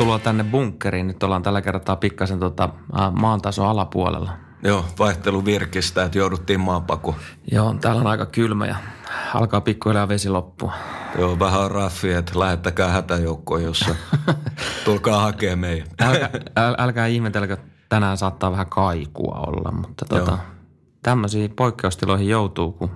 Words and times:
Tervetuloa 0.00 0.18
tänne 0.18 0.44
bunkkeriin. 0.44 1.06
Nyt 1.06 1.22
ollaan 1.22 1.42
tällä 1.42 1.62
kertaa 1.62 1.96
pikkasen 1.96 2.38
tota, 2.38 2.68
maan 3.20 3.42
tason 3.42 3.66
alapuolella. 3.66 4.32
Joo, 4.62 4.84
vaihtelu 4.98 5.44
virkistä, 5.44 6.04
että 6.04 6.18
jouduttiin 6.18 6.60
maanpaku. 6.60 7.16
Joo, 7.52 7.74
täällä 7.80 8.00
on 8.00 8.06
aika 8.06 8.26
kylmä 8.26 8.66
ja 8.66 8.76
alkaa 9.34 9.60
pikkuhiljaa 9.60 10.08
vesi 10.08 10.28
loppua. 10.28 10.72
Joo, 11.18 11.38
vähän 11.38 11.70
raffi, 11.70 12.12
että 12.12 12.38
lähettäkää 12.38 12.88
hätäjoukkoon, 12.88 13.62
jossa 13.62 13.94
tulkaa 14.84 15.22
hakemaan 15.22 15.58
meidän. 15.58 15.88
Älkää, 16.02 16.30
äl, 16.58 16.74
älkää 16.78 17.06
ihmetelkö, 17.06 17.56
tänään 17.88 18.16
saattaa 18.16 18.52
vähän 18.52 18.70
kaikua 18.70 19.44
olla, 19.46 19.72
mutta 19.72 20.04
tota, 20.08 20.38
tämmöisiin 21.02 21.50
poikkeustiloihin 21.50 22.28
joutuu, 22.28 22.72
kun 22.72 22.90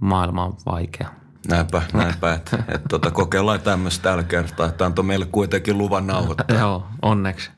maailma 0.00 0.44
on 0.44 0.56
vaikea. 0.66 1.08
Näinpä, 1.48 1.82
näinpä, 1.92 2.34
että, 2.34 2.56
että 2.68 2.88
tota, 2.88 3.10
kokeillaan 3.10 3.60
tämmöistä 3.60 4.02
tällä 4.02 4.22
kertaa, 4.22 4.68
että 4.68 4.86
antoi 4.86 5.04
meille 5.04 5.26
kuitenkin 5.26 5.78
luvan 5.78 6.06
nauhoittaa. 6.06 6.58
Joo, 6.58 6.86
onneksi. 7.02 7.50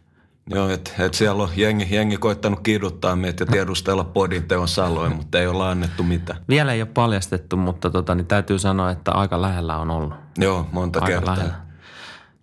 Joo, 0.51 0.69
että 0.69 0.91
et 0.99 1.15
siellä 1.15 1.43
on 1.43 1.49
jengi, 1.57 1.89
jengi 1.91 2.17
koittanut 2.17 2.61
kiduttaa 2.61 3.17
meitä 3.17 3.43
ja 3.43 3.47
tiedustella 3.47 4.05
podin 4.05 4.49
teon 4.49 4.69
saloin, 4.69 5.17
mutta 5.17 5.41
ei 5.41 5.47
olla 5.47 5.71
annettu 5.71 6.03
mitään. 6.03 6.39
Vielä 6.49 6.73
ei 6.73 6.83
ole 6.83 6.89
paljastettu, 6.95 7.57
mutta 7.57 7.91
tota, 7.91 8.15
niin 8.15 8.27
täytyy 8.27 8.59
sanoa, 8.59 8.91
että 8.91 9.13
aika 9.13 9.43
lähellä 9.43 9.77
on 9.77 9.91
ollut. 9.91 10.15
Joo, 10.39 10.69
monta 10.73 10.99
aika 10.99 11.07
kertaa. 11.07 11.35
Lähellä. 11.37 11.55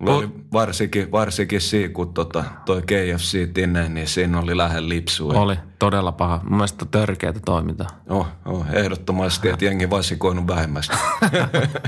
Oli 0.08 0.30
varsinkin, 0.53 1.11
varsinkin 1.11 1.61
siinä, 1.61 1.94
kun 1.94 2.14
tota, 2.14 2.44
toi 2.66 2.81
KFC 2.81 3.53
tinne, 3.53 3.89
niin 3.89 4.08
siinä 4.08 4.39
oli 4.39 4.58
lähellä 4.58 4.89
lipsua. 4.89 5.33
Oli 5.33 5.56
todella 5.80 6.11
paha. 6.11 6.39
Mun 6.44 6.58
mielestä 6.58 6.86
törkeätä 6.86 7.39
toimintaa. 7.45 7.88
Oh, 8.09 8.28
oh, 8.45 8.66
ehdottomasti, 8.73 9.50
että 9.50 9.66
jengi 9.66 9.89
vasikoinut 9.89 10.47
vähemmästä. 10.47 10.97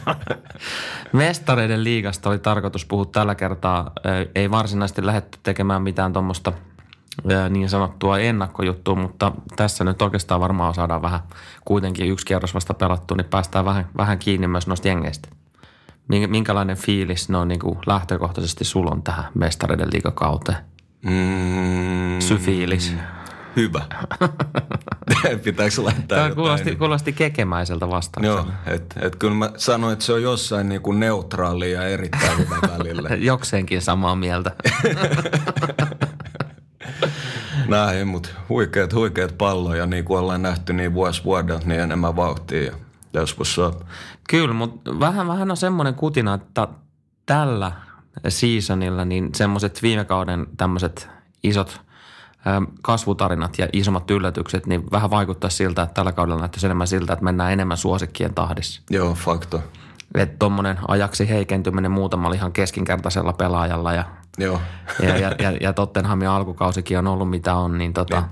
Mestareiden 1.13 1.83
liigasta 1.83 2.29
oli 2.29 2.39
tarkoitus 2.39 2.85
puhua 2.85 3.05
tällä 3.05 3.35
kertaa. 3.35 3.91
Ei 4.35 4.51
varsinaisesti 4.51 5.05
lähdetty 5.05 5.39
tekemään 5.43 5.81
mitään 5.81 6.13
tuommoista 6.13 6.53
niin 7.49 7.69
sanottua 7.69 8.19
ennakkojuttua, 8.19 8.95
mutta 8.95 9.31
tässä 9.55 9.83
nyt 9.83 10.01
oikeastaan 10.01 10.41
varmaan 10.41 10.73
saadaan 10.73 11.01
vähän 11.01 11.19
kuitenkin 11.65 12.09
yksi 12.09 12.25
kierros 12.25 12.53
vasta 12.53 12.73
pelattu, 12.73 13.15
niin 13.15 13.25
päästään 13.25 13.65
vähän, 13.65 13.89
vähän 13.97 14.19
kiinni 14.19 14.47
myös 14.47 14.67
noista 14.67 14.87
jengeistä. 14.87 15.29
Minkälainen 16.27 16.77
fiilis 16.77 17.29
ne 17.29 17.37
on 17.37 17.47
niin 17.47 17.59
kuin 17.59 17.79
lähtökohtaisesti 17.85 18.63
sulon 18.63 19.03
tähän 19.03 19.25
mestareiden 19.35 19.89
liigakauteen? 19.93 20.57
Mm, 21.05 22.19
Syfiilis. 22.19 22.93
Hyvä. 23.55 23.85
Pitääkö 25.43 25.83
laittaa 25.83 26.17
Tämä 26.17 26.35
kuulosti, 26.35 26.75
kuulosti 26.75 27.13
kekemäiseltä 27.13 27.89
vastaukselta. 27.89 28.39
Joo, 28.39 28.75
että 28.75 28.99
et 29.01 29.15
kyllä 29.15 29.33
mä 29.33 29.51
sanoin, 29.57 29.93
että 29.93 30.05
se 30.05 30.13
on 30.13 30.21
jossain 30.21 30.69
niin 30.69 30.81
kuin 30.81 30.99
neutraali 30.99 31.71
ja 31.71 31.83
erittäin 31.83 32.37
hyvä 32.37 32.57
välillä. 32.77 33.09
Jokseenkin 33.31 33.81
samaa 33.81 34.15
mieltä. 34.15 34.51
Näin, 37.67 38.07
mutta 38.07 38.29
huikeat, 38.49 38.93
huikeat 38.93 39.37
palloja, 39.37 39.85
niin 39.85 40.05
kuin 40.05 40.19
ollaan 40.19 40.41
nähty 40.41 40.73
niin 40.73 40.93
vuosi 40.93 41.23
vuodelta, 41.23 41.67
niin 41.67 41.81
enemmän 41.81 42.15
vauhtia 42.15 42.75
ja 43.13 43.19
joskus 43.19 43.55
saa. 43.55 43.73
Kyllä, 44.29 44.53
mutta 44.53 44.99
vähän, 44.99 45.27
vähän 45.27 45.51
on 45.51 45.57
semmoinen 45.57 45.95
kutina, 45.95 46.33
että 46.33 46.67
tällä 47.25 47.71
seasonilla 48.27 49.05
niin 49.05 49.29
semmoiset 49.35 49.81
viime 49.81 50.05
kauden 50.05 50.47
tämmöiset 50.57 51.09
isot 51.43 51.81
kasvutarinat 52.81 53.57
ja 53.57 53.67
isommat 53.73 54.11
yllätykset, 54.11 54.67
niin 54.67 54.91
vähän 54.91 55.09
vaikuttaa 55.09 55.49
siltä, 55.49 55.81
että 55.81 55.93
tällä 55.93 56.11
kaudella 56.11 56.39
näyttäisi 56.39 56.65
enemmän 56.65 56.87
siltä, 56.87 57.13
että 57.13 57.25
mennään 57.25 57.53
enemmän 57.53 57.77
suosikkien 57.77 58.33
tahdissa. 58.33 58.81
Joo, 58.89 59.13
fakto. 59.13 59.63
Että 60.15 60.35
tuommoinen 60.39 60.77
ajaksi 60.87 61.29
heikentyminen 61.29 61.91
muutamalla 61.91 62.35
ihan 62.35 62.51
keskinkertaisella 62.51 63.33
pelaajalla 63.33 63.93
ja, 63.93 64.03
Joo. 64.37 64.61
ja, 65.07 65.17
ja, 65.17 65.35
ja, 65.39 65.51
ja 65.61 65.73
Tottenhamin 65.73 66.27
alkukausikin 66.27 66.97
on 66.97 67.07
ollut 67.07 67.29
mitä 67.29 67.55
on, 67.55 67.77
niin 67.77 67.93
tota, 67.93 68.23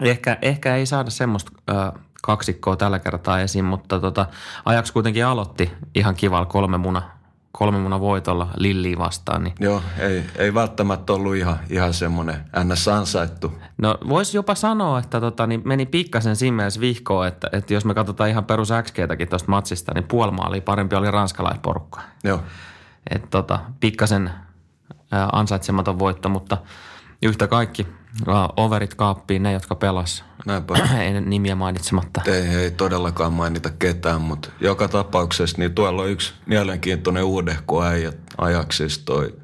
ehkä, 0.00 0.38
ehkä 0.42 0.76
ei 0.76 0.86
saada 0.86 1.10
semmoista 1.10 1.52
ö, 1.70 1.98
kaksikkoa 2.22 2.76
tällä 2.76 2.98
kertaa 2.98 3.40
esiin, 3.40 3.64
mutta 3.64 4.00
tota, 4.00 4.26
ajaksi 4.64 4.92
kuitenkin 4.92 5.26
aloitti 5.26 5.72
ihan 5.94 6.14
kivalla 6.14 6.46
kolme 6.46 6.78
muna 6.78 7.18
kolme 7.52 7.78
munan 7.78 8.00
voitolla 8.00 8.48
Lilliin 8.56 8.98
vastaan. 8.98 9.44
Niin. 9.44 9.54
Joo, 9.60 9.82
ei, 9.98 10.24
ei 10.36 10.54
välttämättä 10.54 11.12
ollut 11.12 11.36
ihan, 11.36 11.58
ihan 11.70 11.94
semmoinen 11.94 12.36
ns. 12.64 12.88
ansaittu. 12.88 13.52
No 13.78 13.98
voisi 14.08 14.36
jopa 14.36 14.54
sanoa, 14.54 14.98
että 14.98 15.20
tota, 15.20 15.46
niin 15.46 15.62
meni 15.64 15.86
pikkasen 15.86 16.36
siinä 16.36 16.68
vihkoon, 16.80 17.28
että, 17.28 17.50
että 17.52 17.74
jos 17.74 17.84
me 17.84 17.94
katsotaan 17.94 18.30
ihan 18.30 18.44
perus 18.44 18.68
XGtäkin 18.82 19.28
tuosta 19.28 19.50
matsista, 19.50 19.92
niin 19.94 20.04
puolimaali 20.08 20.60
parempi 20.60 20.96
oli 20.96 21.10
ranskalaisporukka. 21.10 22.00
Joo. 22.24 22.42
Että 23.10 23.28
tota, 23.30 23.58
pikkasen 23.80 24.30
ansaitsematon 25.32 25.98
voitto, 25.98 26.28
mutta 26.28 26.58
yhtä 27.22 27.46
kaikki 27.46 27.86
overit 28.56 28.94
kaappiin 28.94 29.42
ne, 29.42 29.52
jotka 29.52 29.74
pelas. 29.74 30.24
Näinpä. 30.46 30.74
ei 31.02 31.20
nimiä 31.20 31.54
mainitsematta. 31.54 32.22
Ei, 32.26 32.42
ei 32.42 32.70
todellakaan 32.70 33.32
mainita 33.32 33.70
ketään, 33.78 34.20
mutta 34.20 34.48
joka 34.60 34.88
tapauksessa 34.88 35.58
niin 35.58 35.74
tuolla 35.74 36.02
on 36.02 36.10
yksi 36.10 36.34
mielenkiintoinen 36.46 37.24
uudehko 37.24 37.84
äijä 37.84 38.12
ajaksista 38.38 39.04
toi 39.04 39.34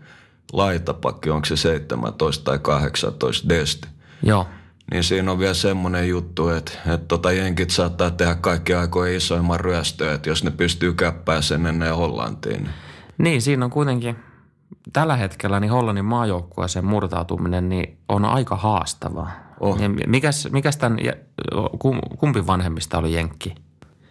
laitapakki, 0.52 1.30
onko 1.30 1.47
se 1.47 1.56
17 1.56 2.44
tai 2.44 2.58
18 2.58 3.48
desti. 3.48 3.88
Joo. 4.22 4.47
Niin 4.91 5.04
siinä 5.04 5.32
on 5.32 5.38
vielä 5.38 5.54
semmoinen 5.54 6.08
juttu, 6.08 6.48
että, 6.48 6.72
että 6.86 7.06
tota 7.08 7.32
jenkit 7.32 7.70
saattaa 7.70 8.10
tehdä 8.10 8.34
kaikki 8.34 8.75
aikojen 8.75 9.16
isoimman 9.16 9.60
ryöstöä, 9.60 10.14
että 10.14 10.28
jos 10.28 10.44
ne 10.44 10.50
pystyy 10.50 10.92
käppää 10.92 11.42
sen 11.42 11.66
ennen 11.66 11.96
Hollantiin. 11.96 12.62
Niin, 12.62 12.75
niin 13.19 13.42
siinä 13.42 13.64
on 13.64 13.70
kuitenkin– 13.70 14.16
tällä 14.92 15.16
hetkellä 15.16 15.60
niin 15.60 15.70
Hollannin 15.70 16.04
maajoukkueeseen 16.04 16.84
murtautuminen 16.84 17.68
niin 17.68 17.98
on 18.08 18.24
aika 18.24 18.56
haastavaa. 18.56 19.30
Oh. 19.60 19.78
Mikäs, 20.06 20.48
mikäs 20.52 20.76
tämän, 20.76 20.98
kumpi 22.18 22.46
vanhemmista 22.46 22.98
oli 22.98 23.14
Jenkki? 23.14 23.54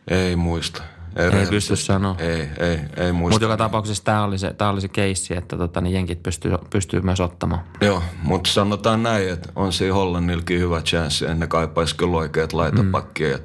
Ei 0.07 0.35
muista. 0.35 0.83
Ei, 1.15 1.39
ei 1.39 1.45
pysty 1.45 1.75
sanoa. 1.75 2.15
Ei, 2.19 2.49
ei, 2.59 2.79
ei 2.97 3.11
muista. 3.11 3.33
Mutta 3.33 3.45
joka 3.45 3.57
tapauksessa 3.57 4.03
tämä 4.03 4.23
oli 4.23 4.37
se, 4.37 4.55
oli 4.71 4.81
se 4.81 4.87
keissi, 4.87 5.37
että 5.37 5.57
tota, 5.57 5.81
niin 5.81 5.93
jenkit 5.93 6.23
pystyy, 6.23 6.51
pystyy 6.69 7.01
myös 7.01 7.19
ottamaan. 7.19 7.61
Joo, 7.81 8.03
mutta 8.23 8.49
sanotaan 8.49 9.03
näin, 9.03 9.29
että 9.29 9.49
on 9.55 9.73
siinä 9.73 9.93
Hollannilkin 9.93 10.59
hyvä 10.59 10.81
chanssi. 10.81 11.25
En 11.25 11.39
ne 11.39 11.47
kaipaisi 11.47 11.95
kyllä 11.95 12.17
oikeat 12.17 12.53
laitapakkia. 12.53 13.37
Mm. 13.37 13.43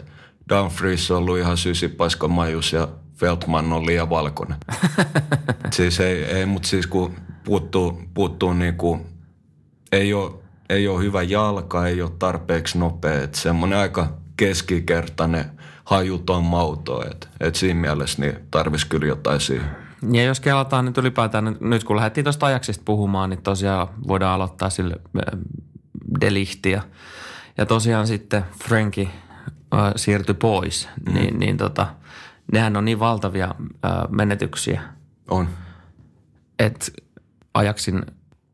Dumfries 0.48 1.10
on 1.10 1.16
ollut 1.16 1.38
ihan 1.38 1.56
sysipaska 1.56 2.28
majus 2.28 2.72
ja 2.72 2.88
Veltman 3.20 3.72
on 3.72 3.86
liian 3.86 4.10
valkoinen. 4.10 4.58
siis 5.72 6.00
ei, 6.00 6.24
ei 6.24 6.46
mutta 6.46 6.68
siis 6.68 6.86
kun 6.86 7.14
puuttuu, 7.44 8.02
puuttuu 8.14 8.52
niin 8.52 8.74
kuin, 8.74 9.06
ei 9.92 10.14
ole, 10.14 10.32
ei 10.68 10.88
ole 10.88 11.02
hyvä 11.02 11.22
jalka, 11.22 11.86
ei 11.86 12.02
ole 12.02 12.10
tarpeeksi 12.18 12.78
nopea. 12.78 13.22
Että 13.22 13.38
semmoinen 13.38 13.78
aika 13.78 14.08
keskikertainen 14.36 15.44
hajuton 15.84 16.44
mauto. 16.44 17.10
Että 17.10 17.28
et 17.40 17.54
siinä 17.54 17.80
mielessä 17.80 18.22
niin 18.22 18.36
tarvisi 18.50 18.86
kyllä 18.86 19.06
jotain 19.06 19.40
siihen. 19.40 19.70
Ja 20.12 20.24
jos 20.24 20.40
kelataan 20.40 20.84
nyt 20.84 20.98
ylipäätään, 20.98 21.56
nyt 21.60 21.84
kun 21.84 21.96
lähdettiin 21.96 22.24
tuosta 22.24 22.46
ajaksista 22.46 22.82
puhumaan, 22.84 23.30
niin 23.30 23.42
tosiaan 23.42 23.88
voidaan 24.08 24.34
aloittaa 24.34 24.70
sille 24.70 24.96
delihtiä. 26.20 26.82
Ja 27.58 27.66
tosiaan 27.66 28.06
sitten 28.06 28.44
Franki 28.64 29.08
äh, 29.74 29.92
siirtyi 29.96 30.34
pois, 30.34 30.88
mm. 31.06 31.14
niin, 31.14 31.38
niin 31.38 31.56
tota– 31.56 31.86
nehän 32.52 32.76
on 32.76 32.84
niin 32.84 32.98
valtavia 32.98 33.54
ö, 33.58 33.88
menetyksiä. 34.08 34.82
On. 35.30 35.48
Että 36.58 36.86
ajaksin 37.54 38.02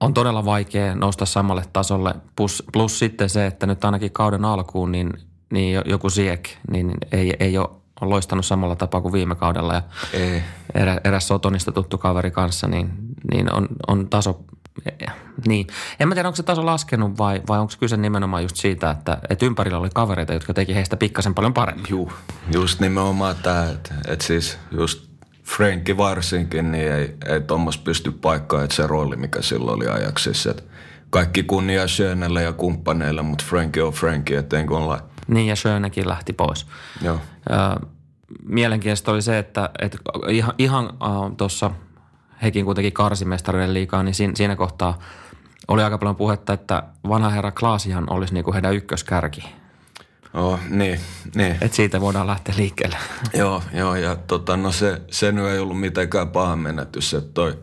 on 0.01 0.15
todella 0.15 0.45
vaikea 0.45 0.95
nousta 0.95 1.27
samalle 1.27 1.65
tasolle. 1.73 2.15
Plus, 2.37 2.63
plus 2.73 2.99
sitten 2.99 3.31
se, 3.31 3.47
että 3.47 3.67
nyt 3.67 3.85
ainakin 3.85 4.13
kauden 4.13 4.45
alkuun 4.45 4.93
niin, 4.93 5.13
niin 5.53 5.83
joku 5.85 6.11
Siek 6.11 6.49
niin 6.71 6.95
ei, 7.13 7.37
ei 7.41 7.59
ole 7.59 7.69
on 8.01 8.11
loistanut 8.11 8.47
samalla 8.47 8.77
tapaa 8.77 9.01
kuin 9.01 9.13
viime 9.13 9.35
kaudella. 9.35 9.75
Ja 9.75 9.83
ei. 10.13 10.43
Erä, 10.75 11.01
eräs 11.05 11.29
Sotonista 11.29 11.73
tuttu 11.73 11.99
kaveri 11.99 12.31
kanssa, 12.31 12.69
niin, 12.69 12.91
niin 13.33 13.55
on, 13.55 13.69
on 13.87 14.09
taso 14.11 14.45
niin. 15.47 15.67
En 16.01 16.09
mä 16.09 16.15
tiedä, 16.15 16.29
onko 16.29 16.37
se 16.37 16.43
taso 16.43 16.67
laskenut 16.67 17.19
vai, 17.19 17.43
vai 17.49 17.59
onko 17.59 17.73
kyse 17.81 17.97
nimenomaan 17.97 18.43
just 18.43 18.57
siitä, 18.57 18.91
että, 18.91 19.19
että 19.31 19.47
ympärillä 19.47 19.79
oli 19.79 19.89
kavereita, 19.95 20.35
jotka 20.35 20.55
teki 20.55 20.75
heistä 20.75 20.97
pikkasen 20.97 21.35
paljon 21.35 21.55
paremmin. 21.55 21.87
Juu, 21.89 22.13
just 22.53 22.81
nimenomaan 22.81 23.37
tämä, 23.43 23.71
että, 23.71 23.95
että 24.09 24.27
siis 24.27 24.59
just 24.71 25.09
Franki 25.45 25.97
varsinkin, 25.97 26.73
niin 26.73 26.93
ei, 26.93 27.17
ei 27.27 27.41
tuommoista 27.41 27.83
pysty 27.83 28.11
paikkaan, 28.11 28.65
että 28.65 28.77
se 28.77 28.87
rooli, 28.87 29.17
mikä 29.17 29.43
silloin 29.43 29.77
oli 29.77 29.89
ajaksissa, 29.89 30.51
että 30.51 30.63
kaikki 31.11 31.43
kunnia 31.43 31.89
Schönelle 31.89 32.43
ja 32.43 32.53
kumppaneille, 32.53 33.23
mutta 33.23 33.45
Franki 33.49 33.81
on 33.81 33.93
Franki, 33.93 34.35
eteen 34.35 34.67
kuin 34.67 34.83
ollaan. 34.83 35.01
Niin 35.27 35.47
ja 35.47 35.57
Schönekin 35.57 36.09
lähti 36.09 36.33
pois. 36.33 36.67
Joo. 37.03 37.21
Ö, 37.51 37.87
mielenkiintoista 38.43 39.13
oli 39.13 39.23
se, 39.23 39.39
että, 39.39 39.71
että 39.79 39.99
ihan, 40.29 40.55
ihan 40.59 40.85
äh, 40.85 41.37
tuossa– 41.37 41.71
hekin 42.43 42.65
kuitenkin 42.65 42.93
karsimestareiden 42.93 43.75
liikaa, 43.75 44.03
niin 44.03 44.15
siinä, 44.15 44.33
siinä 44.37 44.57
kohtaa 44.57 44.99
oli 45.69 45.83
aika 45.83 45.99
paljon 45.99 46.17
puhetta, 46.17 46.53
että 46.53 46.83
vanha 47.09 47.31
herra 47.31 47.53
Klaasihan 47.53 48.13
olisi 48.13 48.35
niin 48.35 48.45
kuin 48.45 48.55
heidän 48.55 48.75
ykköskärki. 48.75 49.45
Oh, 50.35 50.61
niin, 50.69 51.01
niin. 51.35 51.57
Et 51.61 51.73
siitä 51.73 52.01
voidaan 52.01 52.27
lähteä 52.27 52.55
liikkeelle. 52.59 52.97
joo, 53.39 53.63
joo, 53.73 53.95
ja 53.95 54.17
tota, 54.17 54.57
no 54.57 54.73
se, 54.73 55.03
se 55.11 55.33
nyt 55.33 55.47
ei 55.47 55.59
ollut 55.59 55.81
mitenkään 55.81 56.29
paha 56.29 56.57
menetys, 56.57 57.15
että 57.15 57.31
toi 57.35 57.59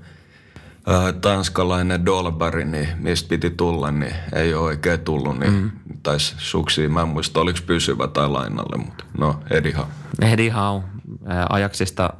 Äh, 0.89 1.13
tanskalainen 1.21 2.05
Dolberg, 2.05 2.65
niin 2.65 2.87
mistä 2.99 3.29
piti 3.29 3.49
tulla, 3.49 3.91
niin 3.91 4.13
ei 4.33 4.53
ole 4.53 4.63
oikein 4.63 4.99
tullut, 4.99 5.39
niin 5.39 5.53
mm. 5.53 5.71
taisi 6.03 6.35
suksia. 6.37 6.89
Mä 6.89 7.01
en 7.01 7.07
muista, 7.07 7.39
oliko 7.39 7.59
pysyvä 7.65 8.07
tai 8.07 8.29
lainalle, 8.29 8.77
mutta 8.77 9.03
no 9.17 9.39
Eddie 9.49 9.73
Howe. 9.73 9.87
Eddie 10.21 10.49
Howe. 10.49 10.83
Ajaksista 11.49 12.13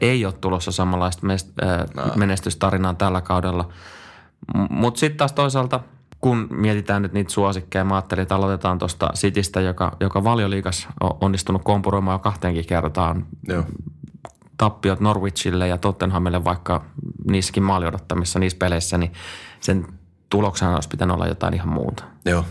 ei 0.00 0.24
ole 0.24 0.32
tulossa 0.32 0.72
samanlaista 0.72 1.26
no. 1.94 2.02
menestystarinaa 2.16 2.94
tällä 2.94 3.20
kaudella. 3.20 3.68
Mutta 4.70 5.00
sitten 5.00 5.18
taas 5.18 5.32
toisaalta, 5.32 5.80
kun 6.20 6.48
mietitään 6.50 7.02
nyt 7.02 7.12
niitä 7.12 7.30
suosikkeja, 7.30 7.84
mä 7.84 7.94
ajattelin, 7.94 8.22
että 8.22 8.34
aloitetaan 8.34 8.78
tuosta 8.78 9.10
Citystä, 9.14 9.60
joka, 9.60 9.96
joka 10.00 10.24
valioliikas 10.24 10.88
on 11.00 11.10
onnistunut 11.20 11.64
kompuroimaan 11.64 12.14
jo 12.14 12.18
kahteenkin 12.18 12.66
kertaan. 12.66 13.26
Joo 13.48 13.64
tappiot 14.62 15.00
Norwichille 15.00 15.68
ja 15.68 15.78
Tottenhamille, 15.78 16.44
vaikka 16.44 16.84
niissäkin 17.30 17.62
maali 17.62 17.86
odottamissa 17.86 18.38
niissä 18.38 18.58
peleissä, 18.58 18.98
niin 18.98 19.12
sen 19.60 19.86
tuloksena 20.30 20.74
olisi 20.74 20.88
pitänyt 20.88 21.14
olla 21.14 21.26
jotain 21.26 21.54
ihan 21.54 21.68
muuta. 21.68 22.04
Joo. 22.24 22.44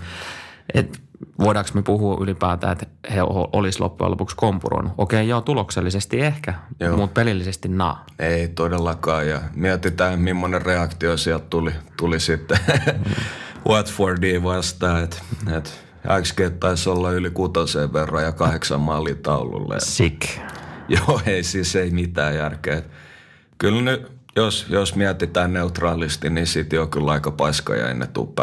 Et 0.74 1.02
voidaanko 1.40 1.72
me 1.74 1.82
puhua 1.82 2.18
ylipäätään, 2.22 2.72
että 2.72 2.86
he 3.14 3.22
olisi 3.54 3.80
loppujen 3.80 4.12
lopuksi 4.12 4.36
kompuroinut? 4.36 4.94
Okei, 4.98 5.28
joo, 5.28 5.42
tuloksellisesti 5.42 6.22
ehkä, 6.22 6.54
joo. 6.80 6.98
mutta 6.98 7.14
pelillisesti 7.14 7.68
naa. 7.68 8.06
Ei 8.20 8.48
todellakaan, 8.48 9.28
ja 9.28 9.42
mietitään, 9.56 10.20
millainen 10.20 10.62
reaktio 10.62 11.18
sieltä 11.18 11.46
tuli, 11.50 11.72
tuli 11.98 12.20
sitten 12.20 12.58
mm. 13.06 13.14
Watfordiin 13.70 14.44
vastaan, 14.44 15.04
että 15.04 15.18
et 15.58 15.86
XG 16.22 16.40
taisi 16.60 16.90
olla 16.90 17.12
yli 17.12 17.30
kutoseen 17.30 17.94
verran 17.94 18.24
ja 18.24 18.32
kahdeksan 18.32 18.82
maalia 18.82 19.16
taululle. 19.16 19.76
Sick. 19.80 20.22
Joo, 20.88 21.22
ei 21.26 21.44
siis 21.44 21.76
ei 21.76 21.92
mitään 21.92 22.36
järkeä. 22.36 22.82
Kyllä 23.58 23.82
nyt, 23.82 24.12
jos, 24.36 24.66
jos 24.70 24.96
mietitään 24.96 25.54
neutraalisti, 25.54 26.30
niin 26.30 26.48
sitten 26.48 26.82
on 26.82 26.90
kyllä 26.90 27.12
aika 27.12 27.32
paiska 27.32 27.76
ja 27.76 27.90
ennen 27.90 28.08
tuu 28.08 28.36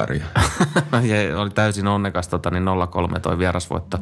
ja 1.02 1.40
oli 1.40 1.50
täysin 1.50 1.86
onnekas 1.86 2.28
tota, 2.28 2.50
niin 2.50 2.64
0-3 3.16 3.20
toi 3.20 3.38
vierasvoitto 3.38 3.98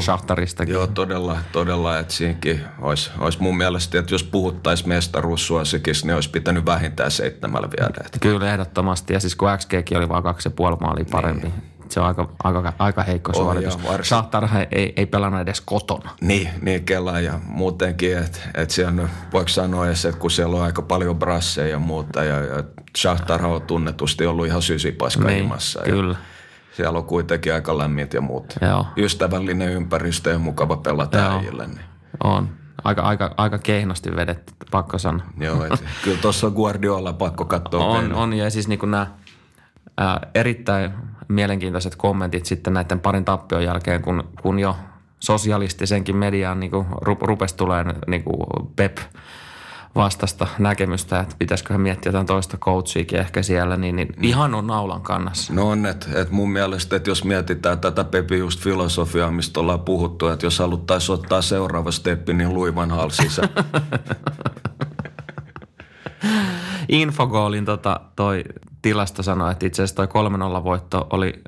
Shahtaristakin. 0.00 0.72
Joo, 0.74 0.86
todella, 0.86 1.38
todella 1.52 1.98
että 1.98 2.14
siinäkin 2.14 2.60
olisi, 2.78 3.10
olisi 3.18 3.42
mun 3.42 3.56
mielestä, 3.56 3.98
että 3.98 4.14
jos 4.14 4.24
puhuttaisiin 4.24 4.88
mestaruussuosikissa, 4.88 6.06
niin 6.06 6.14
olisi 6.14 6.30
pitänyt 6.30 6.66
vähintään 6.66 7.10
seitsemällä 7.10 7.68
viedä. 7.70 8.08
Kyllä, 8.20 8.52
ehdottomasti. 8.52 9.12
Ja 9.14 9.20
siis 9.20 9.36
kun 9.36 9.48
XGkin 9.58 9.98
oli 9.98 10.08
vain 10.08 10.22
kaksi 10.22 10.48
ja 10.48 10.52
puoli 10.56 10.76
maalia 10.80 11.04
parempi. 11.10 11.48
Niin 11.48 11.71
se 11.92 12.00
on 12.00 12.06
aika, 12.06 12.28
aika, 12.44 12.72
aika 12.78 13.02
heikko 13.02 13.34
suoritus. 13.34 13.78
Shahtar 14.02 14.48
ei, 14.70 14.92
ei 14.96 15.06
pelannut 15.06 15.40
edes 15.40 15.60
kotona. 15.60 16.10
Niin, 16.20 16.48
niin 16.62 16.84
kela 16.84 17.20
ja 17.20 17.40
muutenkin, 17.46 18.18
että 18.18 18.38
et 18.54 18.70
siellä 18.70 19.08
voiko 19.32 19.48
sanoa 19.48 19.86
edes, 19.86 20.04
että 20.04 20.20
kun 20.20 20.30
siellä 20.30 20.56
on 20.56 20.62
aika 20.62 20.82
paljon 20.82 21.18
brasseja 21.18 21.68
ja 21.68 21.78
muuta 21.78 22.24
ja, 22.24 22.44
ja 22.44 22.64
Shahtar 22.98 23.46
on 23.46 23.62
tunnetusti 23.62 24.26
ollut 24.26 24.46
ihan 24.46 24.62
sysipaska 24.62 25.24
niin, 25.24 25.38
ilmassa. 25.38 25.80
Kyllä. 25.84 26.16
Siellä 26.76 26.98
on 26.98 27.04
kuitenkin 27.04 27.54
aika 27.54 27.78
lämmit 27.78 28.14
ja 28.14 28.20
muut. 28.20 28.54
Joo. 28.60 28.86
Ystävällinen 28.96 29.68
ympäristö 29.68 30.30
ja 30.30 30.38
mukava 30.38 30.76
pelata 30.76 31.36
äijille. 31.36 31.66
Niin. 31.66 31.80
On. 32.24 32.48
Aika, 32.84 33.02
aika, 33.02 33.34
aika 33.36 33.58
kehnosti 33.58 34.16
vedetty, 34.16 34.52
pakko 34.70 34.98
sanoa. 34.98 35.26
Joo, 35.40 35.64
et, 35.64 35.84
kyllä 36.04 36.18
tuossa 36.18 36.46
on 36.46 36.52
Guardiola 36.52 37.12
pakko 37.12 37.44
katsoa. 37.44 37.84
On, 37.98 38.14
on, 38.14 38.32
ja 38.32 38.50
siis 38.50 38.68
niin 38.68 38.80
nämä 38.84 39.06
ää, 39.98 40.30
erittäin 40.34 40.92
mielenkiintoiset 41.28 41.96
kommentit 41.96 42.46
sitten 42.46 42.72
näiden 42.72 43.00
parin 43.00 43.24
tappion 43.24 43.64
jälkeen, 43.64 44.02
kun, 44.02 44.24
kun 44.42 44.58
jo 44.58 44.76
sosialistisenkin 45.20 46.16
mediaan 46.16 46.60
niin 46.60 46.70
kuin 46.70 46.86
rupesi 47.00 47.56
tulemaan 47.56 47.96
niin 48.06 48.24
kuin 48.24 48.46
Pep 48.76 48.98
vastasta 49.94 50.46
näkemystä, 50.58 51.20
että 51.20 51.36
pitäisikö 51.38 51.78
miettiä 51.78 52.10
jotain 52.10 52.26
toista 52.26 52.56
coachiakin 52.56 53.18
ehkä 53.18 53.42
siellä, 53.42 53.76
niin, 53.76 53.96
niin 53.96 54.08
mm. 54.08 54.24
ihan 54.24 54.54
on 54.54 54.66
naulan 54.66 55.02
kannassa. 55.02 55.54
No 55.54 55.68
on, 55.68 55.86
että 55.86 56.06
et 56.14 56.30
mun 56.30 56.52
mielestä, 56.52 56.96
että 56.96 57.10
jos 57.10 57.24
mietitään 57.24 57.78
tätä 57.78 58.04
Pepi 58.04 58.38
just 58.38 58.60
filosofiaa, 58.60 59.30
mistä 59.30 59.60
ollaan 59.60 59.80
puhuttu, 59.80 60.28
että 60.28 60.46
jos 60.46 60.58
haluttaisiin 60.58 61.14
ottaa 61.14 61.42
seuraava 61.42 61.90
steppi, 61.90 62.34
niin 62.34 62.54
luivan 62.54 62.90
hal 62.90 63.10
sisään. 63.10 63.48
Infogoalin 66.88 67.64
tota, 67.64 68.00
toi 68.16 68.44
tilasto 68.82 69.22
sanoi, 69.22 69.52
että 69.52 69.66
itse 69.66 69.82
asiassa 69.82 70.06
toi 70.06 70.60
3-0 70.60 70.64
voitto 70.64 71.06
oli 71.10 71.42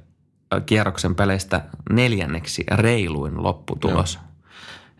kierroksen 0.66 1.14
peleistä 1.14 1.64
neljänneksi 1.90 2.64
reiluin 2.70 3.42
lopputulos. 3.42 4.18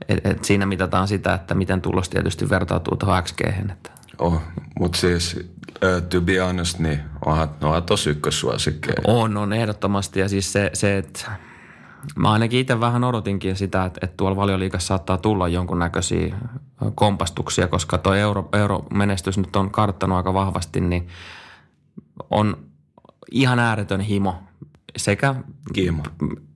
Et, 0.09 0.27
et 0.27 0.45
siinä 0.45 0.67
mitataan 0.67 1.09
sitä, 1.09 1.35
että 1.35 1.55
miten 1.55 1.81
tulos 1.81 2.09
tietysti 2.09 2.51
vertautuu 2.51 2.97
tuohon 2.97 3.23
xg 3.23 3.41
että. 3.71 3.91
Oh, 4.19 4.43
mutta 4.81 4.99
siis 4.99 5.37
uh, 5.37 6.03
to 6.09 6.21
be 6.21 6.39
honest, 6.39 6.79
niin 6.79 7.01
onhan, 7.25 7.49
onhan 7.63 7.83
tosi 7.83 8.11
ykkössuosikkeja. 8.11 8.97
On, 9.05 9.37
on 9.37 9.53
ehdottomasti 9.53 10.21
ja 10.21 10.29
siis 10.29 10.53
se, 10.53 10.71
se 10.73 10.99
että 10.99 11.31
Mä 12.17 12.33
ainakin 12.33 12.61
itse 12.61 12.81
vähän 12.81 13.05
odotinkin 13.05 13.57
sitä, 13.57 13.85
että, 13.85 14.01
että 14.03 14.17
tuolla 14.17 14.37
valioliikassa 14.37 14.87
saattaa 14.87 15.19
tulla 15.19 15.49
jonkunnäköisiä 15.49 16.37
kompastuksia, 16.95 17.69
koska 17.69 17.99
tuo 17.99 18.15
euro, 18.15 18.49
euromenestys 18.53 19.39
nyt 19.39 19.57
on 19.57 19.71
karttanut 19.71 20.17
aika 20.17 20.35
vahvasti, 20.35 20.81
niin 20.81 21.09
on 22.31 22.56
ihan 23.31 23.58
ääretön 23.58 24.00
himo 24.00 24.43
sekä 24.96 25.34
kiima, 25.72 26.02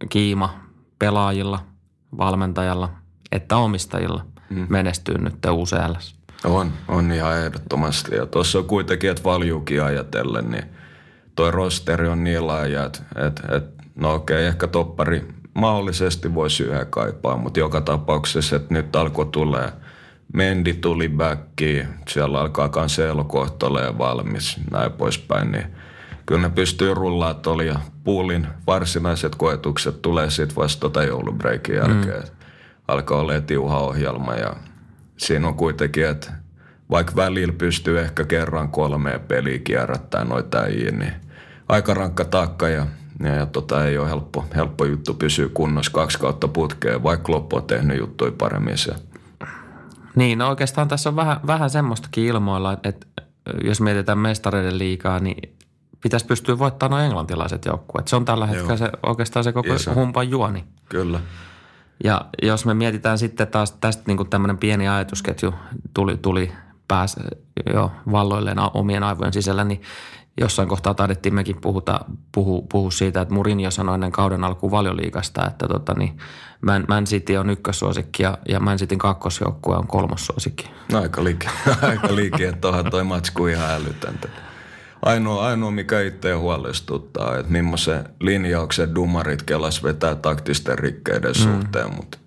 kiima 0.09 0.61
pelaajilla, 0.99 1.65
valmentajalla 2.19 2.89
että 3.33 3.57
omistajilla 3.57 4.25
mm. 4.51 4.67
menestyy 4.69 5.19
nyt 5.19 5.35
UCL. 5.51 5.95
On, 6.45 6.73
on 6.89 7.13
ihan 7.13 7.39
ehdottomasti. 7.39 8.15
Ja 8.15 8.27
tuossa 8.27 8.59
on 8.59 8.65
kuitenkin, 8.65 9.11
että 9.11 9.25
valjuukin 9.25 9.83
ajatellen, 9.83 10.51
niin 10.51 10.65
toi 11.35 11.51
rosteri 11.51 12.09
on 12.09 12.25
niin 12.25 12.47
laaja, 12.47 12.85
että, 12.85 13.03
että, 13.27 13.57
että 13.57 13.83
no 13.95 14.15
okei, 14.15 14.47
ehkä 14.47 14.67
toppari 14.67 15.29
mahdollisesti 15.55 16.35
voisi 16.35 16.63
yhä 16.63 16.85
kaipaa, 16.85 17.37
mutta 17.37 17.61
joka 17.61 17.81
tapauksessa, 17.81 18.57
että 18.57 18.75
nyt 18.75 18.97
alkoi 18.97 19.27
tulee 19.27 19.73
Mendi 20.33 20.75
tuli 20.75 21.09
backiin, 21.09 21.89
siellä 22.09 22.41
alkaa 22.41 22.69
Cancelo 22.69 23.25
kohta 23.25 23.67
olemaan 23.67 23.99
valmis, 23.99 24.57
näin 24.71 24.93
poispäin, 24.93 25.53
niin 25.53 25.67
kyllä 26.27 26.43
ne 26.43 26.51
pystyy 26.51 26.95
rullaa 26.95 27.35
tuolla 27.35 27.63
ja 27.63 27.81
puulin 28.05 28.47
varsinaiset 28.67 29.35
koetukset 29.35 30.03
tulee 30.03 30.31
sitten 30.31 30.57
vasta 30.57 30.81
tota 30.81 31.05
joulubreikin 31.05 31.75
jälkeen. 31.75 32.23
Mm. 32.23 32.37
Alkaa 32.89 33.21
olemaan 33.21 33.45
tiuha 33.45 33.79
ohjelma 33.79 34.35
ja 34.35 34.57
siinä 35.17 35.49
on 35.49 35.55
kuitenkin, 35.55 36.07
että 36.07 36.33
vaikka 36.91 37.17
välillä 37.17 37.53
pystyy 37.53 38.01
ehkä 38.01 38.25
kerran 38.25 38.69
kolmeen 38.69 39.21
peliä 39.21 39.59
kierrättää 39.59 40.25
noita 40.25 40.63
niin 40.63 41.13
aika 41.69 41.95
rankka 41.95 42.25
takka 42.25 42.69
ja 42.69 42.87
ja, 43.25 43.35
ja 43.35 43.47
tota, 43.47 43.87
ei 43.87 43.99
ole 43.99 44.09
helppo, 44.09 44.45
helppo 44.57 44.85
juttu 44.85 45.15
pysyä 45.15 45.49
kunnossa 45.55 45.93
kaksi 45.93 46.19
kautta 46.19 46.49
putkeen, 46.49 47.03
vaikka 47.03 47.33
loppu 47.33 47.57
on 47.57 47.65
tehnyt 47.65 47.99
juttuja 47.99 48.33
paremmin 48.39 48.79
se. 48.79 48.95
Niin, 50.17 50.39
no 50.39 50.49
oikeastaan 50.49 50.89
tässä 50.89 51.09
on 51.09 51.17
vähän, 51.17 51.41
vähän 51.47 51.71
semmoistakin 51.71 52.25
ilmoilla, 52.25 52.73
että, 52.83 53.07
jos 53.65 53.81
mietitään 53.81 54.19
mestareiden 54.19 54.79
liikaa, 54.79 55.19
niin 55.19 55.55
pitäisi 56.03 56.27
pystyä 56.27 56.59
voittamaan 56.59 57.01
nuo 57.01 57.07
englantilaiset 57.07 57.65
joukkueet. 57.65 58.09
Se 58.09 58.17
on 58.17 58.25
tällä 58.25 58.47
hetkellä 58.47 58.77
se, 58.77 58.91
oikeastaan 59.07 59.45
se 59.45 59.53
koko 59.53 59.75
Isä. 59.75 59.95
humpan 59.95 60.31
juoni. 60.31 60.65
Kyllä. 60.89 61.21
Ja 62.05 62.25
jos 62.43 62.67
me 62.67 62.75
mietitään 62.75 63.19
sitten 63.19 63.47
taas 63.47 63.73
tästä 63.73 64.03
niin 64.07 64.17
kuin 64.17 64.31
tämmöinen 64.31 64.59
pieni 64.59 64.89
ajatusketju 64.89 65.55
tuli, 65.95 66.17
tuli 66.17 66.53
pääs 66.89 67.17
jo 67.75 67.93
valloilleen 68.13 68.59
omien 68.75 69.03
aivojen 69.03 69.33
sisällä, 69.33 69.65
niin 69.65 69.83
jossain 70.41 70.69
kohtaa 70.69 70.95
taidettiin 70.95 71.35
mekin 71.35 71.61
puhuta, 71.61 72.01
puhu, 72.33 72.63
puhu 72.63 72.91
siitä, 72.91 73.21
että 73.21 73.35
Mourinho 73.35 73.71
sanoi 73.71 73.95
ennen 73.95 74.13
kauden 74.13 74.45
alkuun 74.45 74.73
valioliikasta, 74.73 75.47
että 75.47 75.69
tota, 75.69 75.95
niin 75.95 76.19
Man, 76.61 76.85
Man 76.89 77.05
City 77.05 77.37
on 77.37 77.51
ykkössuosikki 77.51 78.23
ja, 78.23 78.39
ja 78.49 78.61
Man 78.61 78.79
Cityn 78.79 78.99
kakkosjoukkue 78.99 79.77
on 79.77 79.87
kolmossuosikki. 79.87 80.71
No, 80.93 81.01
aika 81.01 81.25
liike, 81.25 81.49
aika 81.83 82.15
liike 82.15 82.49
että 82.49 82.69
onhan 82.69 82.91
toi 82.91 83.05
matsku 83.05 83.47
ihan 83.47 83.71
älytöntä. 83.71 84.29
Ainoa, 85.03 85.47
ainoa, 85.47 85.71
mikä 85.71 86.01
itse 86.01 86.33
huolestuttaa, 86.33 87.39
että 87.39 87.53
millaisen 87.53 88.05
linjauksen 88.21 88.95
dumarit 88.95 89.43
kelas 89.43 89.83
vetää 89.83 90.15
taktisten 90.15 90.79
rikkeiden 90.79 91.31
mm. 91.31 91.43
suhteen, 91.43 91.95
mutta 91.97 92.19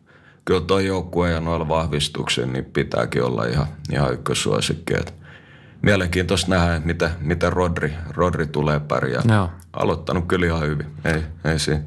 kyllä 0.45 0.61
tuo 0.61 0.79
joukkue 0.79 1.31
ja 1.31 1.39
noilla 1.39 1.67
vahvistuksen 1.67 2.53
niin 2.53 2.65
pitääkin 2.65 3.23
olla 3.23 3.45
ihan, 3.45 3.67
ihan 3.91 4.13
ykkössuosikki. 4.13 4.93
Että 4.93 5.13
mielenkiintoista 5.81 6.51
nähdä, 6.51 6.81
mitä, 6.85 7.11
miten 7.21 7.53
Rodri, 7.53 7.93
Rodri 8.09 8.47
tulee 8.47 8.79
pärjää. 8.79 9.21
Joo. 9.29 9.49
Aloittanut 9.73 10.25
kyllä 10.27 10.45
ihan 10.45 10.61
hyvin, 10.61 10.85
ei, 11.05 11.23
ei 11.45 11.59
siinä. 11.59 11.81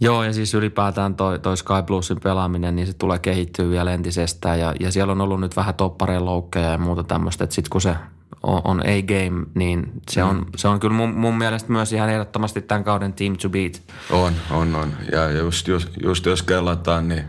Joo, 0.00 0.24
ja 0.24 0.32
siis 0.32 0.54
ylipäätään 0.54 1.14
toi, 1.14 1.38
toi 1.38 1.56
Sky 1.56 1.82
Plusin 1.86 2.20
pelaaminen, 2.20 2.76
niin 2.76 2.86
se 2.86 2.92
tulee 2.92 3.18
kehittyä 3.18 3.70
vielä 3.70 3.94
entisestään. 3.94 4.60
Ja, 4.60 4.74
ja 4.80 4.92
siellä 4.92 5.12
on 5.12 5.20
ollut 5.20 5.40
nyt 5.40 5.56
vähän 5.56 5.74
toppareen 5.74 6.24
loukkeja 6.24 6.70
ja 6.70 6.78
muuta 6.78 7.02
tämmöistä, 7.02 7.44
että 7.44 7.54
sitten 7.54 7.70
kun 7.70 7.80
se 7.80 7.96
on, 8.42 8.60
on 8.64 8.80
A-game, 8.80 9.46
niin 9.54 9.92
se, 10.10 10.22
mm. 10.22 10.28
on, 10.28 10.46
se 10.56 10.68
on 10.68 10.80
kyllä 10.80 10.94
mun, 10.94 11.14
mun 11.14 11.38
mielestä 11.38 11.72
myös 11.72 11.92
ihan 11.92 12.10
ehdottomasti 12.10 12.62
tämän 12.62 12.84
kauden 12.84 13.12
team 13.12 13.36
to 13.36 13.48
beat. 13.48 13.82
On, 14.10 14.32
on, 14.50 14.74
on. 14.74 14.92
Ja 15.12 15.30
just, 15.30 15.68
just, 15.68 15.88
just 16.02 16.26
jos 16.26 16.42
kelataan, 16.42 17.08
niin 17.08 17.24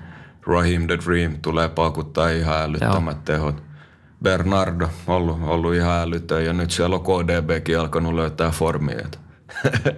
Raheem 0.47 0.87
the 0.87 0.97
Dream 1.05 1.37
tulee 1.41 1.69
paukuttaa 1.69 2.29
ihan 2.29 2.61
älyttömät 2.61 3.25
tehot 3.25 3.66
Bernardo 4.23 4.89
ollut, 5.07 5.37
ollut 5.41 5.73
ihan 5.73 6.01
älytön 6.01 6.45
ja 6.45 6.53
nyt 6.53 6.71
siellä 6.71 6.95
on 6.95 7.03
KDBkin 7.03 7.79
alkanut 7.79 8.13
löytää 8.13 8.51
formia. 8.51 9.07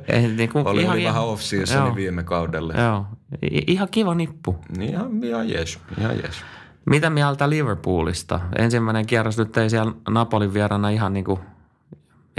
Ei, 0.08 0.28
niin 0.28 0.50
kuin, 0.50 0.68
oli, 0.68 0.82
ihan, 0.82 0.96
oli 0.96 1.04
vähän 1.04 1.24
off 1.24 1.42
joo. 1.76 1.96
viime 1.96 2.24
kaudella. 2.24 2.74
Joo, 2.74 3.06
I- 3.44 3.64
ihan 3.68 3.88
kiva 3.92 4.16
nippu. 4.16 4.56
Niin 4.78 4.90
ihan, 4.90 5.24
ihan 5.24 5.50
jees, 5.50 5.80
ihan 5.98 6.18
jees. 6.18 6.44
Mitä 6.86 7.10
mieltä 7.10 7.50
Liverpoolista? 7.50 8.40
Ensimmäinen 8.58 9.06
kierros 9.06 9.38
nyt 9.38 9.58
ei 9.58 9.70
siellä 9.70 9.92
Napolin 10.10 10.54
vierana 10.54 10.90
ihan 10.90 11.14
niin 11.14 11.26
kuin, 11.26 11.40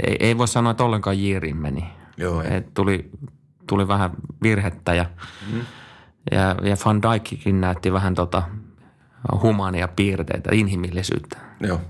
ei, 0.07 0.15
ei 0.19 0.37
voi 0.37 0.47
sanoa, 0.47 0.71
että 0.71 0.83
ollenkaan 0.83 1.19
jiiriin 1.19 1.57
meni. 1.57 1.85
Joo, 2.17 2.41
ei. 2.41 2.55
Et 2.55 2.73
tuli, 2.73 3.09
tuli 3.67 3.87
vähän 3.87 4.11
virhettä 4.43 4.93
ja, 4.93 5.05
mm. 5.53 5.61
ja, 6.31 6.55
ja 6.63 6.75
Van 6.85 7.01
Dijkkin 7.01 7.61
näytti 7.61 7.93
vähän 7.93 8.15
tota 8.15 8.43
humania 9.41 9.87
piirteitä, 9.87 10.49
inhimillisyyttä. 10.53 11.37
Joo. 11.59 11.81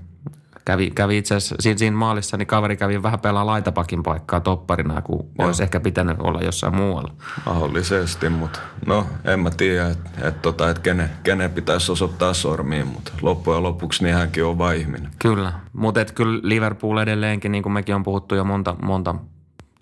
Kävi, 0.64 0.90
kävi 0.90 1.18
itse 1.18 1.34
asiassa 1.34 1.54
siinä, 1.60 1.78
siinä 1.78 1.96
maalissa, 1.96 2.36
niin 2.36 2.46
kaveri 2.46 2.76
kävi 2.76 3.02
vähän 3.02 3.20
pelaa 3.20 3.46
laitapakin 3.46 4.02
paikkaa 4.02 4.40
topparina, 4.40 5.02
kun 5.02 5.26
Joo. 5.38 5.46
olisi 5.46 5.62
ehkä 5.62 5.80
pitänyt 5.80 6.16
olla 6.20 6.40
jossain 6.40 6.76
muualla. 6.76 7.12
Mahdollisesti, 7.46 8.28
mutta 8.28 8.58
no 8.86 9.06
en 9.24 9.40
mä 9.40 9.50
tiedä, 9.50 9.88
että 9.88 10.28
et, 10.28 10.42
tota, 10.42 10.70
et 10.70 10.78
kenen, 10.78 11.10
kenen 11.22 11.50
pitäisi 11.50 11.92
osoittaa 11.92 12.34
sormiin, 12.34 12.86
mutta 12.86 13.12
loppujen 13.22 13.62
lopuksi 13.62 14.04
niin 14.04 14.14
hänkin 14.14 14.44
on 14.44 14.58
vain 14.58 14.80
ihminen. 14.80 15.10
Kyllä, 15.18 15.52
mutta 15.72 16.04
kyllä 16.04 16.40
Liverpool 16.42 16.98
edelleenkin, 16.98 17.52
niin 17.52 17.62
kuin 17.62 17.72
mekin 17.72 17.94
on 17.94 18.02
puhuttu 18.02 18.34
jo 18.34 18.44
monta, 18.44 18.76
monta 18.82 19.14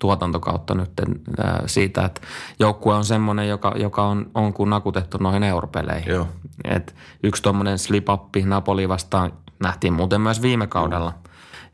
tuotantokautta 0.01 0.75
nyt 0.75 0.91
ää, 1.43 1.63
siitä, 1.65 2.05
että 2.05 2.21
joukkue 2.59 2.95
on 2.95 3.05
semmoinen, 3.05 3.49
joka, 3.49 3.73
joka 3.75 4.03
on, 4.03 4.31
on 4.35 4.53
kuin 4.53 4.69
nakutettu 4.69 5.17
noihin 5.17 5.43
europeleihin. 5.43 6.13
Joo. 6.13 6.27
Et 6.63 6.95
yksi 7.23 7.43
tuommoinen 7.43 7.77
slip-uppi 7.77 8.45
Napoli 8.45 8.89
vastaan 8.89 9.33
nähtiin 9.63 9.93
muuten 9.93 10.21
myös 10.21 10.41
viime 10.41 10.67
kaudella. 10.67 11.13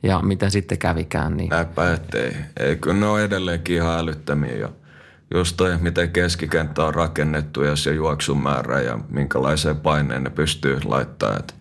Ja 0.03 0.19
miten 0.19 0.51
sitten 0.51 0.77
kävikään, 0.77 1.38
niin 1.38 1.50
Näinpä, 1.50 1.93
ettei. 1.93 2.36
Ei, 2.60 2.75
kyllä 2.75 3.00
ne 3.00 3.05
on 3.05 3.22
edelleenkin 3.22 3.75
ihan 3.75 4.00
älyttömiä 4.00 4.55
ja 4.55 4.69
just 5.34 5.57
toi, 5.57 5.77
miten 5.77 6.12
keskikenttä 6.12 6.84
on 6.84 6.96
rakennettu 6.96 7.63
ja 7.63 7.75
se 7.75 7.93
juoksun 7.93 8.41
määrä 8.41 8.81
ja 8.81 9.00
minkälaiseen 9.10 9.77
paineen 9.77 10.24
ne 10.24 10.29
pystyy 10.29 10.79
laittamaan. 10.86 11.39
Et 11.39 11.55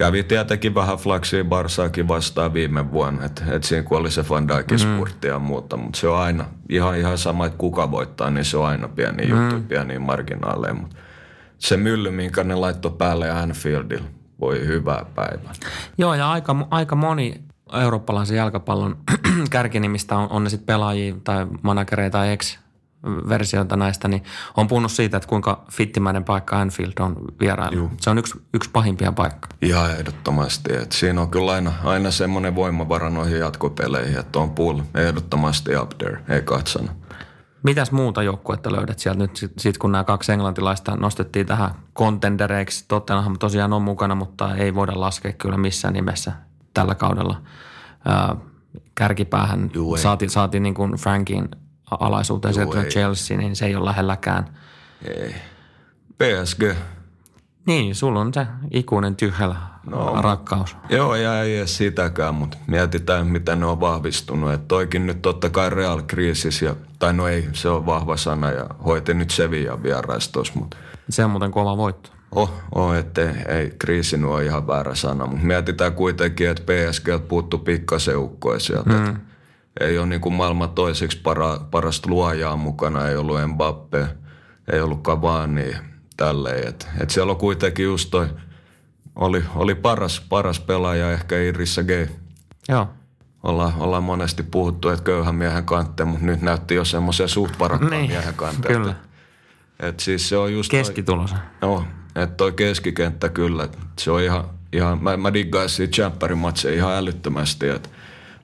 kävi 0.00 0.22
tietenkin 0.22 0.74
vähän 0.74 0.96
flaksia 0.96 1.44
Barsaakin 1.44 2.08
vastaan 2.08 2.54
viime 2.54 2.92
vuonna, 2.92 3.24
että 3.24 3.42
et 3.50 3.64
siinä 3.64 3.82
kun 3.82 3.98
oli 3.98 4.10
se 4.10 4.28
Van 4.28 4.48
Dijkin 4.48 4.78
spurtti 4.78 5.28
ja 5.28 5.38
muuta, 5.38 5.76
mutta 5.76 5.98
se 5.98 6.08
on 6.08 6.18
aina 6.18 6.44
ihan, 6.68 6.96
ihan 6.96 7.18
sama, 7.18 7.46
että 7.46 7.58
kuka 7.58 7.90
voittaa, 7.90 8.30
niin 8.30 8.44
se 8.44 8.56
on 8.56 8.66
aina 8.66 8.88
pieni 8.88 9.28
juttu, 9.28 9.60
pieniä 9.68 9.98
marginaaleja. 9.98 10.74
Mut 10.74 10.94
se 11.58 11.76
mylly, 11.76 12.10
minkä 12.10 12.44
ne 12.44 12.54
laittoi 12.54 12.90
päälle 12.98 13.30
Anfieldilla, 13.30 14.04
voi 14.40 14.66
hyvää 14.66 15.06
päivää. 15.14 15.52
Joo, 15.98 16.14
ja 16.14 16.30
aika, 16.30 16.66
aika 16.70 16.96
moni 16.96 17.40
eurooppalaisen 17.82 18.36
jalkapallon 18.36 18.96
kärkinimistä 19.50 20.16
on, 20.16 20.28
on 20.30 20.44
ne 20.44 20.50
sitten 20.50 20.66
pelaajia 20.66 21.14
tai 21.24 21.46
managereita 21.62 22.18
tai 22.18 22.28
ex-versioita 23.04 23.76
näistä, 23.76 24.08
niin 24.08 24.22
on 24.56 24.68
puhunut 24.68 24.92
siitä, 24.92 25.16
että 25.16 25.28
kuinka 25.28 25.64
fittimäinen 25.72 26.24
paikka 26.24 26.60
Anfield 26.60 26.92
on 27.00 27.16
vierailu. 27.40 27.90
Se 28.00 28.10
on 28.10 28.18
yksi, 28.18 28.42
yksi 28.54 28.70
pahimpia 28.70 29.12
paikka. 29.12 29.48
Ihan 29.62 29.90
ehdottomasti. 29.90 30.76
Et 30.76 30.92
siinä 30.92 31.20
on 31.20 31.30
kyllä 31.30 31.52
aina, 31.52 31.72
aina 31.84 32.10
semmoinen 32.10 32.54
voimavara 32.54 33.10
noihin 33.10 33.38
jatkopeleihin, 33.38 34.18
että 34.18 34.38
on 34.38 34.50
pool 34.50 34.80
ehdottomasti 34.94 35.76
up 35.76 35.90
there, 35.98 36.24
ei 36.28 36.42
katsana. 36.42 36.92
Mitäs 37.62 37.92
muuta 37.92 38.22
joukkuetta 38.22 38.72
löydät 38.72 38.98
sieltä 38.98 39.18
nyt, 39.18 39.36
sit, 39.36 39.52
sit 39.58 39.78
kun 39.78 39.92
nämä 39.92 40.04
kaksi 40.04 40.32
englantilaista 40.32 40.96
nostettiin 40.96 41.46
tähän 41.46 41.70
contendereiksi. 41.94 42.84
Tottenham 42.88 43.38
tosiaan 43.38 43.72
on 43.72 43.82
mukana, 43.82 44.14
mutta 44.14 44.54
ei 44.54 44.74
voida 44.74 45.00
laskea 45.00 45.32
kyllä 45.32 45.56
missään 45.56 45.94
nimessä 45.94 46.32
tällä 46.74 46.94
kaudella. 46.94 47.42
Ää, 48.04 48.36
kärkipäähän 48.94 49.70
Juu, 49.74 49.96
saatiin, 49.96 50.30
saatiin 50.30 50.62
niin 50.62 50.74
kuin 50.74 50.92
Frankin 50.92 51.48
alaisuuteen 51.90 52.54
Juu, 52.54 52.72
sieltä 52.72 52.82
ei. 52.82 52.90
Chelsea, 52.90 53.36
niin 53.36 53.56
se 53.56 53.66
ei 53.66 53.76
ole 53.76 53.84
lähelläkään. 53.84 54.44
Ei. 55.04 55.34
PSG. 56.18 56.62
Niin, 57.66 57.94
sulla 57.94 58.20
on 58.20 58.34
se 58.34 58.46
ikuinen 58.70 59.16
tyhjällä 59.16 59.56
no, 59.86 60.22
rakkaus. 60.22 60.76
Joo, 60.88 61.14
ja 61.14 61.42
ei 61.42 61.56
edes 61.56 61.76
sitäkään, 61.76 62.34
mutta 62.34 62.56
mietitään, 62.66 63.26
miten 63.26 63.60
ne 63.60 63.66
on 63.66 63.80
vahvistunut. 63.80 64.52
Et 64.52 64.68
toikin 64.68 65.06
nyt 65.06 65.22
totta 65.22 65.50
kai 65.50 65.70
real 65.70 66.02
kriisis, 66.06 66.62
ja, 66.62 66.76
tai 66.98 67.12
no 67.12 67.28
ei, 67.28 67.48
se 67.52 67.68
on 67.68 67.86
vahva 67.86 68.16
sana, 68.16 68.50
ja 68.50 68.66
hoiti 68.84 69.14
nyt 69.14 69.30
Sevilla 69.30 69.82
vieraistos, 69.82 70.54
mutta 70.54 70.76
Se 71.10 71.24
on 71.24 71.30
muuten 71.30 71.50
kova 71.50 71.76
voitto. 71.76 72.10
Oh, 72.32 72.52
oh 72.74 72.94
ettei, 72.94 73.28
ei 73.48 73.74
kriisi 73.78 74.16
nyt 74.16 74.30
ole 74.30 74.44
ihan 74.44 74.66
väärä 74.66 74.94
sana, 74.94 75.26
mutta 75.26 75.46
mietitään 75.46 75.92
kuitenkin, 75.92 76.48
että 76.48 76.62
PSG 76.62 77.28
puuttu 77.28 77.58
pikkasen 77.58 78.18
ukkoja 78.18 78.60
sieltä. 78.60 78.90
Mm. 78.90 79.16
Ei 79.80 79.98
ole 79.98 80.06
niin 80.06 80.20
kuin 80.20 80.34
maailman 80.34 80.70
toiseksi 80.70 81.18
para, 81.18 81.60
parasta 81.70 82.10
luojaa 82.10 82.56
mukana, 82.56 83.08
ei 83.08 83.16
ollut 83.16 83.38
Mbappe, 83.46 84.06
ei 84.72 84.80
ollut 84.80 85.02
Cavani, 85.02 85.72
tälleen. 86.16 86.68
Et, 86.68 86.88
et 87.00 87.10
siellä 87.10 87.30
on 87.30 87.38
kuitenkin 87.38 87.84
just 87.84 88.10
toi, 88.10 88.28
oli, 89.16 89.44
oli 89.54 89.74
paras, 89.74 90.20
paras 90.28 90.60
pelaaja 90.60 91.12
ehkä 91.12 91.38
Irissa 91.38 91.82
Gay. 91.82 92.06
Joo. 92.68 92.88
Ollaan, 93.42 93.72
ollaan 93.78 94.02
monesti 94.02 94.42
puhuttu, 94.42 94.88
että 94.88 95.04
köyhän 95.04 95.34
miehen 95.34 95.64
kantte, 95.64 96.04
mutta 96.04 96.26
nyt 96.26 96.42
näytti 96.42 96.74
jo 96.74 96.84
semmoisen 96.84 97.28
suht 97.28 97.58
varakkaan 97.58 97.90
Niin, 97.90 98.10
miehen 98.10 98.34
kantte. 98.34 98.68
kyllä. 98.68 98.94
Et 99.80 100.00
siis 100.00 100.28
se 100.28 100.36
on 100.36 100.52
just 100.52 100.70
Keskitulos. 100.70 101.34
Joo, 101.62 101.84
että 102.14 102.36
toi 102.36 102.52
keskikenttä 102.52 103.28
kyllä, 103.28 103.68
se 103.98 104.10
on 104.10 104.22
ihan, 104.22 104.44
ihan 104.72 105.02
mä, 105.02 105.16
mä 105.16 105.32
diggaisin 105.32 105.88
siitä 105.94 106.36
matseja 106.36 106.74
ihan 106.74 106.94
älyttömästi, 106.94 107.68
että 107.68 107.88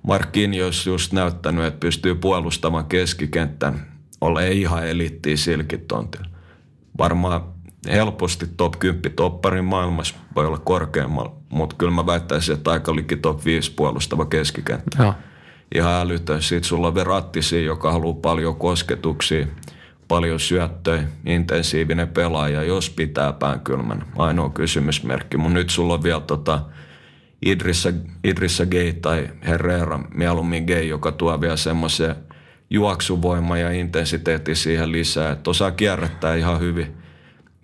Marquinhos 0.07 0.87
just 0.87 1.13
näyttänyt, 1.13 1.65
että 1.65 1.81
pystyy 1.81 2.15
puolustamaan 2.15 2.85
keskikentän, 2.85 3.87
ole 4.21 4.51
ihan 4.51 4.87
elittiä 4.87 5.37
silkitontilla. 5.37 6.27
Varmaan 6.99 7.41
helposti 7.89 8.47
top 8.57 8.79
10 8.79 9.13
topparin 9.17 9.65
maailmassa, 9.65 10.15
voi 10.37 10.47
olla 10.47 10.59
korkeammalla, 10.59 11.33
mutta 11.49 11.77
kyllä 11.77 11.93
mä 11.93 12.07
väittäisin, 12.07 12.55
että 12.55 12.71
aika 12.71 12.97
liki 12.97 13.17
top 13.17 13.45
5 13.45 13.73
puolustava 13.73 14.25
keskikenttä 14.25 15.03
Joo. 15.03 15.15
ihan 15.75 15.93
älytön. 15.93 16.43
Sitten 16.43 16.69
sulla 16.69 16.87
on 16.87 16.95
Verrattisi, 16.95 17.65
joka 17.65 17.93
haluaa 17.93 18.21
paljon 18.23 18.57
kosketuksia, 18.57 19.47
paljon 20.09 20.41
syöttöjä, 20.41 21.05
intensiivinen 21.27 22.09
pelaaja, 22.09 22.63
jos 22.63 22.91
pitää 22.91 23.33
pään 23.33 23.61
kylmän. 23.61 24.07
Ainoa 24.17 24.51
kysymysmerkki. 24.51 25.37
Mutta 25.37 25.55
nyt 25.55 25.71
sulla 25.71 25.95
on 25.95 26.03
vielä 26.03 26.21
tota 26.21 26.61
Idrissa, 27.43 27.93
Idrissa 28.25 28.67
Gay 28.67 28.93
tai 28.93 29.29
Herrera, 29.47 29.99
mieluummin 30.15 30.65
Gay, 30.65 30.83
joka 30.83 31.13
tuo 31.13 31.41
vielä 31.41 31.57
semmoisen 31.57 32.17
juoksuvoima 32.71 33.59
ja 33.59 33.71
intensiteetti 33.71 34.55
siihen 34.55 34.93
lisää, 34.93 35.33
että 35.33 35.51
osaa 35.51 35.71
kierrättää 35.71 36.35
ihan 36.35 36.61
hyvin. 36.61 37.06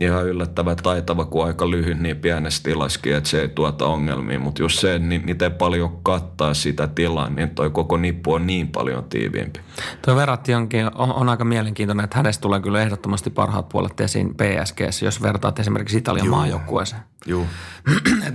Ihan 0.02 0.26
yllättävän 0.26 0.76
taitava, 0.76 1.24
kun 1.24 1.46
aika 1.46 1.70
lyhyt 1.70 2.00
niin 2.00 2.16
pienessä 2.16 2.62
tilaskin, 2.62 3.16
että 3.16 3.30
se 3.30 3.40
ei 3.40 3.48
tuota 3.48 3.86
ongelmia. 3.86 4.38
Mutta 4.38 4.62
just 4.62 4.78
se, 4.78 4.98
niin 4.98 5.22
miten 5.24 5.52
paljon 5.52 6.02
kattaa 6.02 6.54
sitä 6.54 6.86
tilaa, 6.86 7.30
niin 7.30 7.50
toi 7.50 7.70
koko 7.70 7.96
nippu 7.96 8.32
on 8.32 8.46
niin 8.46 8.68
paljon 8.68 9.04
tiiviimpi. 9.04 9.60
Tuo 10.04 10.16
Verratti 10.16 10.54
onkin, 10.54 10.86
on, 10.94 11.12
on, 11.12 11.28
aika 11.28 11.44
mielenkiintoinen, 11.44 12.04
että 12.04 12.16
hänestä 12.16 12.42
tulee 12.42 12.60
kyllä 12.60 12.82
ehdottomasti 12.82 13.30
parhaat 13.30 13.68
puolet 13.68 14.00
esiin 14.00 14.34
PSGssä, 14.34 15.04
jos 15.04 15.22
vertaat 15.22 15.58
esimerkiksi 15.58 15.98
Italian 15.98 16.28
maajoukkueeseen. 16.28 17.02
Juu. 17.26 17.46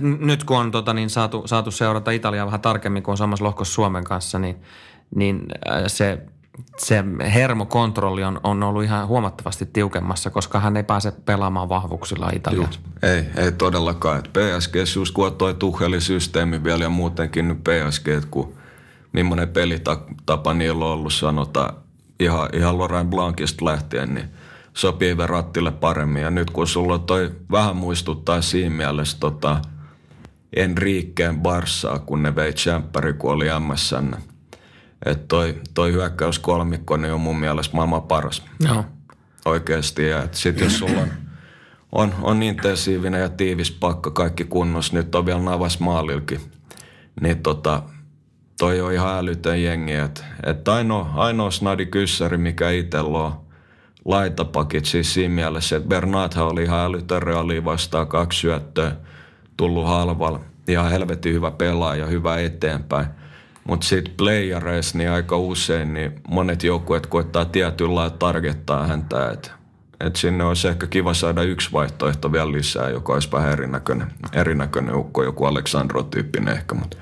Nyt 0.00 0.44
kun 0.44 0.58
on 0.58 0.70
tota, 0.70 0.94
niin 0.94 1.10
saatu, 1.10 1.42
saatu 1.46 1.70
seurata 1.70 2.10
Italiaa 2.10 2.46
vähän 2.46 2.60
tarkemmin, 2.60 3.02
kun 3.02 3.12
on 3.12 3.18
samassa 3.18 3.44
lohkossa 3.44 3.74
Suomen 3.74 4.04
kanssa, 4.04 4.38
niin, 4.38 4.56
niin 5.14 5.46
äh, 5.70 5.82
se, 5.86 6.18
se 6.76 7.04
hermokontrolli 7.34 8.24
on, 8.24 8.40
on 8.42 8.62
ollut 8.62 8.84
ihan 8.84 9.06
huomattavasti 9.06 9.66
tiukemmassa, 9.66 10.30
koska 10.30 10.60
hän 10.60 10.76
ei 10.76 10.82
pääse 10.82 11.12
pelaamaan 11.12 11.68
vahvuuksilla 11.68 12.30
Italiassa. 12.34 12.80
Ei, 13.02 13.24
ei 13.36 13.52
todellakaan. 13.52 14.18
Et 14.18 14.30
PSG 14.32 14.74
just 14.96 15.14
kun 15.14 15.36
toi 15.36 15.54
Tuchelisysteemi 15.54 16.64
vielä 16.64 16.84
ja 16.84 16.88
muutenkin 16.88 17.48
nyt 17.48 17.58
PSG, 17.64 18.08
että 18.08 18.28
kun 18.30 18.54
millainen 19.12 19.48
pelitapa 19.48 20.54
niillä 20.54 20.84
on 20.84 20.92
ollut 20.92 21.12
sanotaan 21.12 21.74
ihan, 22.20 22.48
ihan 22.52 22.78
Laurent 22.78 23.10
Blancista 23.10 23.64
lähtien, 23.64 24.14
niin 24.14 24.28
sopii 24.74 25.16
Verrattille 25.16 25.70
paremmin. 25.70 26.22
Ja 26.22 26.30
nyt 26.30 26.50
kun 26.50 26.66
sulla 26.66 26.98
toi 26.98 27.30
vähän 27.50 27.76
muistuttaa 27.76 28.42
siinä 28.42 28.76
mielessä 28.76 29.16
tota 29.20 29.60
Enriqueen 30.56 31.40
Barssaa, 31.40 31.98
kun 31.98 32.22
ne 32.22 32.34
vei 32.34 32.52
Champperi, 32.52 33.12
kun 33.12 33.32
oli 33.32 33.46
MSN. 33.60 34.14
Että 35.06 35.24
toi, 35.28 35.60
toi 35.74 35.92
hyökkäyskolmikko 35.92 36.96
niin 36.96 37.12
on 37.12 37.20
mun 37.20 37.38
mielestä 37.38 37.76
maailman 37.76 38.02
paras 38.02 38.42
Joo. 38.60 38.84
oikeasti. 39.44 40.08
Ja 40.08 40.28
sitten 40.32 40.64
jos 40.64 40.78
sulla 40.78 41.00
on, 41.00 41.10
on, 41.92 42.14
on 42.22 42.42
intensiivinen 42.42 43.20
ja 43.20 43.28
tiivis 43.28 43.70
pakka 43.70 44.10
kaikki 44.10 44.44
kunnossa, 44.44 44.94
nyt 44.94 45.14
on 45.14 45.26
vielä 45.26 45.42
navas 45.42 45.80
maalilkin, 45.80 46.40
niin 47.20 47.42
tota, 47.42 47.82
toi 48.58 48.80
on 48.80 48.92
ihan 48.92 49.18
älytön 49.18 49.62
jengi. 49.62 49.94
Että 49.94 50.24
et 50.46 50.68
ainoa, 50.68 51.10
ainoa 51.14 51.50
snadi 51.50 51.86
kyssäri, 51.86 52.36
mikä 52.36 52.70
itsellä 52.70 53.18
on 53.18 53.48
laitapakit, 54.04 54.84
siis 54.84 55.14
siinä 55.14 55.34
mielessä, 55.34 55.76
että 55.76 55.88
Bernathan 55.88 56.46
oli 56.46 56.62
ihan 56.62 56.80
älytön 56.80 57.22
reaaliin 57.22 57.64
vastaan 57.64 58.06
kaksi 58.06 58.40
syöttöä, 58.40 58.96
tullut 59.56 59.86
halvalla. 59.86 60.40
ihan 60.68 60.90
helvetin 60.90 61.34
hyvä 61.34 61.50
pelaaja, 61.50 62.06
hyvä 62.06 62.38
eteenpäin. 62.38 63.06
Mutta 63.68 63.86
sitten 63.86 64.14
playereissa 64.16 64.98
niin 64.98 65.10
aika 65.10 65.36
usein 65.36 65.94
niin 65.94 66.20
monet 66.28 66.62
joukkueet 66.62 67.06
koittaa 67.06 67.44
tietyllä 67.44 68.10
targettaa 68.10 68.86
häntä, 68.86 69.30
että 69.30 69.50
et 70.00 70.16
sinne 70.16 70.44
olisi 70.44 70.68
ehkä 70.68 70.86
kiva 70.86 71.14
saada 71.14 71.42
yksi 71.42 71.72
vaihtoehto 71.72 72.32
vielä 72.32 72.52
lisää, 72.52 72.90
joka 72.90 73.12
olisi 73.12 73.32
vähän 73.32 73.52
erinäköinen, 73.52 74.12
erinäköinen 74.32 74.94
ukko, 74.94 75.22
joku 75.22 75.44
Aleksandro-tyyppinen 75.44 76.54
ehkä, 76.54 76.74
mutta 76.74 76.96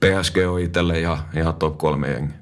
PSG 0.00 0.36
on 0.48 0.60
itselle 0.60 1.00
ihan, 1.00 1.18
ihan 1.36 1.54
top 1.54 1.78
kolme 1.78 2.08
jengi. 2.08 2.34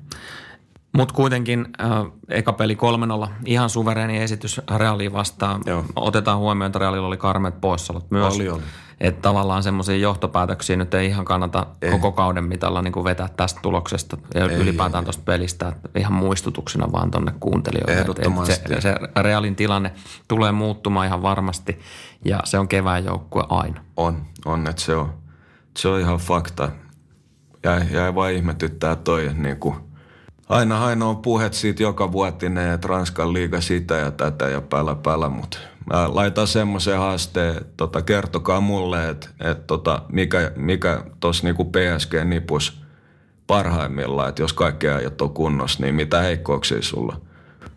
Mutta 0.92 1.14
kuitenkin 1.14 1.66
äh, 1.80 1.90
eka 2.28 2.52
peli 2.52 2.78
3-0, 3.24 3.28
ihan 3.44 3.70
suvereeni 3.70 4.22
esitys 4.22 4.60
Realiin 4.76 5.12
vastaan. 5.12 5.60
Joo. 5.66 5.84
Otetaan 5.96 6.38
huomioon, 6.38 6.66
että 6.66 6.78
Realilla 6.78 7.06
oli 7.06 7.16
karmeet 7.16 7.60
poissaolot 7.60 8.10
myös. 8.10 8.34
Oli, 8.34 8.48
oli. 8.48 8.62
Että 9.00 9.22
tavallaan 9.22 9.62
semmoisia 9.62 9.96
johtopäätöksiä 9.96 10.76
nyt 10.76 10.94
ei 10.94 11.06
ihan 11.06 11.24
kannata 11.24 11.66
ei. 11.82 11.90
koko 11.90 12.12
kauden 12.12 12.44
mitalla 12.44 12.82
niin 12.82 12.92
kuin 12.92 13.04
vetää 13.04 13.28
tästä 13.36 13.60
tuloksesta 13.62 14.16
ja 14.34 14.44
ei, 14.44 14.56
ylipäätään 14.56 15.04
tuosta 15.04 15.22
pelistä. 15.24 15.68
Että 15.68 15.98
ihan 15.98 16.12
muistutuksena 16.12 16.92
vaan 16.92 17.10
tonne 17.10 17.34
kuuntelijoille. 17.40 18.00
Ehdottomasti. 18.00 18.54
Se, 18.54 18.80
se 18.80 18.94
Realin 19.22 19.56
tilanne 19.56 19.92
tulee 20.28 20.52
muuttumaan 20.52 21.06
ihan 21.06 21.22
varmasti 21.22 21.80
ja 22.24 22.40
se 22.44 22.58
on 22.58 22.68
kevään 22.68 23.04
joukkue 23.04 23.44
aina. 23.48 23.80
On, 23.96 24.22
on, 24.44 24.66
että 24.66 24.82
se 24.82 24.96
on, 24.96 25.14
se 25.78 25.88
on 25.88 26.00
ihan 26.00 26.18
fakta. 26.18 26.68
Jäi, 27.64 27.82
jäi 27.90 28.14
vaan 28.14 28.32
ihmetyttää 28.32 28.96
toi, 28.96 29.26
että 29.26 29.42
niin 29.42 29.56
kuin– 29.56 29.76
aina, 30.48 30.84
aina 30.84 31.06
on 31.06 31.16
puhet 31.16 31.54
siitä 31.54 31.82
joka 31.82 32.12
vuotinen, 32.12 32.72
että 32.72 32.88
Ranskan 32.88 33.32
liiga 33.32 33.60
sitä 33.60 33.94
ja 33.94 34.10
tätä 34.10 34.48
ja 34.48 34.60
päällä 34.60 34.94
päällä, 34.94 35.28
mutta 35.28 35.58
mä 35.92 36.14
laitan 36.14 36.46
semmoisen 36.46 36.98
haasteen, 36.98 37.56
että 37.56 37.72
tota, 37.76 38.02
kertokaa 38.02 38.60
mulle, 38.60 39.08
että, 39.08 39.28
että 39.40 39.64
tota, 39.66 40.02
mikä, 40.08 40.52
mikä 40.56 41.04
tuossa 41.20 41.46
niinku 41.46 41.64
PSG-nipus 41.64 42.80
parhaimmillaan, 43.46 44.28
että 44.28 44.42
jos 44.42 44.52
kaikki 44.52 44.88
ajat 44.88 45.22
on 45.22 45.30
kunnossa, 45.30 45.82
niin 45.82 45.94
mitä 45.94 46.20
heikkouksia 46.20 46.82
sulla? 46.82 47.20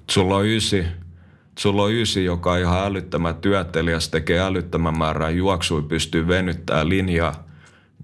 Sulla 0.10 0.36
on 0.36 0.46
ysi, 0.46 0.86
sulla 1.60 1.84
on 1.84 1.94
ysi, 1.94 2.26
joka 2.26 2.52
on 2.52 2.60
ihan 2.60 2.86
älyttömän 2.86 3.36
työtelijäs, 3.36 4.10
tekee 4.10 4.40
älyttömän 4.40 4.98
määrän 4.98 5.38
juoksui, 5.38 5.82
pystyy 5.82 6.28
venyttämään 6.28 6.90
linjaa. 6.90 7.48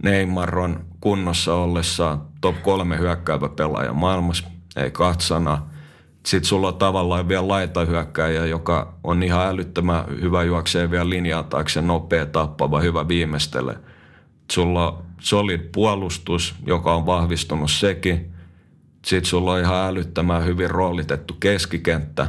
Neymar 0.03 0.59
on 0.59 0.85
kunnossa 1.01 1.55
ollessaan 1.55 2.21
top 2.41 2.63
kolme 2.63 2.99
hyökkäävä 2.99 3.49
pelaaja 3.49 3.93
maailmassa 3.93 4.47
ei 4.75 4.91
kahta 4.91 5.23
sanaa. 5.23 5.72
Sitten 6.25 6.47
sulla 6.47 6.67
on 6.67 6.75
tavallaan 6.75 7.27
vielä 7.27 7.47
laitahyökkäjä, 7.47 8.45
joka 8.45 8.93
on 9.03 9.23
ihan 9.23 9.47
älyttömän 9.47 10.05
hyvä 10.21 10.43
juoksee 10.43 10.91
vielä 10.91 11.09
linjaa 11.09 11.43
taakse, 11.43 11.81
nopea 11.81 12.25
tappava, 12.25 12.79
hyvä 12.79 13.07
viimeistele. 13.07 13.77
Sulla 14.51 14.91
on 14.91 15.03
solid 15.19 15.61
puolustus, 15.73 16.55
joka 16.65 16.95
on 16.95 17.05
vahvistunut 17.05 17.71
sekin. 17.71 18.33
Sitten 19.05 19.29
sulla 19.29 19.53
on 19.53 19.59
ihan 19.59 19.87
älyttömän 19.87 20.45
hyvin 20.45 20.69
roolitettu 20.69 21.33
keskikenttä. 21.39 22.27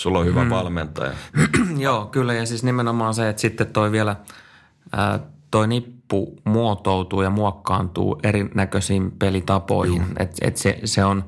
Sulla 0.00 0.18
on 0.18 0.26
hyvä 0.26 0.40
hmm. 0.40 0.50
valmentaja. 0.50 1.12
Joo, 1.78 2.06
kyllä. 2.06 2.34
Ja 2.34 2.46
siis 2.46 2.64
nimenomaan 2.64 3.14
se, 3.14 3.28
että 3.28 3.42
sitten 3.42 3.66
toi 3.66 3.92
vielä, 3.92 4.16
ää, 4.92 5.20
toi 5.50 5.68
nippu 5.68 6.36
muotoutuu 6.44 7.22
ja 7.22 7.30
muokkaantuu 7.30 8.20
erinäköisiin 8.22 9.10
pelitapoihin. 9.10 10.06
Et, 10.18 10.36
et 10.40 10.56
se, 10.56 10.80
se 10.84 11.04
on 11.04 11.24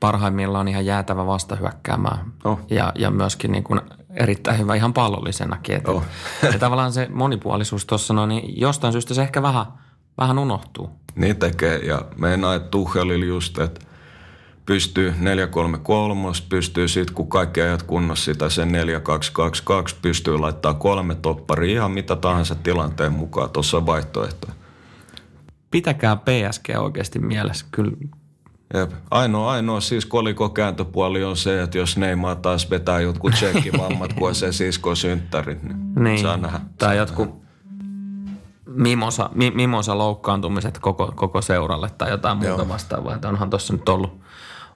parhaimmillaan 0.00 0.68
ihan 0.68 0.86
jäätävä 0.86 1.26
vastahyökkäämään 1.26 2.32
oh. 2.44 2.60
ja, 2.70 2.92
ja 2.94 3.10
myöskin 3.10 3.52
niin 3.52 3.64
kuin 3.64 3.80
erittäin 4.14 4.58
hyvä 4.58 4.74
ihan 4.74 4.92
pallollisenakin. 4.92 5.76
Et, 5.76 5.88
oh. 5.88 6.04
ja 6.52 6.58
tavallaan 6.58 6.92
se 6.92 7.08
monipuolisuus 7.10 7.86
tuossa 7.86 8.14
no, 8.14 8.26
niin 8.26 8.60
jostain 8.60 8.92
syystä 8.92 9.14
se 9.14 9.22
ehkä 9.22 9.42
vähän, 9.42 9.66
vähän 10.18 10.38
unohtuu. 10.38 10.90
Niin 11.14 11.36
tekee 11.36 11.78
ja 11.78 12.02
meinaa, 12.16 12.54
että 12.54 12.68
Tuhelil 12.68 13.22
just, 13.22 13.58
että 13.58 13.80
pystyy 14.66 15.10
4-3-3, 15.10 15.14
pystyy 16.48 16.88
sitten 16.88 17.14
kun 17.14 17.28
kaikki 17.28 17.60
ajat 17.60 17.82
kunnossa 17.82 18.24
sitä 18.24 18.48
sen 18.48 18.70
4-2-2-2, 18.70 19.94
pystyy 20.02 20.38
laittaa 20.38 20.74
kolme 20.74 21.14
topparia 21.14 21.72
ihan 21.72 21.90
mitä 21.90 22.16
tahansa 22.16 22.54
tilanteen 22.54 23.12
mukaan. 23.12 23.50
Tuossa 23.50 23.76
on 23.76 23.86
vaihtoehto. 23.86 24.46
Pitäkää 25.70 26.16
PSG 26.16 26.68
oikeasti 26.78 27.18
mielessä. 27.18 27.66
Kyllä, 27.70 27.92
Jep. 28.74 28.90
Ainoa, 29.10 29.50
ainoa 29.50 29.80
siis 29.80 30.06
koliko 30.06 30.48
kääntöpuoli 30.48 31.24
on 31.24 31.36
se, 31.36 31.62
että 31.62 31.78
jos 31.78 31.96
Neymar 31.96 32.36
taas 32.36 32.70
vetää 32.70 33.00
jotkut 33.00 33.32
tsekkivammat, 33.32 34.12
kun 34.12 34.34
se 34.34 34.52
sisko 34.52 34.94
synttärit, 34.94 35.62
niin, 35.62 35.94
niin. 35.94 36.18
saa 36.18 36.36
nähdä. 36.36 36.60
Tai 36.78 36.96
jotkut 36.96 37.42
mimosa, 38.66 39.30
mi, 39.34 39.50
mimosa 39.50 39.98
loukkaantumiset 39.98 40.78
koko, 40.78 41.12
koko 41.14 41.42
seuralle 41.42 41.90
tai 41.98 42.10
jotain 42.10 42.36
muuta 42.36 42.62
Joo. 42.62 42.68
vastaavaa. 42.68 43.14
Että 43.14 43.28
onhan 43.28 43.50
tuossa 43.50 43.72
nyt 43.72 43.88
ollut 43.88 44.20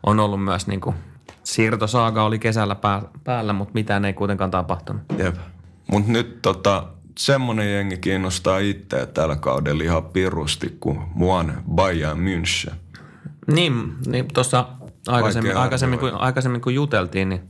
on 0.07 0.21
ollut 0.21 0.45
myös 0.45 0.67
niin 0.67 0.81
kuin 0.81 0.97
siirtosaaga 1.45 2.25
oli 2.25 2.39
kesällä 2.39 2.75
pää, 2.75 3.03
päällä, 3.25 3.53
mutta 3.53 3.75
mitään 3.75 4.05
ei 4.05 4.13
kuitenkaan 4.13 4.51
tapahtunut. 4.51 5.03
Jep. 5.19 5.37
Mutta 5.91 6.13
nyt 6.13 6.43
tota, 6.43 6.87
semmoinen 7.19 7.73
jengi 7.73 7.99
kiinnostaa 7.99 8.59
itseä 8.59 9.07
tällä 9.07 9.37
kaudella 9.37 9.85
ihan 9.85 10.05
pirusti 10.05 10.77
kuin 10.81 10.99
Muan 11.15 11.63
Bayern 11.75 12.19
München. 12.19 12.75
Niin, 13.47 13.95
niin 14.07 14.29
tuossa 14.35 14.69
aikaisemmin, 15.09 15.57
aikaisemmin, 15.57 15.99
kun, 15.99 16.15
aikaisemmin 16.15 16.61
kun 16.61 16.75
juteltiin, 16.75 17.29
niin, 17.29 17.49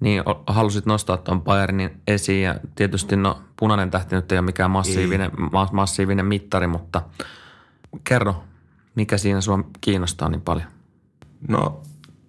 niin 0.00 0.22
halusit 0.46 0.86
nostaa 0.86 1.16
tuon 1.16 1.42
Bayernin 1.42 2.00
esiin 2.06 2.42
ja 2.42 2.54
tietysti 2.74 3.16
no 3.16 3.42
punainen 3.56 3.90
tähti 3.90 4.16
nyt 4.16 4.32
ei 4.32 4.38
ole 4.38 4.46
mikään 4.46 4.70
massiivinen, 4.70 5.30
ma, 5.52 5.68
massiivinen 5.72 6.26
mittari, 6.26 6.66
mutta 6.66 7.02
kerro, 8.04 8.44
mikä 8.94 9.18
siinä 9.18 9.40
sua 9.40 9.64
kiinnostaa 9.80 10.28
niin 10.28 10.40
paljon? 10.40 10.66
No 11.48 11.82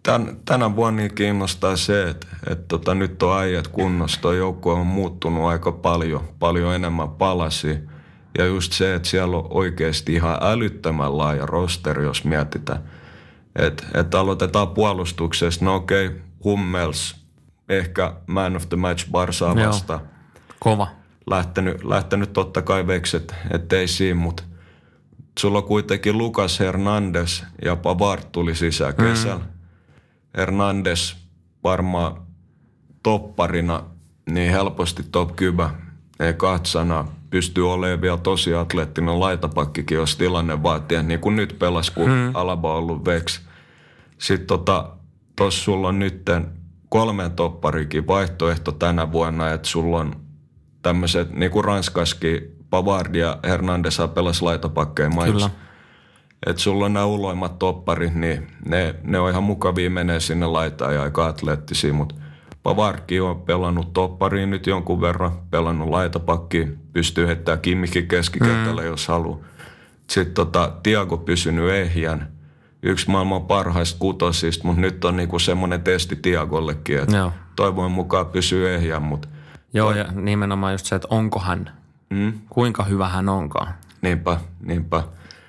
tän, 0.04 0.38
tänä 0.46 0.76
vuonna 0.76 1.02
niin 1.02 1.16
kiinnostaa 1.16 1.76
se, 1.76 2.10
että, 2.10 2.28
että 2.48 2.66
tota, 2.68 2.96
nyt 2.96 3.24
on 3.24 3.40
äijät 3.40 3.68
kunnossa. 3.68 4.22
Tuo 4.22 4.34
joukkue 4.34 4.74
on 4.74 4.88
muuttunut 4.88 5.44
aika 5.44 5.72
paljon, 5.72 6.24
paljon 6.40 6.76
enemmän 6.76 7.10
palasi. 7.10 7.80
Ja 8.38 8.46
just 8.46 8.74
se, 8.74 8.96
että 8.96 9.08
siellä 9.08 9.38
on 9.38 9.48
oikeasti 9.50 10.14
ihan 10.14 10.38
älyttömän 10.42 11.18
laaja 11.18 11.46
rosteri, 11.46 12.04
jos 12.04 12.24
mietitään. 12.24 12.84
Että 13.56 13.84
et 13.94 14.16
aloitetaan 14.16 14.68
puolustuksesta. 14.68 15.66
No 15.66 15.76
okei, 15.76 16.08
okay, 16.08 16.20
Hummels, 16.44 17.16
ehkä 17.70 18.14
man 18.28 18.56
of 18.56 18.70
the 18.70 18.78
match 18.78 19.12
Barsaa 19.12 19.56
vasta. 19.56 20.00
Kova. 20.60 20.88
Lähtenyt, 21.30 21.84
lähtenyt 21.84 22.34
totta 22.34 22.62
kai 22.62 22.88
vekset, 22.88 23.36
ettei 23.52 23.88
siinä, 23.88 24.20
mutta 24.20 24.44
sulla 25.40 25.58
on 25.58 25.64
kuitenkin 25.64 26.18
Lukas 26.18 26.60
Hernandez 26.60 27.44
ja 27.66 27.76
Pavard 27.76 28.24
tuli 28.32 28.56
sisään 28.56 28.94
mm. 28.98 29.04
kesällä. 29.04 29.44
Mm. 29.44 29.52
Hernandez 30.38 31.16
varmaan 31.64 32.22
topparina 33.04 33.84
niin 34.30 34.52
helposti 34.52 35.04
top 35.12 35.36
kybä. 35.36 35.70
Ei 36.20 36.34
katsana. 36.34 37.08
Pystyy 37.30 37.72
olemaan 37.72 38.02
vielä 38.02 38.18
tosi 38.18 38.54
atleettinen 38.54 39.20
laitapakkikin, 39.20 39.96
jos 39.96 40.18
tilanne 40.18 40.64
vaatii. 40.64 41.04
Niin 41.04 41.20
kuin 41.20 41.36
nyt 41.36 41.56
pelas, 41.60 41.92
kun 41.92 42.10
mm. 42.10 42.32
Alaba 42.34 42.72
on 42.72 42.78
ollut 42.78 43.06
veks. 43.06 43.42
Sitten 44.18 44.48
tota, 44.48 44.90
tossa 45.36 45.64
sulla 45.64 45.88
on 45.88 46.00
nytten 46.00 46.48
kolmen 46.90 47.32
topparikin 47.32 48.08
vaihtoehto 48.08 48.72
tänä 48.72 49.12
vuonna, 49.12 49.52
että 49.52 49.68
sulla 49.68 49.98
on 49.98 50.16
tämmöiset, 50.82 51.34
niin 51.34 51.52
kuin 51.52 51.66
Ranskaskin 51.66 52.56
Pavard 52.70 53.16
ja 53.16 53.40
Hernandez 53.44 53.98
pelas 54.14 54.42
laitapakkeja 54.42 55.10
maissa. 55.10 55.50
Että 56.46 56.62
sulla 56.62 56.86
on 56.86 56.94
nämä 56.94 57.06
uloimmat 57.06 57.60
topparit, 57.60 58.16
niin 58.16 58.48
ne, 58.66 58.96
ne 59.04 59.20
on 59.20 59.30
ihan 59.30 59.44
mukavia 59.44 59.90
menee 59.90 60.20
sinne 60.20 60.46
laitaan 60.46 60.94
ja 60.94 61.02
aika 61.02 61.28
atleettisia, 61.28 61.94
mutta 61.94 62.16
Pavarki 62.64 63.20
on 63.20 63.42
pelannut 63.42 63.94
toppariin 63.94 64.50
nyt 64.50 64.68
jonkun 64.68 65.02
verran, 65.02 65.32
pelannut 65.52 65.90
laitapakki, 65.90 66.68
pystyy 66.94 67.28
heittämään 67.28 67.62
Kimmikin 67.62 68.08
keskikentällä, 68.08 68.82
mm. 68.82 68.88
jos 68.88 69.08
haluaa. 69.08 69.40
Sitten 70.08 70.34
tota, 70.34 70.72
Tiago 70.84 71.18
pysynyt 71.18 71.70
ehjän, 71.70 72.32
yksi 72.84 73.10
maailman 73.10 73.46
parhaista 73.46 74.00
kutosista, 74.00 74.68
mutta 74.68 74.82
nyt 74.82 75.06
on 75.06 75.18
niinku 75.18 75.40
semmoinen 75.40 75.82
testi 75.82 76.16
Tiagollekin, 76.16 77.00
että 77.00 77.32
toivon 77.56 77.92
mukaan 77.92 78.26
pysyy 78.26 78.76
ehjän, 78.76 79.02
mutta 79.02 79.28
Joo, 79.74 79.92
ja 79.92 80.06
nimenomaan 80.12 80.74
just 80.74 80.86
se, 80.86 80.96
että 80.96 81.08
onko 81.12 81.40
hän 81.40 81.80
Mm. 82.10 82.34
Kuinka 82.50 82.84
hyvä 82.84 83.08
hän 83.08 83.30
onkaan. 83.30 83.74
Niinpä, 84.02 84.38
niinpä. 84.62 85.04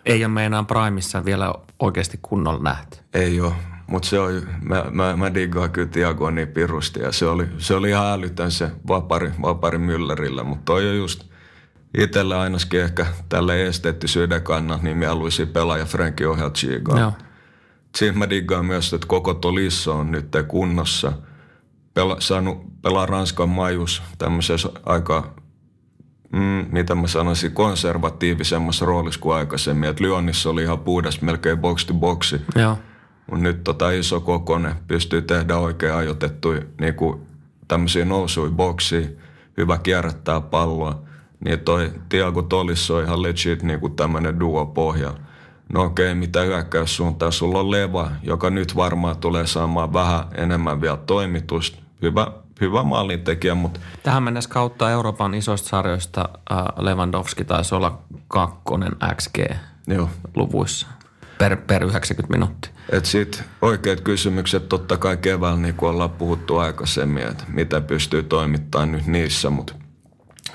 Ei 0.07 0.25
ole 0.25 0.33
meidän 0.33 0.67
Primissa 0.67 1.25
vielä 1.25 1.55
oikeasti 1.79 2.19
kunnolla 2.23 2.63
nähty. 2.63 2.99
Ei 3.15 3.41
ole, 3.41 3.53
mutta 3.91 4.09
se 4.09 4.19
on, 4.19 4.43
mä, 4.63 4.85
mä, 4.91 5.17
mä 5.17 5.35
diggaan 5.35 5.71
kyllä 5.71 5.89
Tiagoa 5.89 6.31
niin 6.31 6.49
pirusti 6.49 7.01
ja 7.01 7.13
se 7.13 7.27
oli, 7.27 7.47
se 7.59 7.75
oli 7.75 7.89
ihan 7.89 8.07
älytön 8.07 8.51
se 8.51 8.71
vapari, 8.89 9.31
vapari 9.43 9.79
Müllerillä, 9.79 10.45
mutta 10.45 10.65
toi 10.65 10.89
on 10.89 10.97
just 10.97 11.25
itselle 11.99 12.37
ainakin 12.37 12.81
ehkä 12.81 13.07
tälle 13.29 13.67
esteettisyyden 13.67 14.43
kannalta 14.43 14.85
niin 14.85 14.97
mieluisia 14.97 15.47
pelaaja 15.47 15.85
Frankie 15.85 16.27
Ohelchiigaa. 16.27 17.01
Joo. 17.01 17.13
Siinä 17.97 18.19
mä 18.19 18.31
diggaan 18.31 18.67
myös, 18.67 18.93
että 18.93 19.07
koko 19.07 19.35
Tolisso 19.35 19.99
on 19.99 20.11
nyt 20.11 20.29
kunnossa. 20.49 21.13
Pela, 21.95 22.17
saanut 22.19 22.83
pelaa 22.83 23.07
Ranskan 23.07 23.49
majus 23.49 24.03
tämmöisessä 24.19 24.69
aika 24.87 25.35
mm, 26.33 26.67
mitä 26.71 26.95
mä 26.95 27.07
sanoisin, 27.07 27.53
konservatiivisemmassa 27.53 28.87
roolissa 28.87 29.21
kuin 29.21 29.37
aikaisemmin. 29.37 29.89
Että 29.89 30.05
Lyonissa 30.05 30.51
oli 30.51 30.63
ihan 30.63 30.79
puhdas 30.79 31.21
melkein 31.23 31.59
box 31.59 31.87
to 31.87 31.95
boxi. 31.95 32.41
Joo. 32.55 32.79
Mutta 33.31 33.43
nyt 33.43 33.65
tota 33.65 33.91
iso 33.91 34.21
kokone 34.21 34.77
pystyy 34.89 35.23
tehdä 35.23 35.57
oikein 35.57 35.95
ajoitettuja 35.95 36.63
niin 36.81 36.95
kuin 36.95 37.27
tämmöisiä 37.69 38.05
nousuja 38.05 38.51
boksiin, 38.51 39.19
hyvä 39.57 39.79
kierrättää 39.79 40.41
palloa. 40.41 41.03
Niin 41.45 41.61
toi 41.61 41.93
Tiago 42.09 42.43
Tolis 42.43 42.91
on 42.91 43.03
ihan 43.03 43.23
legit 43.23 43.63
niin 43.63 43.81
kuin 43.81 43.97
tämmöinen 43.97 44.41
duo 44.41 44.67
pohja. 44.67 45.15
No 45.73 45.83
okei, 45.83 46.15
mitä 46.15 46.41
hyökkäyssuuntaan? 46.41 47.33
Sulla 47.33 47.61
on 47.61 47.71
Leva, 47.71 48.11
joka 48.23 48.51
nyt 48.51 48.77
varmaan 48.77 49.17
tulee 49.17 49.47
saamaan 49.47 49.93
vähän 49.93 50.25
enemmän 50.35 50.81
vielä 50.81 50.97
toimitusta. 50.97 51.79
Hyvä, 52.03 52.27
hyvä 52.61 52.83
maalintekijä, 52.83 53.55
mutta... 53.55 53.81
Tähän 54.03 54.23
mennessä 54.23 54.51
kautta 54.51 54.91
Euroopan 54.91 55.35
isoista 55.35 55.69
sarjoista 55.69 56.29
äh, 56.53 56.59
Lewandowski 56.77 57.45
taisi 57.45 57.75
olla 57.75 57.99
kakkonen 58.29 58.93
XG-luvuissa 59.17 60.87
per, 61.41 61.57
per 61.57 61.85
90 61.85 62.39
minuuttia. 62.39 62.73
Et 62.93 63.05
sit 63.05 63.43
oikeat 63.63 64.01
kysymykset 64.01 64.69
totta 64.69 64.97
kai 64.97 65.17
keväällä, 65.17 65.61
niin 65.61 65.75
kuin 65.75 65.91
ollaan 65.91 66.11
puhuttu 66.11 66.57
aikaisemmin, 66.57 67.27
että 67.27 67.45
mitä 67.49 67.81
pystyy 67.81 68.23
toimittamaan 68.23 68.93
nyt 68.93 69.07
niissä, 69.07 69.51
mutta 69.51 69.75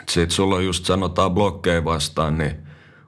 sit 0.09 0.31
sulla 0.31 0.55
on 0.55 0.65
just 0.65 0.85
sanotaan 0.85 1.31
blokkeja 1.31 1.85
vastaan, 1.85 2.37
niin 2.37 2.55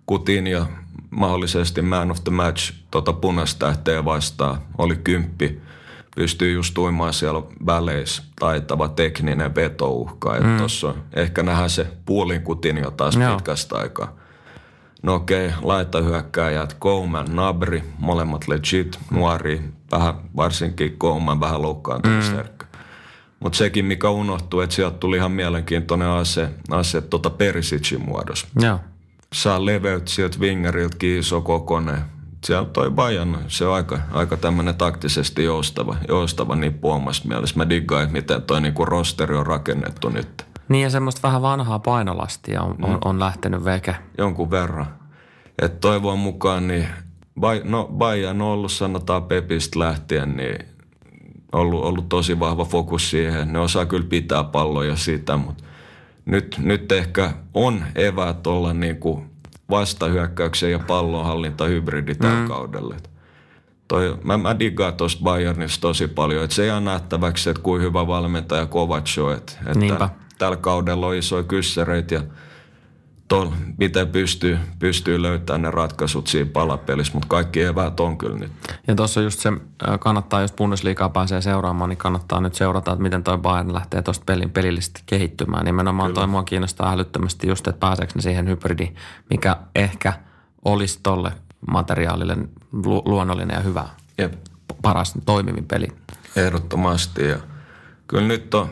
Kutin 0.05 0.47
ja 0.47 0.65
mahdollisesti 1.09 1.81
man 1.81 2.11
of 2.11 2.23
the 2.23 2.31
match 2.31 2.73
tota 2.91 3.13
punastähteä 3.13 4.05
vastaan 4.05 4.61
oli 4.77 4.95
kymppi. 4.95 5.61
Pystyy 6.15 6.53
just 6.53 6.77
uimaan 6.77 7.13
siellä 7.13 7.41
väleissä 7.65 8.23
taitava 8.39 8.89
tekninen 8.89 9.55
vetouhka. 9.55 10.39
Mm. 10.39 10.57
Tuossa 10.57 10.95
ehkä 11.13 11.43
nähdään 11.43 11.69
se 11.69 11.87
puolin 12.05 12.41
kutin 12.41 12.77
jo 12.77 12.91
taas 12.91 13.15
Joo. 13.15 13.35
pitkästä 13.35 13.75
aikaa. 13.75 14.15
No 15.03 15.15
okei, 15.15 15.51
laita 15.61 16.01
hyökkääjät, 16.01 16.73
Kouman, 16.73 17.35
Nabri, 17.35 17.83
molemmat 17.99 18.47
legit, 18.47 18.99
nuori, 19.11 19.61
vähän, 19.91 20.15
varsinkin 20.35 20.97
Kouman 20.97 21.39
vähän 21.39 21.61
loukkaantunut 21.61 22.25
mm. 22.31 22.67
Mutta 23.39 23.57
sekin, 23.57 23.85
mikä 23.85 24.09
unohtuu, 24.09 24.59
että 24.59 24.75
sieltä 24.75 24.97
tuli 24.97 25.17
ihan 25.17 25.31
mielenkiintoinen 25.31 26.07
ase, 26.07 26.49
ase 26.69 27.01
tota 27.01 27.29
Perisicin 27.29 28.01
muodossa. 28.05 28.47
Joo. 28.61 28.79
Saa 29.33 29.65
leveyt 29.65 30.07
sieltä 30.07 30.39
Wingeriltä 30.39 30.95
iso 31.01 31.41
kokonen. 31.41 31.97
Siellä 32.45 32.69
toi 32.69 32.91
Bajan, 32.91 33.39
se 33.47 33.65
on 33.65 33.73
aika, 33.73 33.99
aika 34.11 34.37
tämmöinen 34.37 34.75
taktisesti 34.75 35.43
joustava, 35.43 35.95
joustava 36.07 36.55
nippu 36.55 36.91
omasta 36.91 37.27
mielestä. 37.27 37.59
Mä 37.59 37.69
diggaan, 37.69 38.11
miten 38.11 38.41
toi 38.41 38.61
niinku 38.61 38.85
rosteri 38.85 39.35
on 39.35 39.47
rakennettu 39.47 40.09
nyt. 40.09 40.46
Niin 40.69 40.83
ja 40.83 40.89
semmoista 40.89 41.21
vähän 41.23 41.41
vanhaa 41.41 41.79
painolastia 41.79 42.61
on, 42.61 42.75
on, 42.81 42.97
on 43.05 43.19
lähtenyt 43.19 43.65
veke. 43.65 43.95
Jonkun 44.17 44.51
verran. 44.51 44.87
Et 45.61 45.79
toivon 45.79 46.19
mukaan, 46.19 46.67
niin 46.67 46.87
Bay, 47.39 47.61
no 47.63 47.89
Bajan 47.97 48.41
on 48.41 48.47
ollut 48.47 48.71
sanotaan 48.71 49.23
Pepistä 49.23 49.79
lähtien, 49.79 50.37
niin 50.37 50.65
ollut, 51.51 51.83
ollut 51.83 52.09
tosi 52.09 52.39
vahva 52.39 52.65
fokus 52.65 53.09
siihen. 53.09 53.53
Ne 53.53 53.59
osaa 53.59 53.85
kyllä 53.85 54.07
pitää 54.09 54.43
palloja 54.43 54.95
siitä, 54.95 55.37
mutta 55.37 55.63
nyt, 56.25 56.55
nyt 56.59 56.91
ehkä 56.91 57.31
on 57.53 57.83
eväät 57.95 58.47
olla 58.47 58.73
niin 58.73 58.97
kuin 58.97 59.29
vastahyökkäyksen 59.69 60.71
ja 60.71 60.79
pallonhallinta 60.79 61.65
hybridi 61.65 62.15
tällä 62.15 62.41
mm. 62.41 62.47
kaudella. 62.47 62.95
Toi, 63.87 64.17
mä, 64.23 64.37
mä 64.37 64.59
diggaan 64.59 64.93
tuosta 64.93 65.23
Bayernista 65.23 65.81
tosi 65.81 66.07
paljon, 66.07 66.43
että 66.43 66.55
se 66.55 66.63
ei 66.63 66.71
ole 66.71 66.81
nähtäväksi, 66.81 67.49
että 67.49 67.61
kuin 67.61 67.81
hyvä 67.81 68.07
valmentaja 68.07 68.65
Kovac 68.65 69.17
on. 69.17 69.33
Että, 69.33 69.53
että 69.67 70.09
tällä 70.37 70.57
kaudella 70.57 71.07
on 71.07 71.15
isoja 71.15 71.43
kyssäreitä 71.43 72.15
ja 72.15 72.21
tol, 73.27 73.49
miten 73.77 74.07
pystyy, 74.07 74.59
pystyy 74.79 75.21
löytämään 75.21 75.61
ne 75.61 75.71
ratkaisut 75.71 76.27
siinä 76.27 76.49
palapelissä, 76.53 77.13
mutta 77.13 77.27
kaikki 77.27 77.61
eväät 77.61 77.99
on 77.99 78.17
kyllä 78.17 78.37
nyt. 78.37 78.51
Ja 78.87 78.95
tuossa 78.95 79.21
just 79.21 79.39
se, 79.39 79.51
kannattaa, 79.99 80.41
jos 80.41 80.53
Bundesliigaa 80.53 81.09
pääsee 81.09 81.41
seuraamaan, 81.41 81.89
niin 81.89 81.97
kannattaa 81.97 82.41
nyt 82.41 82.55
seurata, 82.55 82.91
että 82.91 83.03
miten 83.03 83.23
toi 83.23 83.37
Bayern 83.37 83.73
lähtee 83.73 84.01
tuosta 84.01 84.23
pelin 84.25 84.49
pelillisesti 84.49 85.01
kehittymään. 85.05 85.65
Nimenomaan 85.65 86.09
kyllä. 86.09 86.19
toi 86.19 86.27
mua 86.27 86.43
kiinnostaa 86.43 86.93
älyttömästi 86.93 87.47
just, 87.47 87.67
että 87.67 87.79
pääseekö 87.79 88.13
ne 88.15 88.21
siihen 88.21 88.47
hybridi, 88.47 88.93
mikä 89.29 89.57
ehkä 89.75 90.13
olisi 90.65 90.99
tolle 91.03 91.31
materiaalille 91.71 92.37
lu- 92.71 93.03
luonnollinen 93.05 93.55
ja 93.55 93.61
hyvä. 93.61 93.85
Jep. 94.17 94.33
Paras 94.81 95.13
toimivin 95.25 95.65
peli. 95.65 95.87
Ehdottomasti 96.35 97.27
ja 97.27 97.37
kyllä 98.07 98.27
nyt 98.27 98.53
on 98.53 98.69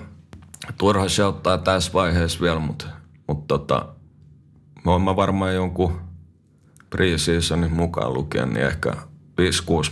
turha 0.77 1.09
se 1.09 1.23
ottaa 1.23 1.57
tässä 1.57 1.93
vaiheessa 1.93 2.41
vielä, 2.41 2.59
mutta, 2.59 2.85
mutta 3.27 3.57
tota, 3.57 3.85
mä, 4.85 4.99
mä 4.99 5.15
varmaan 5.15 5.55
jonkun 5.55 6.01
preseasonin 6.89 7.73
mukaan 7.73 8.13
lukien, 8.13 8.49
niin 8.49 8.65
ehkä 8.65 8.91
5-6 8.91 8.95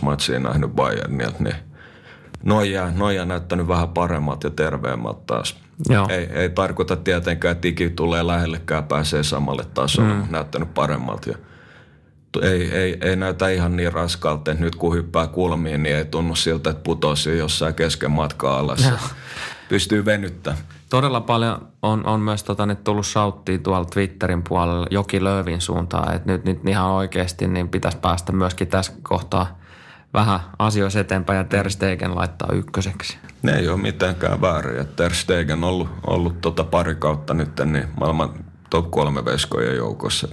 matsia 0.02 0.40
nähnyt 0.40 0.70
Bayernilta, 0.70 1.42
niin 1.42 1.56
Noja, 2.42 2.90
Noja 2.90 3.24
näyttänyt 3.24 3.68
vähän 3.68 3.88
paremmat 3.88 4.44
ja 4.44 4.50
terveemmät 4.50 5.26
taas. 5.26 5.56
Joo. 5.88 6.06
Ei, 6.08 6.28
ei 6.32 6.50
tarkoita 6.50 6.96
tietenkään, 6.96 7.52
että 7.52 7.62
tiki 7.62 7.90
tulee 7.90 8.26
lähellekään, 8.26 8.84
pääsee 8.84 9.22
samalle 9.22 9.64
tasolle, 9.74 10.14
mm. 10.14 10.26
näyttänyt 10.30 10.74
paremmalta. 10.74 11.30
Ja 11.30 11.36
ei, 12.42 12.70
ei, 12.70 12.98
ei 13.00 13.16
näytä 13.16 13.48
ihan 13.48 13.76
niin 13.76 13.92
raskalta, 13.92 14.50
että 14.50 14.64
nyt 14.64 14.76
kun 14.76 14.94
hyppää 14.94 15.26
kulmiin, 15.26 15.82
niin 15.82 15.96
ei 15.96 16.04
tunnu 16.04 16.34
siltä, 16.34 16.70
että 16.70 16.82
putosi 16.82 17.38
jossain 17.38 17.74
kesken 17.74 18.10
matkaa 18.10 18.58
alas. 18.58 18.90
Pystyy 19.68 20.04
venyttämään. 20.04 20.62
Todella 20.90 21.20
paljon 21.20 21.68
on, 21.82 22.06
on 22.06 22.20
myös 22.20 22.42
tota, 22.42 22.66
nyt 22.66 22.84
tullut 22.84 23.06
shouttia 23.06 23.58
tuolla 23.58 23.84
Twitterin 23.84 24.42
puolella 24.42 24.86
Joki 24.90 25.24
Löövin 25.24 25.60
suuntaan, 25.60 26.14
että 26.14 26.32
nyt, 26.32 26.44
nyt 26.44 26.68
ihan 26.68 26.90
oikeasti 26.90 27.48
niin 27.48 27.68
pitäisi 27.68 27.98
päästä 27.98 28.32
myöskin 28.32 28.68
tässä 28.68 28.92
kohtaa 29.02 29.58
vähän 30.14 30.40
asioissa 30.58 31.00
eteenpäin 31.00 31.36
ja 31.36 31.44
Ter 31.44 31.70
Stegen 31.70 32.14
laittaa 32.14 32.48
ykköseksi. 32.52 33.18
Ne 33.42 33.52
ei 33.52 33.68
ole 33.68 33.80
mitenkään 33.80 34.40
väärin. 34.40 34.86
Ter 34.96 35.14
Stegen 35.14 35.64
on 35.64 35.70
ollut, 35.70 35.88
ollut 36.06 36.40
tota 36.40 36.64
pari 36.64 36.94
kautta 36.94 37.34
nyt 37.34 37.50
niin 37.64 37.88
maailman 38.00 38.30
top 38.70 38.90
kolme 38.90 39.24
veskojen 39.24 39.76
joukossa. 39.76 40.28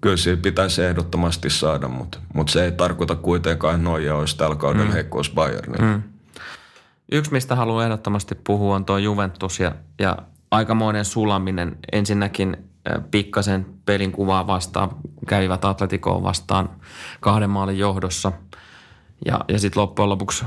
Kyllä 0.00 0.16
siinä 0.16 0.42
pitäisi 0.42 0.84
ehdottomasti 0.84 1.50
saada, 1.50 1.88
mutta, 1.88 2.18
mutta 2.34 2.52
se 2.52 2.64
ei 2.64 2.72
tarkoita 2.72 3.14
kuitenkaan, 3.16 3.74
että 3.74 3.84
Noja 3.84 4.14
olisi 4.14 4.36
tällä 4.36 4.56
kaudella 4.56 4.86
mm. 4.86 4.92
heikkous 4.92 5.30
Bayernilla. 5.30 5.86
Mm. 5.86 6.02
Yksi, 7.12 7.32
mistä 7.32 7.56
haluan 7.56 7.84
ehdottomasti 7.84 8.34
puhua, 8.34 8.76
on 8.76 8.84
tuo 8.84 8.98
Juventus 8.98 9.60
ja, 9.60 9.72
ja 9.98 10.16
aikamoinen 10.50 11.04
sulaminen. 11.04 11.76
Ensinnäkin 11.92 12.56
pikkasen 13.10 13.66
pelin 13.86 14.12
kuvaa 14.12 14.46
vastaan, 14.46 14.90
kävivät 15.26 15.64
Atletikoon 15.64 16.22
vastaan 16.22 16.68
kahden 17.20 17.50
maalin 17.50 17.78
johdossa. 17.78 18.32
Ja, 19.26 19.40
ja 19.48 19.58
sitten 19.58 19.80
loppujen 19.80 20.08
lopuksi 20.08 20.44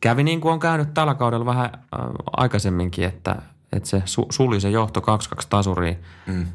kävi 0.00 0.22
niin 0.22 0.40
kuin 0.40 0.52
on 0.52 0.60
käynyt 0.60 0.94
tällä 0.94 1.14
kaudella 1.14 1.46
vähän 1.46 1.70
äh, 1.74 1.80
aikaisemminkin, 2.36 3.04
että, 3.04 3.42
että 3.72 3.88
se 3.88 4.02
su, 4.04 4.26
suli 4.30 4.60
se 4.60 4.70
johto 4.70 5.00
2-2 5.00 5.02
tasuriin. 5.48 5.98
Mm. 6.26 6.46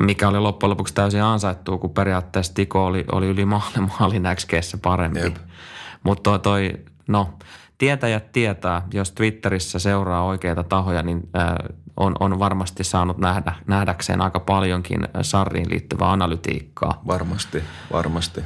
Mikä 0.00 0.28
oli 0.28 0.38
loppujen 0.38 0.70
lopuksi 0.70 0.94
täysin 0.94 1.22
ansaittu, 1.22 1.78
kun 1.78 1.90
periaatteessa 1.90 2.54
Tiko 2.54 2.86
oli, 2.86 3.04
oli 3.12 3.26
yli 3.26 3.44
maalin 3.54 3.90
maalin 4.00 4.22
parempi. 4.82 5.34
Mutta 6.02 6.22
toi, 6.22 6.38
toi, 6.38 6.84
no– 7.08 7.28
tietäjät 7.78 8.32
tietää, 8.32 8.82
jos 8.94 9.12
Twitterissä 9.12 9.78
seuraa 9.78 10.24
oikeita 10.24 10.62
tahoja, 10.62 11.02
niin 11.02 11.28
on, 11.96 12.14
on 12.20 12.38
varmasti 12.38 12.84
saanut 12.84 13.18
nähdä, 13.18 13.52
nähdäkseen 13.66 14.20
aika 14.20 14.40
paljonkin 14.40 15.00
Sarriin 15.22 15.70
liittyvää 15.70 16.10
analytiikkaa. 16.12 17.02
Varmasti, 17.06 17.62
varmasti. 17.92 18.40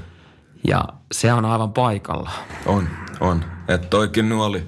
Ja 0.69 0.85
se 1.13 1.33
on 1.33 1.45
aivan 1.45 1.73
paikalla. 1.73 2.31
On, 2.67 2.89
on. 3.21 3.45
Että 3.69 3.87
toikin 3.87 4.29
nyt 4.29 4.39
oli 4.39 4.65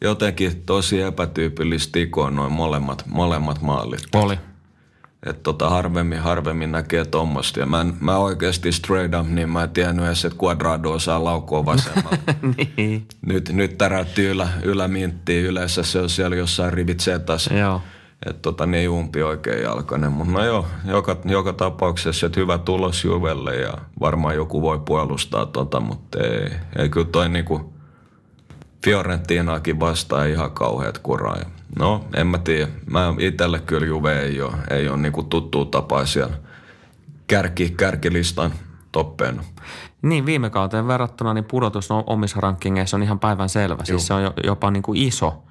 jotenkin 0.00 0.62
tosi 0.66 1.00
epätyypillistä 1.00 1.98
ikoon 1.98 2.36
noin 2.36 2.52
molemmat, 2.52 3.04
molemmat 3.06 3.62
maalit. 3.62 4.00
Oli. 4.14 4.38
Että 5.24 5.42
tota 5.42 5.70
harvemmin, 5.70 6.18
harvemmin 6.18 6.72
näkee 6.72 7.04
tuommoista. 7.04 7.60
Ja 7.60 7.66
mä, 7.66 7.80
en, 7.80 7.94
mä 8.00 8.16
oikeasti 8.16 8.72
straight 8.72 9.20
up, 9.20 9.26
niin 9.28 9.50
mä 9.50 9.62
en 9.62 9.70
tiennyt 9.70 10.06
edes, 10.06 10.24
että 10.24 10.38
Quadrado 10.44 10.90
osaa 10.90 11.24
laukua 11.24 11.64
vasemmalla. 11.64 12.18
niin. 12.76 13.06
Nyt, 13.26 13.48
nyt 13.52 13.78
täräytti 13.78 14.24
ylä, 14.24 14.48
yläminttiin. 14.62 15.44
Yleensä 15.44 15.82
se 15.82 16.00
on 16.00 16.08
siellä 16.08 16.36
jossain 16.36 16.72
rivit 16.72 17.00
setas. 17.00 17.50
Joo. 17.60 17.82
Että 18.26 18.42
tota, 18.42 18.66
niin 18.66 18.90
umpi 18.90 19.22
oikein 19.22 19.62
jalkainen. 19.62 20.12
Mutta 20.12 20.32
no 20.32 20.44
joo, 20.44 20.66
joka, 20.84 21.16
joka 21.24 21.52
tapauksessa, 21.52 22.26
että 22.26 22.40
hyvä 22.40 22.58
tulos 22.58 23.04
Juvelle 23.04 23.56
ja 23.56 23.72
varmaan 24.00 24.34
joku 24.34 24.62
voi 24.62 24.80
puolustaa 24.84 25.46
tota, 25.46 25.80
mutta 25.80 26.18
ei, 26.18 26.50
ei 26.78 26.88
kyllä 26.88 27.06
toi 27.06 27.28
niinku 27.28 27.72
Fiorentinaakin 28.84 29.80
vastaan 29.80 30.28
ihan 30.28 30.50
kauheat 30.50 30.98
kuraa. 30.98 31.36
No, 31.78 32.04
en 32.14 32.26
mä 32.26 32.38
tiedä. 32.38 32.68
Mä 32.90 33.14
itselle 33.18 33.60
kyllä 33.60 33.86
Juve 33.86 34.20
ei 34.20 34.42
ole, 34.42 34.54
ei 34.70 34.88
ole 34.88 34.96
niinku 34.96 35.22
tuttu 35.22 35.64
tapa 35.64 36.06
siellä 36.06 36.36
kärki, 37.26 37.70
kärkilistan 37.70 38.52
toppeena. 38.92 39.44
Niin, 40.02 40.26
viime 40.26 40.50
kauteen 40.50 40.88
verrattuna 40.88 41.34
niin 41.34 41.44
pudotus 41.44 41.88
omissa 41.90 42.40
rankingeissa 42.40 42.96
on 42.96 43.02
ihan 43.02 43.18
päivän 43.18 43.48
selvä. 43.48 43.84
Siis 43.84 44.06
se 44.06 44.14
on 44.14 44.32
jopa 44.44 44.70
niin 44.70 44.82
kuin 44.82 44.98
iso. 45.02 45.42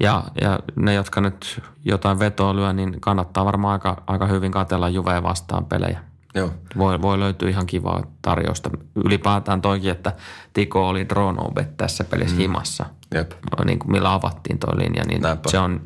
Ja, 0.00 0.24
ja 0.40 0.58
ne, 0.76 0.94
jotka 0.94 1.20
nyt 1.20 1.62
jotain 1.84 2.18
vetoa 2.18 2.56
lyö, 2.56 2.72
niin 2.72 3.00
kannattaa 3.00 3.44
varmaan 3.44 3.72
aika, 3.72 4.02
aika 4.06 4.26
hyvin 4.26 4.52
katella 4.52 4.88
Juveen 4.88 5.22
vastaan 5.22 5.64
pelejä. 5.66 6.00
Joo. 6.34 6.50
Voi, 6.78 7.02
voi 7.02 7.18
löytyä 7.18 7.48
ihan 7.48 7.66
kivaa 7.66 8.02
tarjousta. 8.22 8.70
Ylipäätään 9.04 9.62
toikin, 9.62 9.90
että 9.90 10.12
Tiko 10.52 10.88
oli 10.88 11.08
Dronobet 11.08 11.76
tässä 11.76 12.04
pelissä 12.04 12.36
mm. 12.36 12.40
himassa. 12.40 12.86
Jep. 13.14 13.32
Niin 13.64 13.78
kuin 13.78 13.92
millä 13.92 14.14
avattiin 14.14 14.58
toi 14.58 14.78
linja, 14.78 15.04
niin 15.04 15.22
Näinpä. 15.22 15.50
se 15.50 15.58
on 15.58 15.80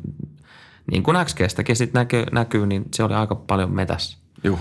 niin 0.91 1.03
kuin 1.03 1.17
XGstäkin 1.25 1.75
sitten 1.75 1.99
näkyy, 1.99 2.23
näkyy, 2.31 2.65
niin 2.67 2.85
se 2.93 3.03
oli 3.03 3.13
aika 3.13 3.35
paljon 3.35 3.71
metässä. 3.71 4.17
Juh. 4.43 4.59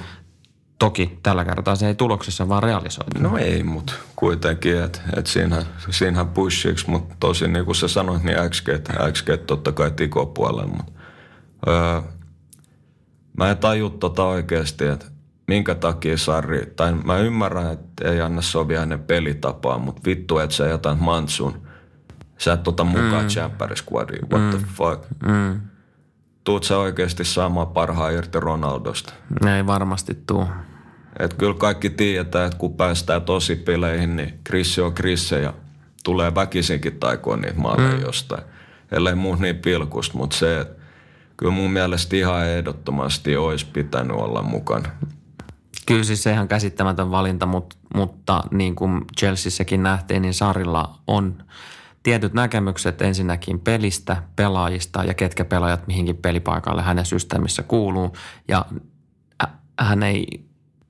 Toki 0.79 1.19
tällä 1.23 1.45
kertaa 1.45 1.77
se 1.77 1.87
ei 1.87 1.95
tuloksessa 1.95 2.49
vaan 2.49 2.63
realisoitu. 2.63 3.19
No 3.21 3.37
ei, 3.39 3.63
mutta 3.63 3.93
kuitenkin, 4.17 4.83
että 4.83 5.01
et 5.17 5.27
siinähän, 5.27 5.65
siinähän 5.91 6.29
pushiksi, 6.29 6.91
mutta 6.91 7.15
tosin 7.21 7.53
niin 7.53 7.65
kuin 7.65 7.75
sä 7.75 7.89
sanoit, 7.89 8.23
niin 8.23 8.37
XG, 8.51 8.69
XG 9.13 9.29
totta 9.47 9.73
kai 9.73 9.91
tiko 9.91 10.27
puolella, 10.27 10.67
mutta 10.67 10.93
öö, 11.69 12.01
mä 13.39 13.51
en 13.51 13.57
taju 13.59 13.91
tota 13.91 14.25
oikeasti, 14.25 14.85
että 14.87 15.07
minkä 15.49 15.75
takia 15.75 16.19
Sarri, 16.19 16.67
tai 16.77 16.93
mä 16.93 17.19
ymmärrän, 17.19 17.73
että 17.73 18.11
ei 18.11 18.21
anna 18.21 18.43
sovia 18.43 18.81
hänen 18.81 19.03
pelitapaa, 19.03 19.79
mutta 19.79 20.03
vittu, 20.07 20.39
että 20.39 20.57
sä 20.57 20.67
jätät 20.67 21.01
Mansun, 21.01 21.64
sä 22.39 22.53
et 22.53 22.63
tota 22.63 22.85
mukaan 22.85 23.23
mm. 23.23 23.29
Champions 23.29 23.79
Squadiin, 23.79 24.31
what 24.31 24.43
mm. 24.43 24.51
the 24.51 24.67
fuck. 24.75 25.05
Mm. 25.27 25.61
Tuut 26.45 26.65
sä 26.65 26.79
oikeasti 26.79 27.25
saamaan 27.25 27.67
parhaan 27.67 28.13
irti 28.13 28.41
Ronaldosta. 28.41 29.13
Ei 29.57 29.67
varmasti 29.67 30.23
tuu. 30.27 30.47
Et 31.19 31.35
kyllä 31.35 31.55
kaikki 31.55 31.91
tiedetään, 31.91 32.47
että 32.47 32.59
kun 32.59 32.77
päästään 32.77 33.23
tosi 33.23 33.57
peleihin, 33.57 34.17
niin 34.17 34.41
Krissi 34.45 34.81
on 34.81 34.95
Krisse 34.95 35.41
ja 35.41 35.55
tulee 36.05 36.35
väkisinkin 36.35 37.01
taikoon 37.01 37.41
niitä 37.41 37.59
maaleja 37.59 37.97
mm. 37.97 38.03
jostain. 38.03 38.43
Ellei 38.93 39.15
muut 39.15 39.39
niin 39.39 39.57
pilkusta, 39.57 40.19
mutta 40.19 40.37
se, 40.37 40.61
että 40.61 40.83
kyllä 41.37 41.53
mun 41.53 41.71
mielestä 41.71 42.17
ihan 42.17 42.47
ehdottomasti 42.47 43.37
olisi 43.37 43.67
pitänyt 43.73 44.17
olla 44.17 44.43
mukana. 44.43 44.89
Kyllä 45.87 46.05
siis 46.05 46.23
se 46.23 46.33
ihan 46.33 46.49
käsittämätön 46.49 47.11
valinta, 47.11 47.47
mutta, 47.47 47.77
mutta 47.95 48.43
niin 48.51 48.75
kuin 48.75 49.05
Chelseassäkin 49.19 49.83
nähtiin, 49.83 50.23
niin 50.23 50.35
Sarilla 50.35 50.99
on 51.07 51.45
tietyt 52.05 52.35
näkemykset 52.35 53.03
ensinnäkin 53.03 53.61
pelistä, 53.61 54.23
pelaajista 54.37 55.05
ja 55.05 55.15
ketkä 55.15 55.45
pelaajat 55.45 55.87
mihinkin 55.87 56.17
pelipaikalle 56.17 56.83
hänen 56.83 57.05
systeemissä 57.05 57.63
kuuluu. 57.63 58.17
Ja 58.49 58.65
hän 59.79 60.03
ei, 60.03 60.27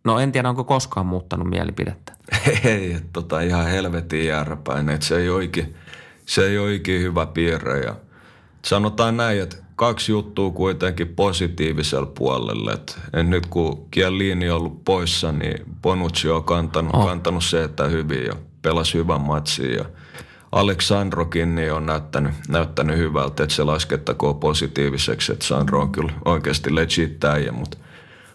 no 0.05 0.19
en 0.19 0.33
tiedä 0.33 0.49
onko 0.49 0.65
koskaan 0.65 1.07
muuttanut 1.07 1.51
mielipidettä. 1.51 2.13
Ei, 2.65 2.97
tota 3.13 3.41
ihan 3.41 3.67
helvetin 3.67 4.27
järpäin, 4.27 4.89
että 4.89 5.07
se 5.07 5.17
ei 5.17 5.29
oikein, 5.29 5.75
se 6.27 6.47
ei 6.47 6.59
oikein 6.59 7.03
hyvä 7.03 7.27
piirre. 7.27 7.81
Ja 7.81 7.97
sanotaan 8.65 9.17
näin, 9.17 9.43
että 9.43 9.57
kaksi 9.77 10.13
juttua 10.13 10.51
kuitenkin 10.51 11.09
positiivisella 11.09 12.13
puolella. 12.19 12.73
Että 12.73 13.23
nyt 13.23 13.47
kun 13.47 13.89
Chiellini 13.95 14.51
on 14.51 14.57
ollut 14.57 14.85
poissa, 14.85 15.33
niin 15.33 15.65
Bonucci 15.83 16.29
on 16.29 16.45
kantanut, 16.45 16.95
oh. 16.95 17.07
kantanut 17.07 17.45
se, 17.45 17.65
että 17.65 17.85
hyvin 17.85 18.25
ja 18.25 18.33
pelasi 18.63 18.99
hyvän 18.99 19.21
matsin. 19.21 19.75
Ja 19.75 19.85
Aleksandrokin 20.55 21.55
niin 21.55 21.73
on 21.73 21.87
näyttänyt, 21.87 22.35
näyttänyt 22.49 22.99
hyvältä, 22.99 23.43
että 23.43 23.55
se 23.57 23.63
laskettakoon 23.65 24.41
positiiviseksi, 24.41 25.33
että 25.33 25.45
Sandro 25.45 25.81
on 25.81 25.93
kyllä 25.93 26.13
oikeasti 26.25 26.75
legit 26.75 27.25
äijä, 27.25 27.53
mutta 27.53 27.79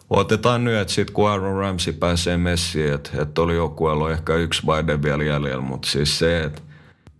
otetaan 0.09 0.63
nyt, 0.63 0.75
että 0.75 0.93
sitten 0.93 1.13
kun 1.13 1.29
Aaron 1.29 1.57
Ramsey 1.57 1.93
pääsee 1.93 2.37
messiin, 2.37 2.93
että, 2.93 3.21
että 3.21 3.41
oli 3.41 3.55
joukkueella 3.55 4.11
ehkä 4.11 4.35
yksi 4.35 4.65
vaide 4.65 5.01
vielä 5.01 5.23
jäljellä, 5.23 5.61
mutta 5.61 5.87
siis 5.87 6.19
se, 6.19 6.43
että 6.43 6.61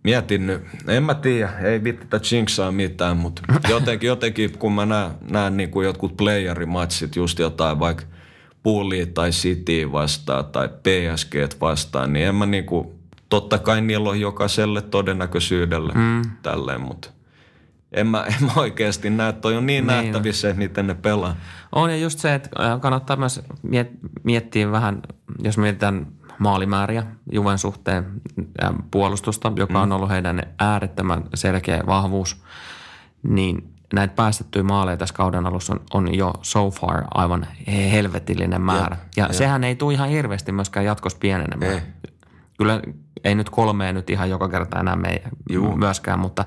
mietin 0.04 0.46
nyt, 0.46 0.62
en 0.88 1.02
mä 1.02 1.14
tiedä, 1.14 1.52
ei 1.62 1.84
vittitä 1.84 2.20
jinksaa 2.32 2.72
mitään, 2.72 3.16
mutta 3.16 3.42
jotenkin, 3.68 4.08
jotenkin 4.08 4.58
kun 4.58 4.72
mä 4.72 4.86
näen, 4.86 5.10
näen 5.30 5.56
niin 5.56 5.70
kuin 5.70 5.86
jotkut 5.86 6.16
playerimatsit, 6.16 7.16
just 7.16 7.38
jotain 7.38 7.80
vaikka 7.80 8.04
Bullia 8.62 9.06
tai 9.06 9.30
City 9.30 9.92
vastaan 9.92 10.44
tai 10.44 10.68
PSG 10.68 11.60
vastaan, 11.60 12.12
niin 12.12 12.26
en 12.26 12.34
mä 12.34 12.46
niin 12.46 12.64
kuin, 12.64 12.99
totta 13.30 13.58
kai 13.58 13.80
niillä 13.80 14.10
on 14.10 14.20
jokaiselle 14.20 14.82
todennäköisyydellä 14.82 15.92
mm. 15.94 16.22
tälleen, 16.42 16.80
mutta 16.80 17.10
en 17.92 18.06
mä, 18.06 18.24
en 18.24 18.44
mä 18.44 18.52
oikeasti 18.56 19.10
näe, 19.10 19.32
toi 19.32 19.56
on 19.56 19.66
niin, 19.66 19.86
niin 19.86 20.04
nähtävissä, 20.04 20.48
että 20.48 20.58
miten 20.58 20.86
ne 20.86 20.94
pelaa. 20.94 21.36
On 21.72 21.90
ja 21.90 21.96
just 21.96 22.18
se, 22.18 22.34
että 22.34 22.50
kannattaa 22.80 23.16
myös 23.16 23.42
miettiä 24.24 24.70
vähän, 24.70 25.02
jos 25.42 25.58
mietitään 25.58 26.06
maalimääriä 26.38 27.06
Juven 27.32 27.58
suhteen 27.58 28.06
ja 28.60 28.74
puolustusta, 28.90 29.52
joka 29.56 29.74
mm. 29.74 29.82
on 29.82 29.92
ollut 29.92 30.10
heidän 30.10 30.42
äärettömän 30.58 31.24
selkeä 31.34 31.82
vahvuus, 31.86 32.42
niin 33.22 33.74
näitä 33.94 34.14
päästettyjä 34.14 34.62
maaleja 34.62 34.96
tässä 34.96 35.14
kauden 35.14 35.46
alussa 35.46 35.72
on, 35.72 35.80
on 35.94 36.14
jo 36.14 36.34
so 36.42 36.70
far 36.70 37.04
aivan 37.14 37.46
helvetillinen 37.92 38.62
määrä. 38.62 38.96
Ja, 39.16 39.22
ja, 39.22 39.26
ja 39.26 39.32
sehän 39.32 39.64
ei 39.64 39.76
tule 39.76 39.94
ihan 39.94 40.08
hirveästi 40.08 40.52
myöskään 40.52 40.86
jatkossa 40.86 41.18
pienenemään. 41.18 41.72
Ei. 41.72 41.80
Kyllä 42.60 42.80
ei 43.24 43.34
nyt 43.34 43.50
kolmeen 43.50 43.94
nyt 43.94 44.10
ihan 44.10 44.30
joka 44.30 44.48
kerta 44.48 44.80
enää 44.80 44.96
me 44.96 45.22
Juu. 45.50 45.76
myöskään, 45.76 46.18
mutta 46.18 46.44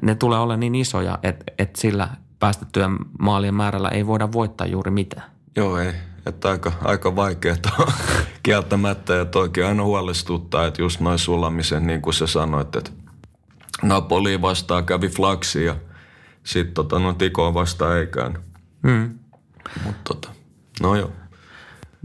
ne 0.00 0.14
tulee 0.14 0.38
olla 0.38 0.56
niin 0.56 0.74
isoja, 0.74 1.18
että, 1.22 1.44
että 1.58 1.80
sillä 1.80 2.08
päästettyjen 2.38 2.96
maalien 3.20 3.54
määrällä 3.54 3.88
ei 3.88 4.06
voida 4.06 4.32
voittaa 4.32 4.66
juuri 4.66 4.90
mitään. 4.90 5.30
Joo, 5.56 5.78
ei. 5.78 5.92
Että 6.26 6.48
aika, 6.48 6.72
aika 6.84 7.16
vaikeaa 7.16 7.56
kieltämättä 8.42 9.14
ja 9.14 9.24
toikin 9.24 9.66
aina 9.66 9.84
huolestuttaa, 9.84 10.66
että 10.66 10.82
just 10.82 11.00
noin 11.00 11.18
sulamisen, 11.18 11.86
niin 11.86 12.02
kuin 12.02 12.14
sä 12.14 12.26
sanoit, 12.26 12.76
että 12.76 12.90
Napoli 13.82 14.42
vastaan 14.42 14.86
kävi 14.86 15.08
flaksi 15.08 15.64
ja 15.64 15.76
sitten 16.44 16.74
tota, 16.74 16.98
no 16.98 17.12
Tikoon 17.12 17.54
vastaan 17.54 17.98
eikään. 17.98 18.38
Mm. 18.82 19.18
Mutta 19.84 20.00
tota, 20.14 20.28
no 20.82 20.94
joo. 20.94 21.10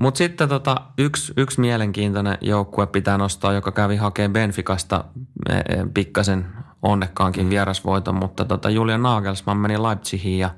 Mutta 0.04 0.18
sitten 0.18 0.50
tota, 0.50 0.82
yksi, 0.98 1.34
yksi 1.38 1.62
mielenkiintoinen 1.62 2.38
joukkue 2.42 2.88
pitää 2.88 3.18
nostaa, 3.18 3.54
joka 3.54 3.72
kävi 3.72 3.96
hakemaan 3.96 4.34
Benficasta 4.34 5.04
e, 5.50 5.56
e, 5.56 5.63
pikkasen 5.94 6.46
onnekkaankin 6.82 7.44
mm. 7.44 7.50
vierasvoiton, 7.50 8.16
mutta 8.16 8.46
tota 8.46 8.70
Julian 8.70 9.04
Nagelsmann 9.04 9.60
meni 9.60 9.82
Leipzigiin 9.82 10.39
ja, 10.39 10.50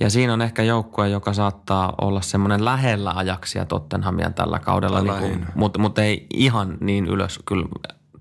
ja 0.00 0.10
siinä 0.10 0.32
on 0.32 0.42
ehkä 0.42 0.62
joukkue, 0.62 1.08
joka 1.08 1.32
saattaa 1.32 1.94
olla 2.00 2.20
semmoinen 2.20 2.64
lähellä 2.64 3.12
ajaksia 3.16 3.64
Tottenhamia 3.64 4.30
tällä 4.30 4.58
kaudella, 4.58 5.02
niin 5.02 5.46
mutta, 5.54 5.78
mutta 5.78 6.02
ei 6.02 6.26
ihan 6.34 6.76
niin 6.80 7.06
ylös 7.06 7.40
kyllä 7.46 7.66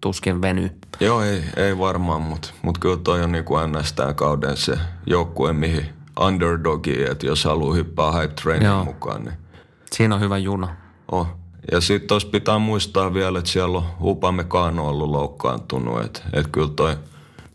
tuskin 0.01 0.41
veny. 0.41 0.71
Joo, 0.99 1.21
ei, 1.21 1.43
ei 1.55 1.77
varmaan, 1.77 2.21
mutta, 2.21 2.49
mutta 2.61 2.79
kyllä 2.79 2.97
toi 2.97 3.23
on 3.23 3.31
niin 3.31 3.45
kuin 3.45 3.71
ns. 3.71 3.93
tämän 3.93 4.15
kauden 4.15 4.57
se 4.57 4.77
joukkue, 5.05 5.53
mihin 5.53 5.85
underdogi, 6.19 7.03
että 7.03 7.25
jos 7.25 7.45
haluaa 7.45 7.73
hyppää 7.73 8.11
hype 8.11 8.33
trainin 8.33 8.85
mukaan, 8.85 9.23
niin– 9.23 9.37
Siinä 9.95 10.15
on 10.15 10.21
hyvä 10.21 10.37
juna. 10.37 10.75
Oh. 11.11 11.27
Ja 11.71 11.81
sitten 11.81 12.07
tuossa 12.07 12.29
pitää 12.29 12.59
muistaa 12.59 13.13
vielä, 13.13 13.39
että 13.39 13.51
siellä 13.51 13.77
on 13.77 13.85
Upamecano 14.01 14.87
ollut 14.87 15.09
loukkaantunut. 15.09 16.01
Että 16.01 16.21
et 16.33 16.47
kyllä 16.51 16.69
toi 16.75 16.97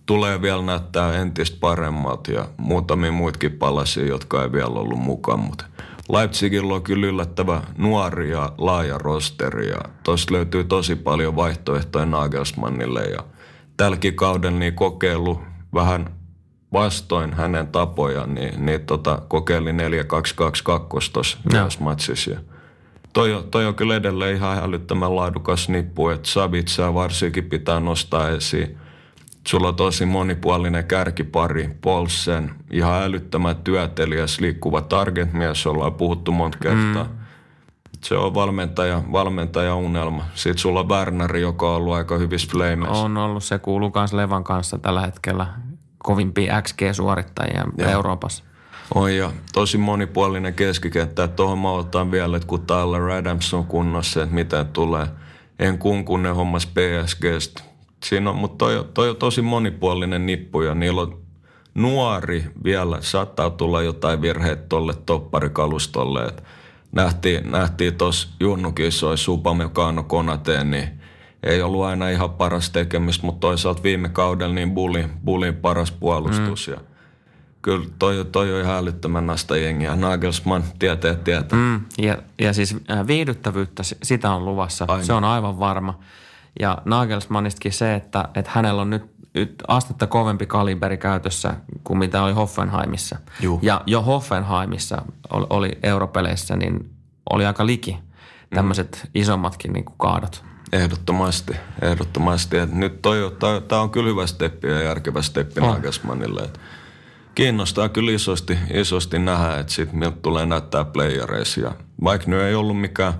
tulee 0.07 0.43
vielä 0.43 0.63
näyttää 0.63 1.13
entistä 1.13 1.57
paremmat 1.61 2.29
ja 2.29 2.49
muutamia 2.57 3.13
muitakin 3.13 3.53
palasia, 3.53 4.07
jotka 4.07 4.43
ei 4.43 4.53
vielä 4.53 4.67
ollut 4.67 4.99
mukaan. 4.99 5.41
Mutta 5.41 5.65
Leipzigillä 6.09 6.75
on 6.75 6.83
kyllä 6.83 7.07
yllättävä 7.07 7.63
nuori 7.79 8.31
ja 8.31 8.53
laaja 8.59 8.99
rosteri 8.99 9.69
ja 9.69 9.79
tuossa 10.03 10.35
löytyy 10.35 10.65
tosi 10.65 10.97
paljon 10.97 11.37
vaihtoehtoja 11.37 12.07
Nagelsmannille 12.07 13.03
ja 13.03 13.25
tälläkin 13.77 14.15
kaudella 14.15 14.59
niin 14.59 14.75
kokeilu 14.75 15.41
vähän 15.75 16.11
vastoin 16.75 17.33
hänen 17.33 17.67
tapojaan, 17.67 18.35
niin, 18.35 18.67
niin 18.67 18.81
tota, 18.81 19.19
kokeili 19.29 19.73
4-2-2-2 19.73 19.75
tuossa 21.13 21.39
matsissa. 21.81 22.31
Ja 22.31 22.39
toi, 23.13 23.45
toi 23.51 23.67
on 23.67 23.75
kyllä 23.75 23.97
edelleen 23.97 24.37
ihan 24.37 24.59
älyttömän 24.59 25.17
laadukas 25.17 25.69
nippu, 25.69 26.09
että 26.09 26.29
Savitsaa 26.29 26.95
varsinkin 26.95 27.45
pitää 27.45 27.81
nostaa 27.81 28.29
esiin. 28.29 28.79
Sulla 29.47 29.69
on 29.69 29.77
tosi 29.77 30.07
monipuolinen 30.07 30.85
kärkipari, 30.85 31.71
Polsen, 31.81 32.51
ihan 32.71 33.03
älyttömän 33.03 33.57
työtelijäs, 33.57 34.41
liikkuva 34.41 34.81
target-mies, 34.81 35.67
ollaan 35.67 35.95
puhuttu 35.95 36.33
monta 36.33 36.59
kertaa. 36.59 37.05
Mm. 37.05 37.25
Se 38.01 38.17
on 38.17 38.35
valmentaja, 38.35 39.03
valmentaja 39.13 39.77
unelma. 39.77 40.25
Sitten 40.35 40.59
sulla 40.59 40.81
on 40.81 40.89
Werneri, 40.89 41.41
joka 41.41 41.71
on 41.71 41.77
ollut 41.77 41.95
aika 41.95 42.19
hyvissä 42.19 42.49
flameissa. 42.51 43.05
On 43.05 43.17
ollut, 43.17 43.45
se 43.45 43.59
kuuluu 43.59 43.93
myös 43.95 44.13
Levan 44.13 44.45
kanssa 44.45 44.79
tällä 44.79 45.01
hetkellä 45.01 45.47
kovimpia 46.05 46.63
XG-suorittajia 46.63 47.65
ja. 47.79 47.91
Euroopassa. 47.91 48.45
On 48.95 49.17
ja 49.17 49.33
tosi 49.53 49.79
monipuolinen 49.79 50.55
keskikenttä. 50.55 51.29
Tuohon 51.29 51.59
mä 51.59 51.71
otan 51.71 52.11
vielä, 52.11 52.37
että 52.37 52.47
kun 52.47 52.67
Tyler 52.67 53.11
Adams 53.11 53.55
on 53.55 53.67
kunnossa, 53.67 54.23
että 54.23 54.35
mitä 54.35 54.65
tulee. 54.65 55.07
En 55.59 55.79
kunkunne 55.79 56.31
hommas 56.31 56.67
PSGstä. 56.67 57.63
Siinä 58.05 58.31
on, 58.31 58.37
mutta 58.37 58.65
toi, 58.65 58.89
toi 58.95 59.11
on 59.11 59.17
tosi 59.17 59.43
monipuolinen 59.43 60.27
nippu 60.27 60.63
ja 60.63 60.75
niillä 60.75 61.01
on 61.01 61.19
nuori 61.75 62.45
vielä. 62.65 62.99
Saattaa 63.01 63.51
tulla 63.51 63.83
jotain 63.83 64.23
virheitä 64.23 64.63
tuolle 64.69 64.95
topparikalustolle. 65.07 66.25
Et 66.25 66.43
nähtiin, 66.93 67.51
nähtiin 67.51 67.95
tuossa 67.95 68.29
Junnukin 68.41 68.93
soi 68.93 69.19
Supamekano 69.19 70.03
Konateen, 70.03 70.71
niin 70.71 71.04
ei 71.45 71.63
ollut 71.63 71.85
aina 71.85 72.09
ihan 72.09 72.31
paras 72.31 72.71
tekemistä, 72.71 73.27
mutta 73.27 73.41
toisaalta 73.41 73.83
viime 73.83 74.09
kaudella 74.09 74.55
niin 74.55 74.71
Bullin, 74.75 75.11
Bullin 75.25 75.55
paras 75.55 75.93
puolustus. 75.93 76.69
Mm. 76.69 76.75
Ja 76.75 76.81
kyllä 77.63 77.87
toi, 77.99 78.27
toi 78.33 78.55
on 78.55 78.61
ihan 78.61 78.77
älyttömän 78.77 79.27
nasta 79.27 79.57
jengiä. 79.57 79.97
Nagelsmann 79.97 80.65
tietää, 80.79 81.15
tietää. 81.15 81.59
Mm, 81.59 81.81
ja, 81.99 82.19
ja 82.39 82.53
siis 82.53 82.77
äh, 82.91 83.07
viihdyttävyyttä, 83.07 83.83
sitä 84.03 84.31
on 84.31 84.45
luvassa. 84.45 84.85
Aina. 84.89 85.05
Se 85.05 85.13
on 85.13 85.25
aivan 85.25 85.59
varma. 85.59 85.99
Ja 86.61 86.79
Nagelsmannistakin 86.85 87.73
se, 87.73 87.95
että, 87.95 88.29
että 88.35 88.51
hänellä 88.55 88.83
on 88.83 88.91
nyt, 88.91 89.05
nyt 89.35 89.63
astetta 89.69 90.07
kovempi 90.07 90.47
kaliberi 90.47 90.97
käytössä 90.97 91.55
kuin 91.85 91.99
mitä 91.99 92.23
oli 92.23 92.33
Hoffenheimissa. 92.33 93.19
Juh. 93.41 93.59
Ja 93.63 93.81
jo 93.87 94.03
Hoffenheimissa 94.03 95.03
oli, 95.31 95.47
oli 95.51 95.79
europeleissä, 95.83 96.57
niin 96.57 96.91
oli 97.31 97.47
aika 97.47 97.67
liki 97.67 97.99
tämmöiset 98.55 99.01
mm. 99.05 99.11
isommatkin 99.15 99.73
niin 99.73 99.85
kuin 99.85 99.99
kaadot. 99.99 100.45
Ehdottomasti, 100.75 101.53
ehdottomasti. 101.83 102.57
Et 102.57 102.73
nyt 102.73 103.03
tämä 103.69 103.81
on 103.83 103.91
kyllä 103.91 104.09
hyvä 104.09 104.27
steppi 104.27 104.69
ja 104.69 104.83
järkevä 104.83 105.23
steppi 105.23 105.61
oh. 105.61 105.69
Nagelsmannille. 105.69 106.43
Et 106.43 106.61
kiinnostaa 107.35 107.89
kyllä 107.89 108.13
isosti, 108.13 108.59
isosti 108.73 109.19
nähdä, 109.19 109.59
että 109.59 109.73
sit 109.73 109.93
miltä 109.93 110.17
tulee 110.23 110.47
näyttää 110.47 110.85
playereissa. 110.85 111.61
Ja 111.61 111.73
vaikka 112.05 112.31
nyt 112.31 112.41
ei 112.41 112.55
ollut 112.55 112.81
mikään 112.81 113.15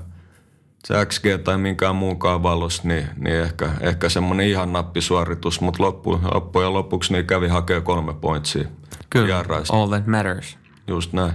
se 0.85 1.07
XG 1.07 1.25
tai 1.45 1.59
minkään 1.59 1.97
muunkaan 1.97 2.43
valos, 2.43 2.85
niin, 2.85 3.07
niin 3.17 3.37
ehkä, 3.37 3.71
ehkä 3.81 4.09
semmoinen 4.09 4.47
ihan 4.47 4.73
nappisuoritus, 4.73 5.61
mutta 5.61 5.83
loppu, 5.83 6.21
loppujen 6.35 6.75
lopuksi 6.75 7.13
niin 7.13 7.27
kävi 7.27 7.49
hakea 7.49 7.81
kolme 7.81 8.15
pointsia. 8.15 8.69
Kyllä, 9.11 9.29
jarraista. 9.29 9.77
all 9.77 9.89
that 9.89 10.07
matters. 10.07 10.59
Just 10.87 11.13
näin. 11.13 11.33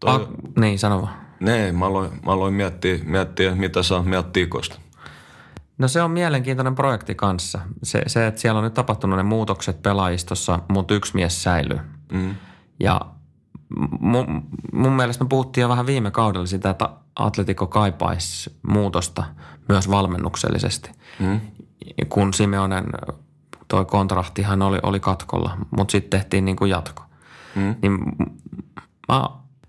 Toi, 0.00 0.10
ah, 0.10 0.28
niin, 0.58 0.78
sano 0.78 1.02
vaan. 1.02 1.26
Nee, 1.40 1.72
mä 1.72 1.86
aloin, 1.86 2.10
mä 2.26 2.32
aloin 2.32 2.54
miettiä, 2.54 2.98
miettiä, 3.04 3.54
mitä 3.54 3.82
sä 3.82 4.02
mieltä 4.02 4.30
Tikosta. 4.32 4.85
No 5.78 5.88
se 5.88 6.02
on 6.02 6.10
mielenkiintoinen 6.10 6.74
projekti 6.74 7.14
kanssa. 7.14 7.60
Se, 7.82 8.02
se, 8.06 8.26
että 8.26 8.40
siellä 8.40 8.58
on 8.58 8.64
nyt 8.64 8.74
tapahtunut 8.74 9.16
ne 9.16 9.22
muutokset 9.22 9.82
pelaajistossa, 9.82 10.58
mutta 10.68 10.94
yksi 10.94 11.14
mies 11.14 11.42
säilyy. 11.42 11.80
Mm. 12.12 12.34
Ja 12.80 13.00
mun, 14.00 14.48
mun 14.72 14.92
mielestä 14.92 15.24
me 15.24 15.28
puhuttiin 15.28 15.62
jo 15.62 15.68
vähän 15.68 15.86
viime 15.86 16.10
kaudella 16.10 16.46
sitä, 16.46 16.70
että 16.70 16.90
Atletico 17.16 17.66
kaipaisi 17.66 18.56
muutosta 18.68 19.24
myös 19.68 19.90
valmennuksellisesti. 19.90 20.90
Mm. 21.18 21.40
Kun 22.08 22.34
Simeonen, 22.34 22.84
toi 23.68 23.84
kontrahtihan 23.84 24.62
oli, 24.62 24.78
oli 24.82 25.00
katkolla, 25.00 25.56
mutta 25.76 25.92
sitten 25.92 26.20
tehtiin 26.20 26.44
niin 26.44 26.56
kuin 26.56 26.70
jatko. 26.70 27.02
Mm. 27.54 27.74
Niin 27.82 27.98
mä, 29.08 29.28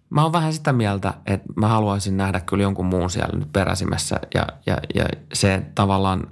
mä 0.09 0.23
oon 0.23 0.33
vähän 0.33 0.53
sitä 0.53 0.73
mieltä, 0.73 1.13
että 1.25 1.47
mä 1.55 1.67
haluaisin 1.67 2.17
nähdä 2.17 2.39
kyllä 2.39 2.63
jonkun 2.63 2.85
muun 2.85 3.09
siellä 3.09 3.39
nyt 3.39 3.53
peräsimessä 3.53 4.19
ja, 4.33 4.47
ja, 4.65 4.77
ja 4.95 5.05
se 5.33 5.61
tavallaan 5.75 6.27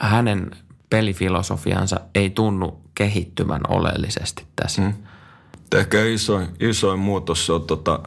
hänen 0.00 0.50
pelifilosofiansa 0.90 2.00
ei 2.14 2.30
tunnu 2.30 2.80
kehittymän 2.94 3.60
oleellisesti 3.68 4.46
tässä. 4.56 4.82
Mm. 4.82 4.92
Ehkä 5.74 6.04
isoin, 6.04 6.48
isoin 6.60 6.98
muutos 6.98 7.50
on 7.50 7.62
tota, 7.62 8.00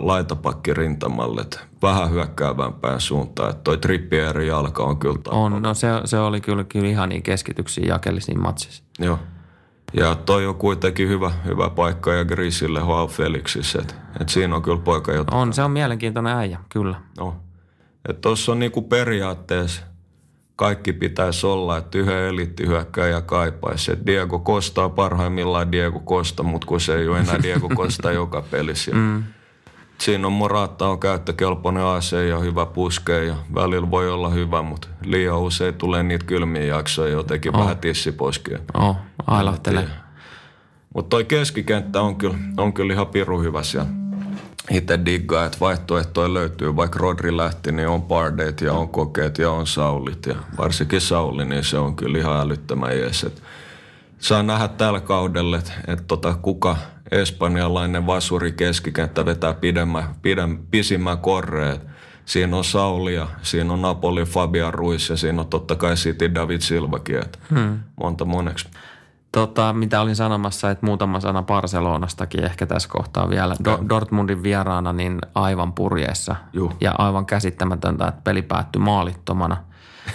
laitapakki 0.00 0.74
rintamalle, 0.74 1.44
vähän 1.82 2.10
hyökkäävämpään 2.10 3.00
suuntaan. 3.00 3.50
Että 3.50 3.62
toi 3.62 3.78
Trippieri 3.78 4.46
jalka 4.46 4.82
on 4.82 4.98
kyllä 4.98 5.18
On, 5.28 5.62
no 5.62 5.74
se, 5.74 5.88
se 6.04 6.18
oli 6.18 6.40
kyllä, 6.40 6.64
kyllä 6.64 6.88
ihan 6.88 7.08
niin 7.08 7.22
keskityksiä 7.22 7.84
jakellisiin 7.88 8.42
matsissa. 8.42 8.84
Joo. 8.98 9.18
Ja 9.92 10.14
toi 10.14 10.46
on 10.46 10.54
kuitenkin 10.54 11.08
hyvä, 11.08 11.32
hyvä 11.44 11.70
paikka 11.70 12.12
ja 12.12 12.24
Grisille 12.24 12.80
Hoa 12.80 13.06
Felixissä. 13.06 13.78
Että 13.78 13.94
et 14.20 14.28
siinä 14.28 14.56
on 14.56 14.62
kyllä 14.62 14.78
poika 14.78 15.12
jotain. 15.12 15.40
On, 15.40 15.52
se 15.52 15.62
on 15.62 15.70
mielenkiintoinen 15.70 16.36
äijä, 16.36 16.58
kyllä. 16.68 17.00
No. 17.18 17.36
Että 18.08 18.20
tuossa 18.20 18.52
on 18.52 18.58
niinku 18.58 18.82
periaatteessa 18.82 19.82
kaikki 20.56 20.92
pitäisi 20.92 21.46
olla, 21.46 21.76
että 21.76 21.98
yhden 21.98 22.24
elittihyökkäjä 22.24 23.20
kaipaisi. 23.20 23.92
Että 23.92 24.06
Diego 24.06 24.38
Costa 24.38 24.84
on 24.84 24.92
parhaimmillaan 24.92 25.72
Diego 25.72 26.00
Costa, 26.00 26.42
mutta 26.42 26.66
kun 26.66 26.80
se 26.80 26.96
ei 26.96 27.08
ole 27.08 27.18
enää 27.18 27.42
Diego 27.42 27.68
Costa 27.68 28.12
joka 28.22 28.42
pelissä. 28.42 28.90
Mm 28.94 29.24
siinä 30.00 30.26
on 30.26 30.32
Morata 30.32 30.88
on 30.88 31.00
käyttökelpoinen 31.00 31.82
AC 31.82 32.12
ja 32.28 32.38
hyvä 32.38 32.66
puske 32.66 33.24
ja 33.24 33.34
välillä 33.54 33.90
voi 33.90 34.10
olla 34.10 34.28
hyvä, 34.28 34.62
mutta 34.62 34.88
liian 35.04 35.38
usein 35.38 35.74
tulee 35.74 36.02
niitä 36.02 36.24
kylmiä 36.24 36.64
jaksoja 36.64 37.12
jotenkin 37.12 37.56
oh. 37.56 37.62
vähän 37.62 37.78
tissiposkia. 37.78 38.58
Oh, 38.74 38.96
ailahtelee. 39.26 39.88
Mutta 40.94 41.08
toi 41.08 41.24
keskikenttä 41.24 42.00
on 42.00 42.16
kyllä, 42.16 42.36
on 42.56 42.72
kyllä 42.72 42.92
ihan 42.92 43.06
piru 43.06 43.40
hyvä 43.40 43.62
siellä. 43.62 43.88
Itse 44.70 44.98
diggaa, 45.04 45.44
että 45.44 45.60
vaihtoehtoja 45.60 46.34
löytyy. 46.34 46.76
Vaikka 46.76 46.98
Rodri 46.98 47.36
lähti, 47.36 47.72
niin 47.72 47.88
on 47.88 48.02
Pardeet 48.02 48.60
ja 48.60 48.72
on 48.72 48.88
Kokeet 48.88 49.38
ja 49.38 49.50
on 49.50 49.66
Saulit. 49.66 50.26
Ja 50.26 50.34
varsinkin 50.58 51.00
Sauli, 51.00 51.44
niin 51.44 51.64
se 51.64 51.78
on 51.78 51.96
kyllä 51.96 52.18
ihan 52.18 52.40
älyttömän 52.40 52.98
jees. 52.98 53.24
Et 53.24 53.42
saa 54.18 54.42
nähdä 54.42 54.68
tällä 54.68 55.00
kaudella, 55.00 55.58
että, 55.58 55.72
että 55.86 56.04
tota, 56.08 56.34
kuka– 56.34 56.76
espanjalainen 57.10 58.06
vasuri 58.06 58.52
keskikenttä 58.52 59.24
vetää 59.24 59.54
pidemmän, 59.54 60.04
pidemmän, 60.22 60.58
pisimmän 60.70 61.18
korreet. 61.18 61.86
Siinä 62.24 62.56
on 62.56 62.64
Saulia, 62.64 63.28
siinä 63.42 63.72
on 63.72 63.82
Napoli 63.82 64.24
Fabian 64.24 64.74
Ruiz 64.74 65.10
ja 65.10 65.16
siinä 65.16 65.40
on 65.40 65.46
totta 65.46 65.76
kai 65.76 65.94
City 65.94 66.34
David 66.34 66.60
Silvakin. 66.60 67.22
Hmm. 67.50 67.78
Monta 68.00 68.24
moneksi. 68.24 68.68
Tota, 69.32 69.72
mitä 69.72 70.00
olin 70.00 70.16
sanomassa, 70.16 70.70
että 70.70 70.86
muutama 70.86 71.20
sana 71.20 71.42
Barcelonastakin 71.42 72.44
ehkä 72.44 72.66
tässä 72.66 72.88
kohtaa 72.88 73.30
vielä. 73.30 73.54
Do- 73.54 73.88
Dortmundin 73.88 74.42
vieraana 74.42 74.92
niin 74.92 75.18
aivan 75.34 75.72
purjeessa 75.72 76.36
Juh. 76.52 76.76
ja 76.80 76.94
aivan 76.98 77.26
käsittämätöntä, 77.26 78.08
että 78.08 78.20
peli 78.24 78.42
päättyi 78.42 78.82
maalittomana. 78.82 79.56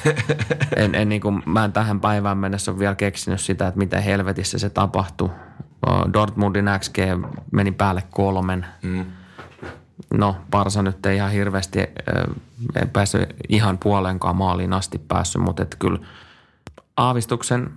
en, 0.76 0.96
en 0.96 1.10
niin 1.10 1.22
kuin, 1.22 1.44
mä 1.46 1.66
en 1.66 1.74
tähän 1.74 2.00
päivään 2.00 2.38
mennessä 2.38 2.72
ole 2.72 2.80
vielä 2.80 2.96
keksinyt 2.96 3.42
sitä, 3.42 3.68
että 3.68 3.78
miten 3.78 4.04
helvetissä 4.04 4.60
se 4.60 4.70
tapahtui. 4.70 5.30
Dortmundin 6.14 6.66
XG 6.80 6.98
meni 7.52 7.72
päälle 7.72 8.04
kolmen. 8.10 8.66
Mm. 8.82 9.06
No, 10.14 10.36
Barsa 10.52 10.82
nyt 10.84 11.06
ei 11.06 11.16
ihan 11.16 11.32
hirveästi 11.32 11.80
ei 12.76 12.86
päässyt 12.94 13.36
ihan 13.50 13.78
puolenkaan 13.78 14.36
maaliin 14.36 14.74
asti 14.74 14.98
päässyt, 14.98 15.42
mutta 15.42 15.64
että 15.64 15.78
kyllä 15.78 16.00
aavistuksen, 16.98 17.72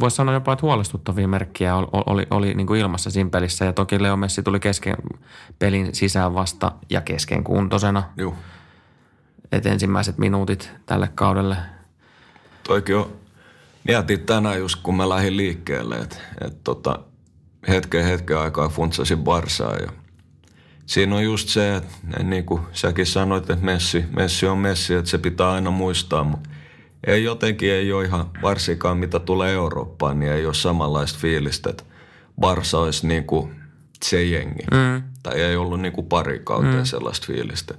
voisi 0.00 0.16
sanoa 0.16 0.34
jopa, 0.34 0.52
että 0.52 0.66
huolestuttavia 0.66 1.28
merkkiä 1.28 1.76
oli, 1.76 1.86
oli, 1.92 2.26
oli 2.30 2.54
niin 2.54 2.66
kuin 2.66 2.80
ilmassa 2.80 3.10
siinä 3.10 3.30
pelissä. 3.30 3.64
Ja 3.64 3.72
toki 3.72 4.02
Leo 4.02 4.16
Messi 4.16 4.42
tuli 4.42 4.60
kesken 4.60 4.96
pelin 5.58 5.94
sisään 5.94 6.34
vasta 6.34 6.72
ja 6.90 7.00
kesken 7.00 7.44
kuntosena. 7.44 8.02
Joo. 8.16 8.34
Et 9.52 9.66
ensimmäiset 9.66 10.18
minuutit 10.18 10.72
tälle 10.86 11.08
kaudelle. 11.14 11.56
Toikin 12.62 12.96
on, 12.96 13.12
mietin 13.84 14.20
tänään 14.20 14.58
just 14.58 14.82
kun 14.82 14.96
mä 14.96 15.08
lähdin 15.08 15.36
liikkeelle, 15.36 15.96
että 15.96 16.16
et 16.40 16.64
tota, 16.64 16.98
hetken 17.68 18.04
hetken 18.04 18.38
aikaa 18.38 18.68
funtsasin 18.68 19.18
Barsaa 19.18 19.76
ja 19.76 19.92
siinä 20.86 21.16
on 21.16 21.24
just 21.24 21.48
se, 21.48 21.76
että 21.76 21.92
niin 22.22 22.44
kuin 22.44 22.62
säkin 22.72 23.06
sanoit, 23.06 23.50
että 23.50 23.64
Messi, 23.64 24.04
Messi 24.16 24.46
on 24.46 24.58
Messi, 24.58 24.94
että 24.94 25.10
se 25.10 25.18
pitää 25.18 25.52
aina 25.52 25.70
muistaa, 25.70 26.24
mutta 26.24 26.48
ei 27.06 27.24
jotenkin 27.24 27.72
ei 27.72 27.92
ole 27.92 28.04
ihan, 28.04 28.30
varsinkaan 28.42 28.98
mitä 28.98 29.18
tulee 29.18 29.52
Eurooppaan, 29.52 30.18
niin 30.18 30.32
ei 30.32 30.46
ole 30.46 30.54
samanlaista 30.54 31.18
fiilistä, 31.18 31.70
että 31.70 31.84
Barsa 32.40 32.78
olisi 32.78 33.06
niin 33.06 33.24
kuin 33.24 33.60
se 34.04 34.24
jengi. 34.24 34.62
Mm. 34.72 35.02
Tai 35.22 35.40
ei 35.40 35.56
ollut 35.56 35.80
niin 35.80 35.92
kuin 35.92 36.06
pari 36.06 36.40
kautta 36.44 36.76
mm. 36.76 36.84
sellaista 36.84 37.26
fiilistä. 37.26 37.74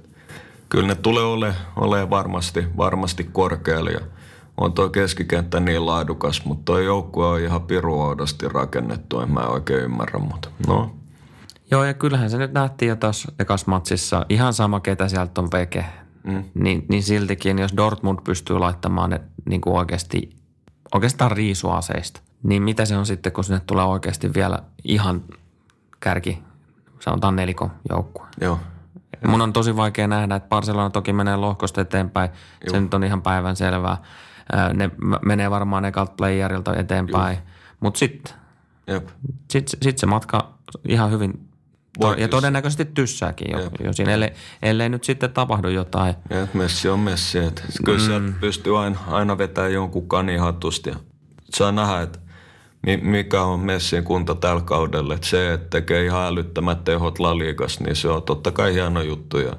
Kyllä 0.68 0.86
ne 0.86 0.94
tulee 0.94 1.24
ole, 1.24 1.54
ole 1.76 2.10
varmasti, 2.10 2.64
varmasti 2.76 3.24
korkealla 3.24 3.90
ja– 3.90 4.00
on 4.58 4.72
tuo 4.72 4.88
keskikenttä 4.88 5.60
niin 5.60 5.86
laadukas, 5.86 6.44
mutta 6.44 6.64
tuo 6.64 6.78
joukkue 6.78 7.26
on 7.26 7.40
ihan 7.40 7.62
piruodosti 7.62 8.48
rakennettu, 8.48 9.20
en 9.20 9.30
mä 9.30 9.40
oikein 9.40 9.84
ymmärrä, 9.84 10.18
mutta 10.18 10.48
no. 10.66 10.94
Joo, 11.70 11.84
ja 11.84 11.94
kyllähän 11.94 12.30
se 12.30 12.38
nyt 12.38 12.52
nähtiin 12.52 12.88
jo 12.88 12.96
tuossa 12.96 13.32
ekas 13.38 13.66
matsissa. 13.66 14.26
Ihan 14.28 14.54
sama, 14.54 14.80
ketä 14.80 15.08
sieltä 15.08 15.40
on 15.40 15.48
veke. 15.52 15.84
Mm. 16.24 16.44
Niin, 16.54 16.86
niin 16.88 17.02
siltikin, 17.02 17.58
jos 17.58 17.76
Dortmund 17.76 18.18
pystyy 18.24 18.58
laittamaan 18.58 19.10
ne 19.10 19.20
niin 19.48 19.60
kuin 19.60 19.76
oikeasti, 19.76 20.36
oikeastaan 20.94 21.30
riisuaseista, 21.30 22.20
niin 22.42 22.62
mitä 22.62 22.84
se 22.84 22.96
on 22.96 23.06
sitten, 23.06 23.32
kun 23.32 23.44
sinne 23.44 23.60
tulee 23.66 23.84
oikeasti 23.84 24.34
vielä 24.34 24.58
ihan 24.84 25.22
kärki, 26.00 26.42
sanotaan 27.00 27.36
nelikon 27.36 27.70
joukkue. 27.90 28.26
Joo. 28.40 28.58
Mun 29.26 29.40
on 29.40 29.52
tosi 29.52 29.76
vaikea 29.76 30.06
nähdä, 30.06 30.36
että 30.36 30.48
Barcelona 30.48 30.90
toki 30.90 31.12
menee 31.12 31.36
lohkosta 31.36 31.80
eteenpäin. 31.80 32.30
Joo. 32.30 32.72
Se 32.72 32.80
nyt 32.80 32.94
on 32.94 33.04
ihan 33.04 33.22
päivän 33.22 33.56
selvää 33.56 33.96
ne 34.74 34.90
menee 35.24 35.50
varmaan 35.50 35.84
ekalta 35.84 36.12
playerilta 36.16 36.76
eteenpäin. 36.76 37.38
Mutta 37.80 37.98
sitten 37.98 38.34
sit, 39.50 39.68
sit 39.82 39.98
se 39.98 40.06
matka 40.06 40.54
ihan 40.88 41.10
hyvin 41.10 41.48
to, 42.00 42.14
ja 42.14 42.28
todennäköisesti 42.28 42.84
tyssääkin 42.84 43.50
jo, 43.50 43.70
jo 43.84 43.92
siinä, 43.92 44.12
ellei, 44.12 44.30
ellei 44.62 44.88
nyt 44.88 45.04
sitten 45.04 45.32
tapahdu 45.32 45.68
jotain. 45.68 46.14
Ja, 46.30 46.46
Messi 46.54 46.88
on 46.88 47.00
Messi. 47.00 47.38
Että 47.38 47.62
kyllä 47.84 47.98
mm. 47.98 48.04
sieltä 48.04 48.32
pystyy 48.40 48.78
aina, 48.78 48.98
aina 49.06 49.38
vetämään 49.38 49.72
jonkun 49.72 50.08
kanihatusta. 50.08 50.88
Ja 50.88 50.96
saa 51.54 51.72
nähdä, 51.72 52.00
että 52.02 52.18
mikä 53.02 53.42
on 53.42 53.60
Messin 53.60 54.04
kunta 54.04 54.34
tällä 54.34 54.62
kaudella. 54.62 55.14
Että 55.14 55.26
se, 55.26 55.52
että 55.52 55.70
tekee 55.70 56.04
ihan 56.04 56.26
älyttömät 56.26 56.84
tehot 56.84 57.18
Laliikas, 57.18 57.80
niin 57.80 57.96
se 57.96 58.08
on 58.08 58.22
totta 58.22 58.50
kai 58.50 58.74
hieno 58.74 59.02
juttu. 59.02 59.38
Ja 59.38 59.52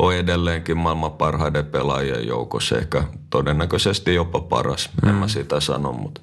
on 0.00 0.14
edelleenkin 0.14 0.76
maailman 0.76 1.12
parhaiden 1.12 1.66
pelaajien 1.66 2.26
joukossa, 2.26 2.78
ehkä 2.78 3.04
todennäköisesti 3.30 4.14
jopa 4.14 4.40
paras, 4.40 4.90
mm. 5.02 5.08
en 5.08 5.14
mä 5.14 5.28
sitä 5.28 5.60
sano, 5.60 5.92
mutta 5.92 6.20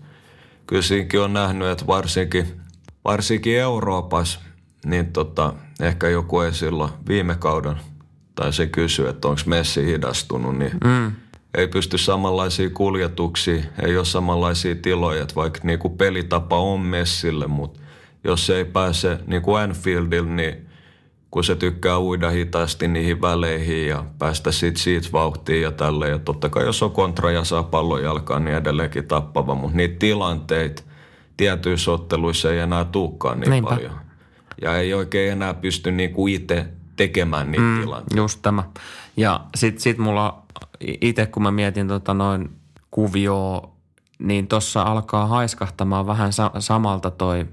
kyllä 0.68 0.82
siinäkin 0.82 1.22
on 1.22 1.34
nähnyt, 1.34 1.68
että 1.68 1.88
varsinkin, 1.88 2.62
varsinkin 3.06 3.58
Euroopassa, 3.58 4.40
niin 4.86 5.14
tota, 5.14 5.54
ehkä 5.80 6.10
joku 6.10 6.40
ei 6.40 6.54
silloin 6.54 6.92
viime 7.08 7.36
kauden, 7.36 7.76
tai 8.36 8.54
se 8.54 8.68
kysyy, 8.68 9.10
että 9.10 9.28
onko 9.28 9.42
Messi 9.46 9.86
hidastunut, 9.86 10.58
niin 10.58 10.72
mm. 10.84 11.12
ei 11.54 11.68
pysty 11.68 11.98
samanlaisia 11.98 12.70
kuljetuksia, 12.70 13.64
ei 13.84 13.98
ole 13.98 14.06
samanlaisia 14.06 14.76
tiloja, 14.76 15.22
että 15.22 15.36
vaikka 15.36 15.60
niinku 15.64 15.90
pelitapa 15.90 16.60
on 16.60 16.80
Messille, 16.80 17.48
mutta 17.48 17.80
jos 18.24 18.50
ei 18.50 18.66
pääse 18.66 19.20
niin 19.28 19.42
kuin 19.42 19.62
Anfieldille, 19.62 20.30
niin 20.30 20.67
kun 21.32 21.44
se 21.44 21.56
tykkää 21.56 22.00
uida 22.00 22.30
hitaasti 22.30 22.88
niihin 22.88 23.22
väleihin 23.22 23.88
ja 23.88 24.06
päästä 24.20 24.52
sit 24.52 24.78
siitä 24.78 25.10
vauhtiin 25.14 25.62
ja 25.62 25.72
tälleen. 25.72 26.12
Ja 26.12 26.20
totta 26.20 26.50
kai 26.50 26.66
jos 26.66 26.84
on 26.84 26.92
kontra 26.92 27.32
ja 27.32 27.44
saa 27.44 27.64
pallon 27.64 28.04
jalkaan, 28.04 28.46
niin 28.46 28.58
edelleenkin 28.58 29.08
tappava. 29.08 29.56
Mutta 29.56 29.78
niitä 29.78 29.96
tilanteita 30.00 30.84
tietyissä 31.38 31.92
otteluissa 31.92 32.52
ei 32.52 32.60
enää 32.60 32.86
tulekaan 32.86 33.40
niin 33.40 33.50
Niinpä. 33.52 33.70
paljon. 33.70 33.92
Ja 34.62 34.78
ei 34.78 34.94
oikein 34.94 35.32
enää 35.32 35.54
pysty 35.54 35.92
niinku 35.92 36.28
itse 36.28 36.66
tekemään 36.96 37.52
niitä 37.52 37.64
mm, 37.64 37.82
tilanteita. 37.82 38.18
Just 38.18 38.40
tämä. 38.42 38.64
Ja 39.18 39.40
sitten 39.56 39.82
sit 39.82 39.98
mulla 39.98 40.42
itse, 40.82 41.26
kun 41.26 41.44
mä 41.44 41.52
mietin 41.52 41.88
tota 41.88 42.14
noin 42.14 42.50
kuvioa, 42.92 43.72
niin 44.20 44.48
tuossa 44.48 44.82
alkaa 44.82 45.28
haiskahtamaan 45.28 46.08
vähän 46.08 46.34
sa- 46.34 46.52
samalta 46.60 47.12
toi 47.12 47.46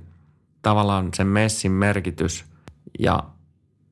tavallaan 0.63 1.09
sen 1.15 1.27
messin 1.27 1.73
merkitys 1.73 2.45
ja 2.99 3.23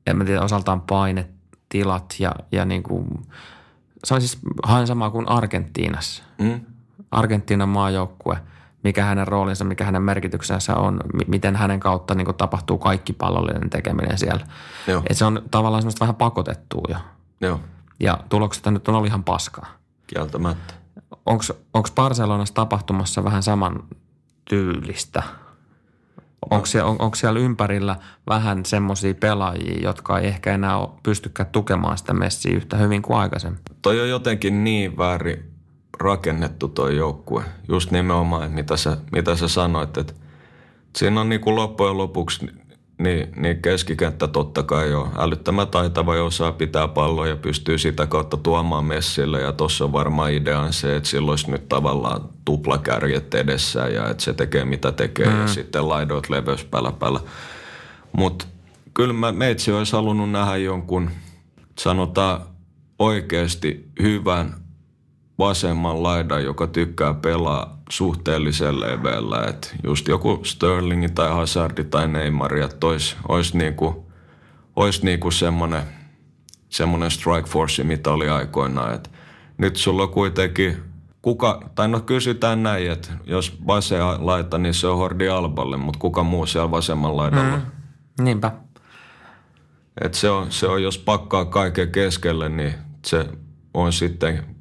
en 0.07 0.17
mä 0.17 0.25
tiedä, 0.25 0.41
osaltaan 0.41 0.81
painetilat 0.81 2.15
ja, 2.19 2.31
ja 2.51 2.65
niin 2.65 2.83
kuin, 2.83 3.07
se 4.03 4.13
on 4.13 4.21
siis 4.21 4.39
hain 4.63 4.87
sama 4.87 5.09
kuin 5.09 5.29
Argentiinassa. 5.29 6.23
Mm. 6.37 6.59
Argentiinan 7.11 7.69
maajoukkue, 7.69 8.37
mikä 8.83 9.05
hänen 9.05 9.27
roolinsa, 9.27 9.65
mikä 9.65 9.85
hänen 9.85 10.01
merkityksensä 10.01 10.75
on, 10.75 10.99
miten 11.27 11.55
hänen 11.55 11.79
kautta 11.79 12.15
niin 12.15 12.25
kuin, 12.25 12.37
tapahtuu 12.37 12.77
kaikki 12.77 13.13
pallollinen 13.13 13.69
tekeminen 13.69 14.17
siellä. 14.17 14.45
Joo. 14.87 15.03
Et 15.09 15.17
se 15.17 15.25
on 15.25 15.43
tavallaan 15.51 15.81
semmoista 15.81 15.99
vähän 15.99 16.15
pakotettua 16.15 16.83
jo. 16.89 16.97
Joo. 17.41 17.59
Ja 17.99 18.19
tulokset 18.29 18.65
nyt 18.65 18.87
on 18.87 18.95
ollut 18.95 19.07
ihan 19.07 19.23
paskaa. 19.23 19.65
Kieltämättä. 20.07 20.73
Onko 21.73 21.89
Barcelonassa 21.95 22.53
tapahtumassa 22.53 23.23
vähän 23.23 23.43
saman 23.43 23.83
tyylistä– 24.45 25.23
Onko 26.51 26.65
siellä, 26.65 26.89
on, 26.89 26.95
onko 26.99 27.15
siellä 27.15 27.39
ympärillä 27.39 27.95
vähän 28.27 28.65
semmoisia 28.65 29.13
pelaajia, 29.13 29.81
jotka 29.81 30.19
ei 30.19 30.27
ehkä 30.27 30.53
enää 30.53 30.87
pystykään 31.03 31.49
tukemaan 31.51 31.97
sitä 31.97 32.13
messiä 32.13 32.55
yhtä 32.55 32.77
hyvin 32.77 33.01
kuin 33.01 33.17
aikaisemmin? 33.17 33.59
Toi 33.81 34.01
on 34.01 34.09
jotenkin 34.09 34.63
niin 34.63 34.97
väärin 34.97 35.51
rakennettu 35.99 36.67
toi 36.67 36.97
joukkue. 36.97 37.43
Just 37.67 37.91
nimenomaan, 37.91 38.51
mitä 38.51 38.77
sä, 38.77 38.97
mitä 39.11 39.35
sä 39.35 39.47
sanoit, 39.47 39.97
että 39.97 40.13
siinä 40.95 41.21
on 41.21 41.29
niin 41.29 41.41
kuin 41.41 41.55
loppujen 41.55 41.97
lopuksi 41.97 42.47
niin, 42.97 43.31
niin 43.35 43.61
keskikenttä 43.61 44.27
totta 44.27 44.63
kai 44.63 44.93
on 44.93 45.11
älyttömän 45.17 45.67
taitava 45.67 46.15
ja 46.15 46.23
osaa 46.23 46.51
pitää 46.51 46.87
palloa 46.87 47.27
ja 47.27 47.35
pystyy 47.35 47.77
sitä 47.77 48.07
kautta 48.07 48.37
tuomaan 48.37 48.85
messille. 48.85 49.41
Ja 49.41 49.51
tuossa 49.51 49.85
on 49.85 49.91
varmaan 49.91 50.31
idea 50.31 50.71
se, 50.71 50.95
että 50.95 51.09
sillä 51.09 51.29
olisi 51.29 51.51
nyt 51.51 51.69
tavallaan 51.69 52.29
tuplakärjet 52.45 53.33
edessä 53.33 53.87
ja 53.87 54.09
että 54.09 54.23
se 54.23 54.33
tekee 54.33 54.65
mitä 54.65 54.91
tekee 54.91 55.27
mm. 55.27 55.41
ja 55.41 55.47
sitten 55.47 55.89
laidoit 55.89 56.29
leveys 56.29 56.65
päällä 56.65 56.91
päällä. 56.91 57.19
Mutta 58.17 58.45
kyllä 58.93 59.13
mä, 59.13 59.31
meitsi 59.31 59.71
olisi 59.71 59.91
halunnut 59.91 60.31
nähdä 60.31 60.57
jonkun, 60.57 61.09
sanotaan 61.79 62.41
oikeasti 62.99 63.89
hyvän 64.01 64.55
vasemman 65.39 66.03
laidan, 66.03 66.43
joka 66.43 66.67
tykkää 66.67 67.13
pelaa 67.13 67.72
suhteellisen 67.93 68.79
leveällä. 68.79 69.45
Että 69.49 69.67
just 69.83 70.07
joku 70.07 70.39
Sterling 70.43 71.07
tai 71.15 71.29
Hazard 71.29 71.83
tai 71.83 72.07
Neymar, 72.07 72.57
että 72.57 72.87
olisi, 72.87 73.15
olisi, 73.27 73.57
niinku, 73.57 74.05
olisi 74.75 75.05
niinku 75.05 75.31
semmoinen, 75.31 75.83
semmoinen 76.69 77.11
strike 77.11 77.49
force, 77.49 77.83
mitä 77.83 78.11
oli 78.11 78.29
aikoinaan. 78.29 78.93
Et 78.93 79.11
nyt 79.57 79.75
sulla 79.75 80.03
on 80.03 80.09
kuitenkin 80.09 80.77
kuka, 81.21 81.69
tai 81.75 81.87
no 81.87 81.99
kysytään 81.99 82.63
näin, 82.63 82.91
että 82.91 83.09
jos 83.25 83.57
vasen 83.67 83.99
laita, 84.25 84.57
niin 84.57 84.73
se 84.73 84.87
on 84.87 84.97
Hordi 84.97 85.29
Alballe, 85.29 85.77
mutta 85.77 85.99
kuka 85.99 86.23
muu 86.23 86.45
siellä 86.45 86.71
vasemman 86.71 87.17
laidalla? 87.17 87.57
Mm, 87.57 88.23
niinpä. 88.23 88.51
Et 90.01 90.13
se, 90.13 90.29
on, 90.29 90.51
se 90.51 90.67
on, 90.67 90.83
jos 90.83 90.97
pakkaa 90.97 91.45
kaiken 91.45 91.91
keskelle, 91.91 92.49
niin 92.49 92.73
se 93.05 93.29
on 93.73 93.93
sitten 93.93 94.52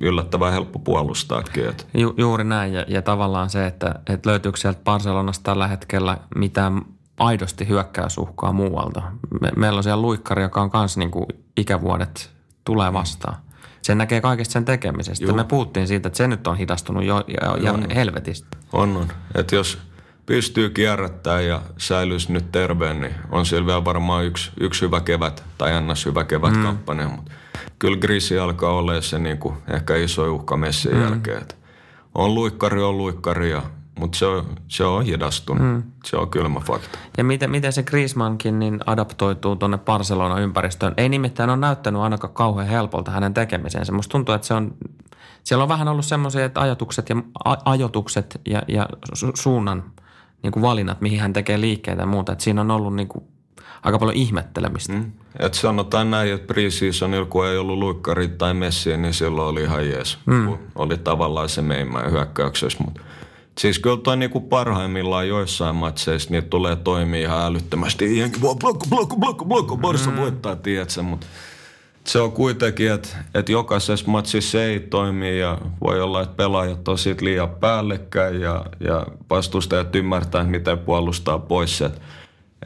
yllättävän 0.00 0.52
helppo 0.52 0.78
puolustaakin. 0.78 1.68
Että. 1.68 1.84
Ju, 1.94 2.14
juuri 2.16 2.44
näin 2.44 2.72
ja, 2.72 2.84
ja 2.88 3.02
tavallaan 3.02 3.50
se, 3.50 3.66
että, 3.66 3.94
että 4.06 4.30
löytyykö 4.30 4.58
sieltä 4.58 4.80
Barcelonasta 4.84 5.42
tällä 5.42 5.68
hetkellä 5.68 6.18
mitään 6.36 6.82
aidosti 7.18 7.68
hyökkäysuhkaa 7.68 8.52
muualta. 8.52 9.02
Me, 9.40 9.50
meillä 9.56 9.76
on 9.76 9.82
siellä 9.82 10.02
luikkari, 10.02 10.42
joka 10.42 10.62
on 10.62 10.70
myös 10.74 10.96
niin 10.96 11.10
kuin 11.10 11.26
ikävuodet 11.56 12.30
tulee 12.64 12.92
vastaan. 12.92 13.36
Sen 13.82 13.98
näkee 13.98 14.20
kaikesta 14.20 14.52
sen 14.52 14.64
tekemisestä. 14.64 15.24
Juh. 15.24 15.36
Me 15.36 15.44
puhuttiin 15.44 15.86
siitä, 15.88 16.06
että 16.06 16.16
se 16.16 16.28
nyt 16.28 16.46
on 16.46 16.56
hidastunut 16.56 17.04
jo 17.04 17.24
ja, 17.26 17.56
ja 17.56 17.72
on. 17.72 17.90
helvetistä. 17.94 18.56
On, 18.72 18.96
on. 18.96 19.08
Että 19.34 19.54
jos 19.54 19.78
pystyy 20.32 20.70
kierrättämään 20.70 21.46
ja 21.46 21.60
säilyisi 21.78 22.32
nyt 22.32 22.52
terveen, 22.52 23.00
niin 23.00 23.14
on 23.30 23.46
siellä 23.46 23.66
vielä 23.66 23.84
varmaan 23.84 24.24
yksi, 24.24 24.50
yksi 24.60 24.82
hyvä 24.82 25.00
kevät 25.00 25.44
tai 25.58 25.70
ns. 25.80 26.06
hyvä 26.06 26.24
kevät 26.24 26.54
mm. 26.54 26.62
kampanja. 26.62 27.08
Mutta 27.08 27.32
kyllä 27.78 27.96
Grisi 27.96 28.38
alkaa 28.38 28.72
olla 28.72 29.00
se 29.00 29.18
niin 29.18 29.38
kuin 29.38 29.54
ehkä 29.68 29.96
iso 29.96 30.34
uhka 30.34 30.56
Messin 30.56 30.94
mm. 30.94 31.02
jälkeen. 31.02 31.42
Et 31.42 31.56
on 32.14 32.34
luikkari, 32.34 32.82
on 32.82 32.98
luikkari, 32.98 33.50
ja, 33.50 33.62
mutta 33.98 34.18
se 34.18 34.26
on, 34.26 34.46
se 34.68 34.84
on 34.84 35.04
hidastunut. 35.04 35.66
Mm. 35.66 35.82
Se 36.04 36.16
on 36.16 36.30
kylmä 36.30 36.60
fakta. 36.60 36.98
Ja 37.18 37.24
miten, 37.24 37.50
miten 37.50 37.72
se 37.72 37.82
Griezmannkin 37.82 38.58
niin 38.58 38.80
adaptoituu 38.86 39.56
tuonne 39.56 39.78
Barcelona-ympäristöön? 39.78 40.94
Ei 40.96 41.08
nimittäin 41.08 41.50
ole 41.50 41.58
näyttänyt 41.58 42.00
ainakaan 42.02 42.34
kauhean 42.34 42.68
helpolta 42.68 43.10
hänen 43.10 43.34
tekemisensä. 43.34 43.92
Musta 43.92 44.12
tuntuu, 44.12 44.34
että 44.34 44.46
se 44.46 44.54
on, 44.54 44.74
siellä 45.44 45.62
on 45.62 45.68
vähän 45.68 45.88
ollut 45.88 46.04
semmoisia 46.04 46.50
ajatukset 46.54 47.08
ja, 47.08 47.16
a, 47.44 47.56
ajotukset 47.64 48.40
ja, 48.46 48.62
ja 48.68 48.88
su, 49.14 49.30
suunnan 49.34 49.82
niin 50.42 50.52
kuin 50.52 50.62
valinnat, 50.62 51.00
mihin 51.00 51.20
hän 51.20 51.32
tekee 51.32 51.60
liikkeitä 51.60 52.02
ja 52.02 52.06
muuta. 52.06 52.32
Että 52.32 52.44
siinä 52.44 52.60
on 52.60 52.70
ollut 52.70 52.96
niin 52.96 53.08
kuin 53.08 53.24
aika 53.82 53.98
paljon 53.98 54.16
ihmettelemistä. 54.16 54.92
Mm. 54.92 55.12
Et 55.38 55.54
sanotaan 55.54 56.10
näin, 56.10 56.32
että 56.32 56.46
preseasonilla, 56.46 57.26
kun 57.26 57.46
ei 57.46 57.58
ollut 57.58 57.78
luikkari 57.78 58.28
tai 58.28 58.54
messiä, 58.54 58.96
niin 58.96 59.14
silloin 59.14 59.48
oli 59.48 59.62
ihan 59.62 59.88
jees. 59.88 60.18
Mm. 60.26 60.58
Oli 60.74 60.98
tavallaan 60.98 61.48
se 61.48 61.62
meimään 61.62 62.12
hyökkäyksessä, 62.12 62.84
mutta 62.84 63.00
Siis 63.58 63.78
kyllä 63.78 63.96
toi 63.96 64.16
niinku 64.16 64.40
parhaimmillaan 64.40 65.28
joissain 65.28 65.76
matseissa 65.76 66.30
niin 66.30 66.44
tulee 66.44 66.76
toimia 66.76 67.20
ihan 67.20 67.42
älyttömästi. 67.42 68.18
Jenki 68.18 68.42
vaan 68.42 68.58
blokko, 68.58 68.86
blokko, 68.90 69.16
blokko, 69.16 69.44
blokko, 69.44 69.76
Barsa 69.76 70.10
mm. 70.10 70.16
voittaa, 70.16 70.56
tiedätkö, 70.56 71.02
mutta 71.02 71.26
se 72.06 72.20
on 72.20 72.32
kuitenkin, 72.32 72.92
että, 72.92 73.08
että 73.34 73.52
jokaisessa 73.52 74.10
matsissa 74.10 74.50
se 74.50 74.64
ei 74.64 74.80
toimi 74.80 75.38
ja 75.38 75.58
voi 75.80 76.00
olla, 76.00 76.22
että 76.22 76.36
pelaajat 76.36 76.88
on 76.88 76.98
siitä 76.98 77.24
liian 77.24 77.50
päällekkäin 77.50 78.40
ja, 78.40 78.66
ja 78.80 79.06
vastustajat 79.30 79.96
ymmärtää, 79.96 80.44
miten 80.44 80.78
puolustaa 80.78 81.38
pois. 81.38 81.82
Että 81.82 82.00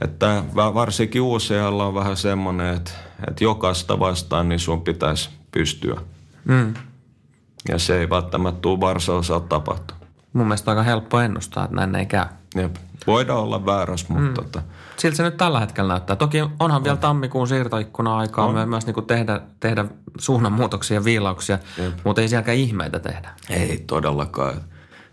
että 0.01 0.43
varsinkin 0.55 1.22
UCL 1.22 1.80
on 1.80 1.95
vähän 1.95 2.16
semmoinen, 2.16 2.74
että, 2.76 2.91
että 3.28 3.45
jokaista 3.45 3.99
vastaan 3.99 4.49
niin 4.49 4.59
sun 4.59 4.82
pitäisi 4.82 5.30
pystyä. 5.53 6.01
Mm. 6.45 6.74
Ja 7.68 7.78
se 7.78 8.01
ei 8.01 8.11
välttämättä 8.11 8.61
tule 8.61 8.80
Varsalla 8.80 9.41
tapahtua. 9.41 9.97
Mun 10.32 10.47
mielestä 10.47 10.70
on 10.70 10.78
aika 10.78 10.91
helppo 10.91 11.20
ennustaa, 11.20 11.64
että 11.64 11.76
näin 11.76 11.95
ei 11.95 12.07
käy. 12.07 12.26
Jep. 12.55 12.76
Voidaan 13.07 13.41
olla 13.41 13.66
väärässä, 13.66 14.07
mutta... 14.09 14.28
Mm. 14.28 14.34
Tota... 14.34 14.62
Siltä 14.97 15.16
se 15.16 15.22
nyt 15.22 15.36
tällä 15.36 15.61
hetkellä 15.61 15.88
näyttää. 15.88 16.16
Toki 16.16 16.40
onhan 16.40 16.76
on. 16.76 16.84
vielä 16.84 16.97
tammikuun 16.97 17.49
siirtoikkuna 17.49 18.16
aikaa 18.16 18.47
on. 18.47 18.68
myös 18.68 18.86
niin 18.86 19.07
tehdä, 19.07 19.40
tehdä 19.61 19.84
suunnanmuutoksia 20.18 20.94
ja 20.94 21.05
viilauksia, 21.05 21.59
Jep. 21.78 21.94
mutta 22.05 22.22
ei 22.22 22.28
sielläkään 22.28 22.57
ihmeitä 22.57 22.99
tehdä. 22.99 23.30
Ei 23.51 23.84
todellakaan. 23.86 24.55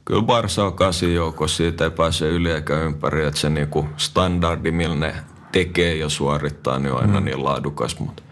Kyllä 0.05 0.21
Barsa 0.21 0.63
on 0.63 0.73
kasi 0.73 1.13
joukossa, 1.13 1.57
siitä 1.57 1.83
ei 1.83 1.91
pääse 1.91 2.29
yli 2.29 2.51
eikä 2.51 2.79
ympäri, 2.79 3.25
että 3.25 3.39
se 3.39 3.49
niinku 3.49 3.89
standardi, 3.97 4.71
millä 4.71 4.95
ne 4.95 5.15
tekee 5.51 5.95
ja 5.95 6.09
suorittaa, 6.09 6.79
niin 6.79 6.93
on 6.93 7.01
aina 7.01 7.19
mm. 7.19 7.25
niin 7.25 7.43
laadukas, 7.43 7.99
mutta 7.99 8.23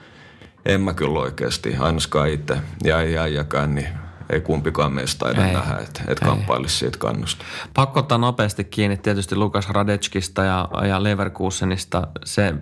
en 0.66 0.82
mä 0.82 0.94
kyllä 0.94 1.20
oikeasti, 1.20 1.76
ainakaan 1.80 2.30
itse 2.30 2.58
ja 2.84 3.02
ei 3.02 3.18
äijäkään, 3.18 3.76
niin 3.76 3.88
ei 4.32 4.42
kumpikaan 4.42 4.94
meistä 4.94 5.20
taida 5.20 5.48
ei. 5.48 5.54
nähdä, 5.54 5.78
että 5.78 6.02
et 6.08 6.20
kamppailisi 6.20 6.78
siitä 6.78 6.98
kannusta. 6.98 7.46
Pakko 7.74 8.00
ottaa 8.00 8.18
nopeasti 8.18 8.64
kiinni 8.64 8.98
tietysti 8.98 9.36
Lukas 9.36 9.70
Radetskista 9.70 10.44
ja, 10.44 10.70
ja 10.88 11.04
Leverkusenista. 11.04 12.08
Se 12.26 12.54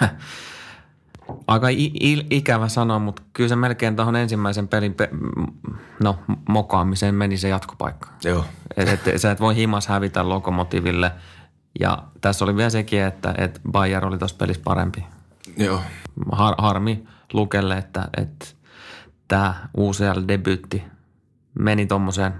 aika 1.46 1.68
i- 1.68 2.26
ikävä 2.30 2.68
sanoa, 2.68 2.98
mutta 2.98 3.22
kyllä 3.32 3.48
se 3.48 3.56
melkein 3.56 3.96
tuohon 3.96 4.16
ensimmäisen 4.16 4.68
pelin 4.68 4.94
pe- 4.94 5.10
no, 6.02 6.18
mokaamiseen 6.48 7.14
meni 7.14 7.36
se 7.36 7.48
jatkopaikka. 7.48 8.08
Joo. 8.24 8.44
Et, 8.76 9.08
et, 9.08 9.20
sä 9.20 9.30
et 9.30 9.40
voi 9.40 9.56
himas 9.56 9.86
hävitä 9.86 10.28
lokomotiville. 10.28 11.12
Ja 11.80 11.98
tässä 12.20 12.44
oli 12.44 12.56
vielä 12.56 12.70
sekin, 12.70 13.02
että, 13.02 13.34
että 13.38 13.60
Bayer 13.70 14.06
oli 14.06 14.18
tuossa 14.18 14.36
pelissä 14.36 14.62
parempi. 14.64 15.04
Joo. 15.56 15.80
Har, 16.32 16.54
harmi 16.58 17.04
Lukelle, 17.32 17.78
että, 17.78 18.08
että 18.16 18.46
tämä 19.28 19.54
UCL-debyytti 19.78 20.82
meni 21.58 21.86
tuommoiseen 21.86 22.34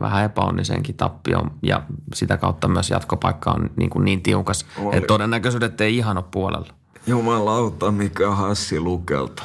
vähän 0.00 0.24
epäonniseenkin 0.24 0.94
tappioon 0.96 1.50
ja 1.62 1.82
sitä 2.14 2.36
kautta 2.36 2.68
myös 2.68 2.90
jatkopaikka 2.90 3.50
on 3.50 3.70
niin, 3.76 3.90
kuin 3.90 4.04
niin 4.04 4.22
tiukas, 4.22 4.66
Oli. 4.78 4.96
että 4.96 5.06
todennäköisyydet 5.06 5.80
ei 5.80 5.96
ihan 5.96 6.16
ole 6.16 6.24
puolella. 6.30 6.68
Jumalauta, 7.06 7.90
mikä 7.90 8.30
hassi 8.30 8.80
lukelta. 8.80 9.42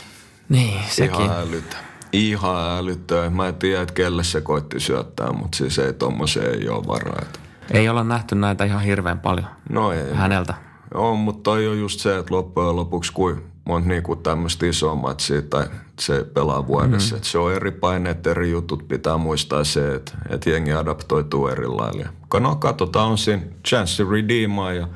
Niin, 0.50 0.80
sekin. 0.90 1.22
Ihan 1.22 1.38
älytö. 1.40 1.76
Ihan 2.14 2.78
älytö. 2.78 3.30
Mä 3.30 3.48
en 3.48 3.56
tiedä, 3.56 3.82
että 3.82 3.94
kelle 3.94 4.24
se 4.24 4.42
koitti 4.42 4.80
syöttää, 4.80 5.32
mutta 5.34 5.58
siis 5.58 5.80
ei 5.80 5.94
tommoseen 5.94 6.54
ei 6.62 6.70
ole 6.70 6.88
varaa. 6.88 7.20
että- 7.22 7.40
Ei 7.72 7.90
olla 7.90 8.04
nähty 8.04 8.36
näitä 8.36 8.64
ihan 8.64 8.82
hirveän 8.82 9.20
paljon 9.20 9.48
No 9.70 9.92
ei. 9.92 10.14
häneltä. 10.16 10.54
Joo, 10.94 11.16
mutta 11.16 11.44
toi 11.44 11.68
on 11.68 11.80
just 11.80 12.00
se, 12.00 12.18
että 12.18 12.34
loppujen 12.34 12.76
lopuksi 12.76 13.14
kuin 13.14 13.44
monta 13.70 13.90
niinku 13.90 14.16
tämmöistä 14.16 14.66
isoa 14.66 14.96
matsia 14.96 15.42
tai 15.42 15.66
se 16.00 16.24
pelaa 16.34 16.68
vuodessa. 16.68 17.16
Mm. 17.16 17.22
se 17.22 17.38
on 17.38 17.54
eri 17.54 17.72
paineet, 17.72 18.28
eri 18.28 18.52
jutut. 18.52 18.88
Pitää 18.88 19.18
muistaa 19.18 19.64
se, 19.64 19.96
että, 19.96 20.12
että 20.30 20.50
jengi 20.50 20.74
adaptoituu 20.74 21.48
eri 21.48 21.68
lailla. 21.68 22.06
No 22.40 22.56
katsotaan, 22.56 23.10
on 23.10 23.18
siinä 23.18 23.44
chanssi 23.68 24.04
redeemaa 24.04 24.74
ja 24.74 24.88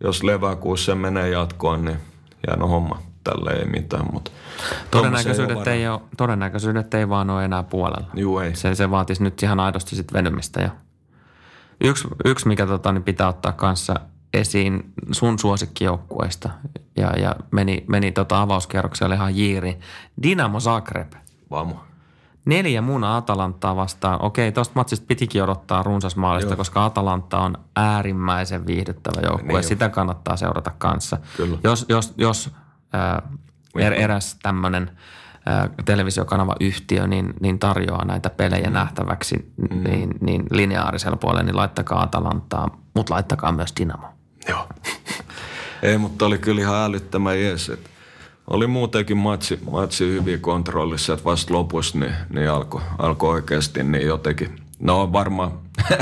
jos 0.00 0.22
leväkuussa 0.22 0.94
menee 0.94 1.30
jatkoon, 1.30 1.84
niin 1.84 1.98
hieno 2.46 2.66
homma. 2.66 3.02
Tälle 3.24 3.52
ei 3.52 3.64
mitään, 3.64 4.06
mutta 4.12 4.30
Todennäköisyydet 4.90 5.66
ei, 5.66 5.88
ole, 5.88 6.00
todennäköisyydet 6.16 6.94
ei 6.94 7.08
vaan 7.08 7.30
ole 7.30 7.44
enää 7.44 7.62
puolella. 7.62 8.06
Juu, 8.14 8.38
ei. 8.38 8.56
Se, 8.56 8.74
se 8.74 8.90
vaatisi 8.90 9.22
nyt 9.22 9.42
ihan 9.42 9.60
aidosti 9.60 9.96
sit 9.96 10.12
venymistä. 10.12 10.60
Ja 10.60 10.70
yksi, 11.80 12.08
yksi, 12.24 12.48
mikä 12.48 12.66
tota, 12.66 12.92
niin 12.92 13.02
pitää 13.02 13.28
ottaa 13.28 13.52
kanssa 13.52 13.94
esiin 14.34 14.92
sun 15.12 15.38
suosikkijoukkueista 15.38 16.50
ja, 16.96 17.18
ja 17.18 17.36
meni, 17.50 17.84
meni 17.88 18.12
tota 18.12 18.42
avauskierroksella 18.42 19.14
ihan 19.14 19.36
jiiri. 19.36 19.78
Dinamo 20.22 20.60
Zagreb. 20.60 21.12
Vamo. 21.50 21.84
Neljä 22.44 22.82
muna 22.82 23.16
Atalantaa 23.16 23.76
vastaan. 23.76 24.22
Okei, 24.22 24.52
tuosta 24.52 24.72
matsista 24.74 25.06
pitikin 25.06 25.42
odottaa 25.42 25.82
runsasmaalista, 25.82 26.56
koska 26.56 26.84
Atalanta 26.84 27.38
on 27.38 27.58
äärimmäisen 27.76 28.66
viihdyttävä 28.66 29.20
joukkue. 29.28 29.52
Niin. 29.60 29.68
Sitä 29.68 29.88
kannattaa 29.88 30.36
seurata 30.36 30.70
kanssa. 30.78 31.18
Kyllä. 31.36 31.58
Jos, 31.64 31.86
jos, 31.88 32.14
jos 32.16 32.50
er, 33.78 33.92
eräs 33.92 34.36
tämmöinen 34.42 34.90
televisiokanava 35.84 36.54
yhtiö 36.60 37.06
niin, 37.06 37.34
niin 37.40 37.58
tarjoaa 37.58 38.04
näitä 38.04 38.30
pelejä 38.30 38.66
mm. 38.66 38.72
nähtäväksi 38.72 39.52
mm. 39.70 39.84
Niin, 39.84 40.10
niin 40.20 40.46
lineaarisella 40.50 41.16
puolella, 41.16 41.42
niin 41.42 41.56
laittakaa 41.56 42.02
Atalantaa, 42.02 42.78
mutta 42.94 43.14
laittakaa 43.14 43.52
myös 43.52 43.74
Dinamo. 43.80 44.06
Joo. 44.48 44.68
Ei, 45.82 45.98
mutta 45.98 46.26
oli 46.26 46.38
kyllä 46.38 46.60
ihan 46.60 46.84
älyttömän 46.84 47.40
jees. 47.40 47.68
että 47.68 47.90
Oli 48.46 48.66
muutenkin 48.66 49.16
matsi, 49.16 49.58
matsi 49.70 50.04
hyvin 50.06 50.40
kontrollissa, 50.40 51.12
että 51.12 51.24
vasta 51.24 51.54
lopussa 51.54 51.98
niin, 51.98 52.14
niin 52.30 52.50
alkoi 52.50 52.82
alko 52.98 53.28
oikeasti 53.28 53.82
niin 53.82 54.06
jotenkin. 54.06 54.60
No 54.80 55.12
varmaan 55.12 55.52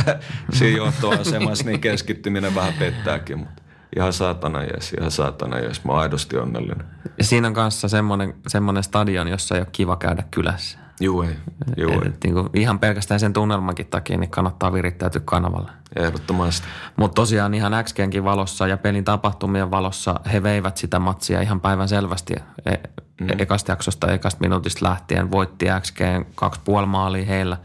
siinä 0.53 0.77
johtoasemassa 0.77 1.65
niin 1.65 1.81
keskittyminen 1.81 2.55
vähän 2.55 2.75
pettääkin, 2.79 3.39
mutta 3.39 3.63
ihan 3.97 4.13
saatana 4.13 4.63
jees, 4.63 4.93
ihan 4.93 5.11
saatana 5.11 5.59
jees. 5.59 5.85
Mä 5.85 5.93
oon 5.93 6.01
aidosti 6.01 6.37
onnellinen. 6.37 6.87
Siinä 7.21 7.49
on 7.49 7.55
kanssa 7.55 7.89
semmoinen, 7.89 8.35
semmoinen 8.47 8.83
stadion, 8.83 9.29
jossa 9.29 9.55
ei 9.55 9.61
ole 9.61 9.69
kiva 9.73 9.97
käydä 9.97 10.25
kylässä. 10.31 10.79
Juu 11.01 11.23
ei, 11.23 11.37
juu 11.77 11.91
ei. 11.91 11.99
Et, 12.07 12.25
niin 12.25 12.35
kuin 12.35 12.49
ihan 12.55 12.79
pelkästään 12.79 13.21
sen 13.21 13.33
tunnelmankin 13.33 13.87
takia 13.87 14.19
niin 14.19 14.31
kannattaa 14.31 14.73
virittäytyä 14.73 15.23
kanavalle. 15.25 15.71
Ehdottomasti. 15.97 16.67
Mutta 16.97 17.15
tosiaan 17.15 17.55
ihan 17.55 17.73
XGnkin 17.85 18.25
valossa 18.25 18.67
ja 18.67 18.77
pelin 18.77 19.05
tapahtumien 19.05 19.71
valossa 19.71 20.21
he 20.33 20.43
veivät 20.43 20.77
sitä 20.77 20.99
matsia 20.99 21.41
ihan 21.41 21.61
päivän 21.61 21.89
selvästi. 21.89 22.35
E- 22.67 22.77
mm. 23.21 23.29
Ekasta 23.39 23.73
jaksosta, 23.73 24.13
ekasta 24.13 24.41
minuutista 24.41 24.89
lähtien 24.89 25.31
voitti 25.31 25.67
XGn 25.81 26.25
kaksi 26.35 26.61
puoli 26.65 26.87
maalia 26.87 27.27
heillä, 27.27 27.57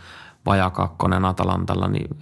vajaa 0.46 0.70
kakkonen 0.70 1.26
Atalantalla, 1.26 1.88
niin 1.88 2.18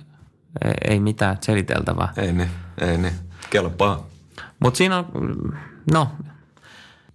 ei, 0.65 0.73
ei 0.87 0.99
mitään 0.99 1.37
seliteltävää. 1.41 2.13
Ei 2.17 2.33
niin, 2.33 2.49
ei 2.81 2.97
niin. 2.97 3.13
Kelpaa. 3.49 4.05
Mutta 4.59 4.77
siinä 4.77 4.97
on, 4.97 5.05
no, 5.93 6.07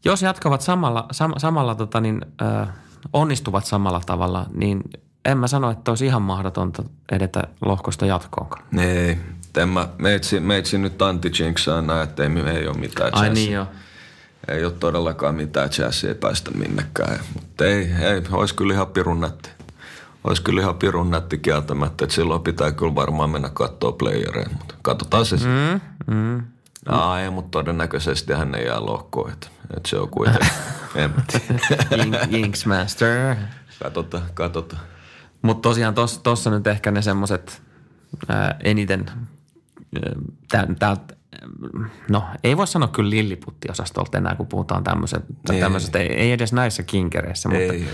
jos 0.05 0.23
jatkavat 0.23 0.61
samalla, 0.61 1.07
sam, 1.11 1.33
samalla 1.37 1.75
tota 1.75 2.01
niin, 2.01 2.21
ö, 2.43 2.67
onnistuvat 3.13 3.65
samalla 3.65 4.01
tavalla, 4.07 4.47
niin 4.55 4.81
en 5.25 5.39
mä 5.39 5.47
sano, 5.47 5.71
että 5.71 5.91
olisi 5.91 6.07
ihan 6.07 6.23
mahdotonta 6.23 6.83
edetä 7.13 7.43
lohkosta 7.65 8.07
jatkoonkaan. 8.07 8.65
Ei, 8.79 9.19
en 9.57 9.69
mä, 9.69 9.89
meitsi, 9.99 10.41
meitsi 10.41 10.79
nyt 10.79 11.03
anti-jinksaa 11.03 11.83
näe, 11.83 12.03
että 12.03 12.23
ei, 12.23 12.31
ei 12.59 12.69
ole 12.69 12.79
mitään 12.79 13.15
Ai 13.15 13.31
niin 13.31 13.53
joo. 13.53 13.67
Ei 14.49 14.65
ole 14.65 14.73
todellakaan 14.73 15.35
mitään 15.35 15.71
chanssia 15.71 16.15
päästä 16.15 16.51
minnekään. 16.51 17.19
Mutta 17.35 17.65
ei, 17.65 17.93
ei, 18.01 18.23
olisi 18.31 18.55
kyllä 18.55 18.75
ihan 18.75 18.87
pirun 18.87 19.21
nätti. 19.21 19.51
Olisi 20.25 20.43
kyllä 20.43 20.61
ihan 20.61 20.75
pirun 20.75 21.11
nätti 21.11 21.39
kieltämättä, 21.39 22.05
että 22.05 22.15
silloin 22.15 22.43
pitää 22.43 22.73
kyllä 22.73 22.95
varmaan 22.95 23.31
mennä 23.31 23.51
katsoa 23.55 23.93
playereja, 23.93 24.49
mutta 24.53 24.75
katsotaan 24.83 25.27
se 25.27 25.37
sitten. 25.39 25.81
Mm, 26.07 26.15
mm. 26.15 26.43
Aa, 26.89 27.21
ei, 27.21 27.31
mutta 27.31 27.59
todennäköisesti 27.59 28.33
hän 28.33 28.55
ei 28.55 28.67
jää 28.67 28.87
lohkoon, 28.87 29.33
että, 29.33 29.47
että 29.77 29.89
se 29.89 29.99
on 29.99 30.09
kuitenkin, 30.09 30.49
en 30.97 31.11
mä 31.11 31.23
tiedä. 31.27 31.61
Jink- 32.05 32.37
Jinx 32.37 32.67
Master. 32.67 33.37
Katsotaan, 33.83 34.23
katsotaan. 34.35 34.83
Mutta 35.43 35.69
tosiaan 35.69 35.95
tuossa 36.23 36.51
nyt 36.51 36.67
ehkä 36.67 36.91
ne 36.91 37.03
semmoiset 37.03 37.63
eniten 38.65 39.07
ää, 40.55 40.67
täältä, 40.79 41.17
no 42.11 42.25
ei 42.45 42.57
voi 42.57 42.67
sanoa 42.67 42.89
kyllä 42.89 43.11
lilliputti-osastolta 43.11 44.19
enää, 44.19 44.35
kun 44.35 44.47
puhutaan 44.47 44.85
tämmöiset, 44.85 45.25
Ei. 45.53 45.61
tämmöisestä, 45.61 45.99
ei, 45.99 46.07
ei 46.07 46.33
edes 46.33 46.53
näissä 46.53 46.83
kinkereissä, 46.83 47.49
mutta 47.49 47.73
Ei, 47.73 47.89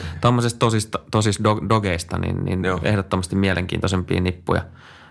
tosista, 0.59 0.99
tosista 1.11 1.45
dog, 1.45 1.69
dogeista, 1.69 2.19
niin, 2.19 2.45
niin 2.45 2.65
Joo. 2.65 2.81
ehdottomasti 2.83 3.37
mielenkiintoisempia 3.37 4.21
nippuja. 4.21 4.65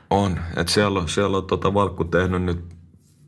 On, 0.10 0.40
että 0.58 0.74
siellä 0.74 1.00
on, 1.00 1.10
siellä 1.10 1.38
on 1.38 1.46
tota 1.46 1.74
Valkku 1.74 2.04
tehnyt 2.04 2.44
nyt 2.44 2.66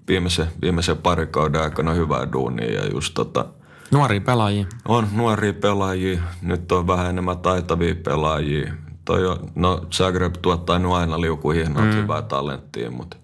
viimeisen, 0.07 0.47
viimeisen 0.61 0.97
parin 0.97 1.27
kauden 1.27 1.61
aikana 1.61 1.93
hyvää 1.93 2.31
duunia 2.31 2.73
ja 2.73 2.87
just 2.87 3.13
tota, 3.13 3.45
Nuoria 3.93 4.21
pelaajia. 4.21 4.65
on 4.87 5.07
nuoria 5.11 5.53
pelaajia, 5.53 6.21
nyt 6.41 6.71
on 6.71 6.87
vähän 6.87 7.09
enemmän 7.09 7.37
taitavia 7.37 7.95
pelaajia. 7.95 8.73
Toi 9.05 9.27
on, 9.27 9.51
no 9.55 9.85
Zagreb 9.91 10.35
tuottaa 10.41 10.79
nyt 10.79 10.91
aina 10.91 11.21
liukuhihnalta 11.21 11.91
mm. 11.91 12.01
hyvää 12.01 12.21
talenttia, 12.21 12.91
mutta 12.91 13.17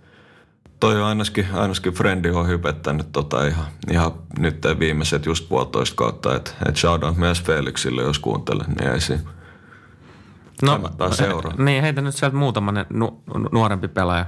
toi 0.80 1.02
on 1.02 1.08
ainakin, 1.08 1.48
ainakin 1.54 1.94
Frendi 1.94 2.30
on 2.30 2.48
hypettänyt 2.48 3.12
tota 3.12 3.46
ihan, 3.46 3.66
ihan 3.92 4.12
nyt 4.40 4.64
viimeiset 4.80 5.26
just 5.26 5.50
puolitoista 5.50 5.96
kautta, 5.96 6.36
että 6.36 6.52
et 6.66 6.78
shoutout 6.78 7.18
myös 7.18 7.44
Felixille, 7.44 8.02
jos 8.02 8.20
kuuntelet, 8.20 8.68
niin 8.68 8.92
ei 8.92 9.02
siinä. 9.02 9.24
Kannattaa 10.66 11.12
seurata. 11.12 11.64
Niin, 11.64 11.84
heitä 11.84 12.02
nyt 12.02 12.16
sieltä 12.16 12.38
muutama 12.38 12.74
nu, 12.90 13.24
nuorempi 13.52 13.88
pelaaja, 13.88 14.26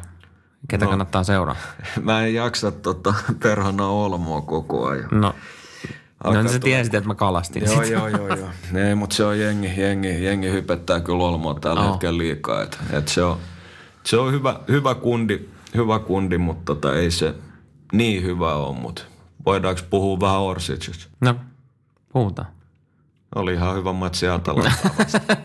ketä 0.67 0.85
no. 0.85 0.89
kannattaa 0.89 1.23
seuraa. 1.23 1.55
Mä 2.03 2.25
en 2.25 2.33
jaksa 2.33 2.71
tota 2.71 3.13
perhana 3.43 3.87
Olmoa 3.87 4.41
koko 4.41 4.87
ajan. 4.87 5.07
No, 5.11 5.19
no 5.19 5.33
Alkaa 6.24 6.41
niin 6.43 6.53
sä 6.53 6.59
tulla- 6.59 6.63
tiesit, 6.63 6.93
että 6.93 7.07
mä 7.07 7.15
kalastin 7.15 7.63
Joo, 7.65 7.76
sitä. 7.76 7.88
joo, 7.88 8.07
joo, 8.07 8.28
joo. 8.36 8.49
Ei, 8.88 8.95
mutta 8.95 9.15
se 9.15 9.26
on 9.26 9.39
jengi, 9.39 9.82
jengi, 9.82 10.24
jengi 10.24 10.51
hypettää 10.51 10.99
kyllä 10.99 11.24
Olmoa 11.24 11.53
tällä 11.53 11.82
oh. 11.82 11.91
hetkellä 11.91 12.17
liikaa. 12.17 12.61
Et, 12.61 12.80
et 12.91 13.07
se 13.07 13.24
on, 13.24 13.38
se 14.03 14.17
on 14.17 14.32
hyvä, 14.34 14.59
hyvä, 14.67 14.95
kundi, 14.95 15.49
hyvä 15.76 15.99
kundi, 15.99 16.38
mutta 16.38 16.76
tota, 16.76 16.95
ei 16.95 17.11
se 17.11 17.36
niin 17.93 18.24
hyvä 18.24 18.53
ole. 18.55 18.76
Mutta 18.78 19.01
voidaanko 19.45 19.82
puhua 19.89 20.19
vähän 20.19 20.39
Orsicista? 20.39 21.05
No, 21.22 21.36
puhutaan. 22.13 22.47
Oli 23.36 23.53
ihan 23.53 23.76
hyvä 23.76 23.93
matsi 23.93 24.28
Atalantaa 24.28 24.91
vastaan. 24.99 25.38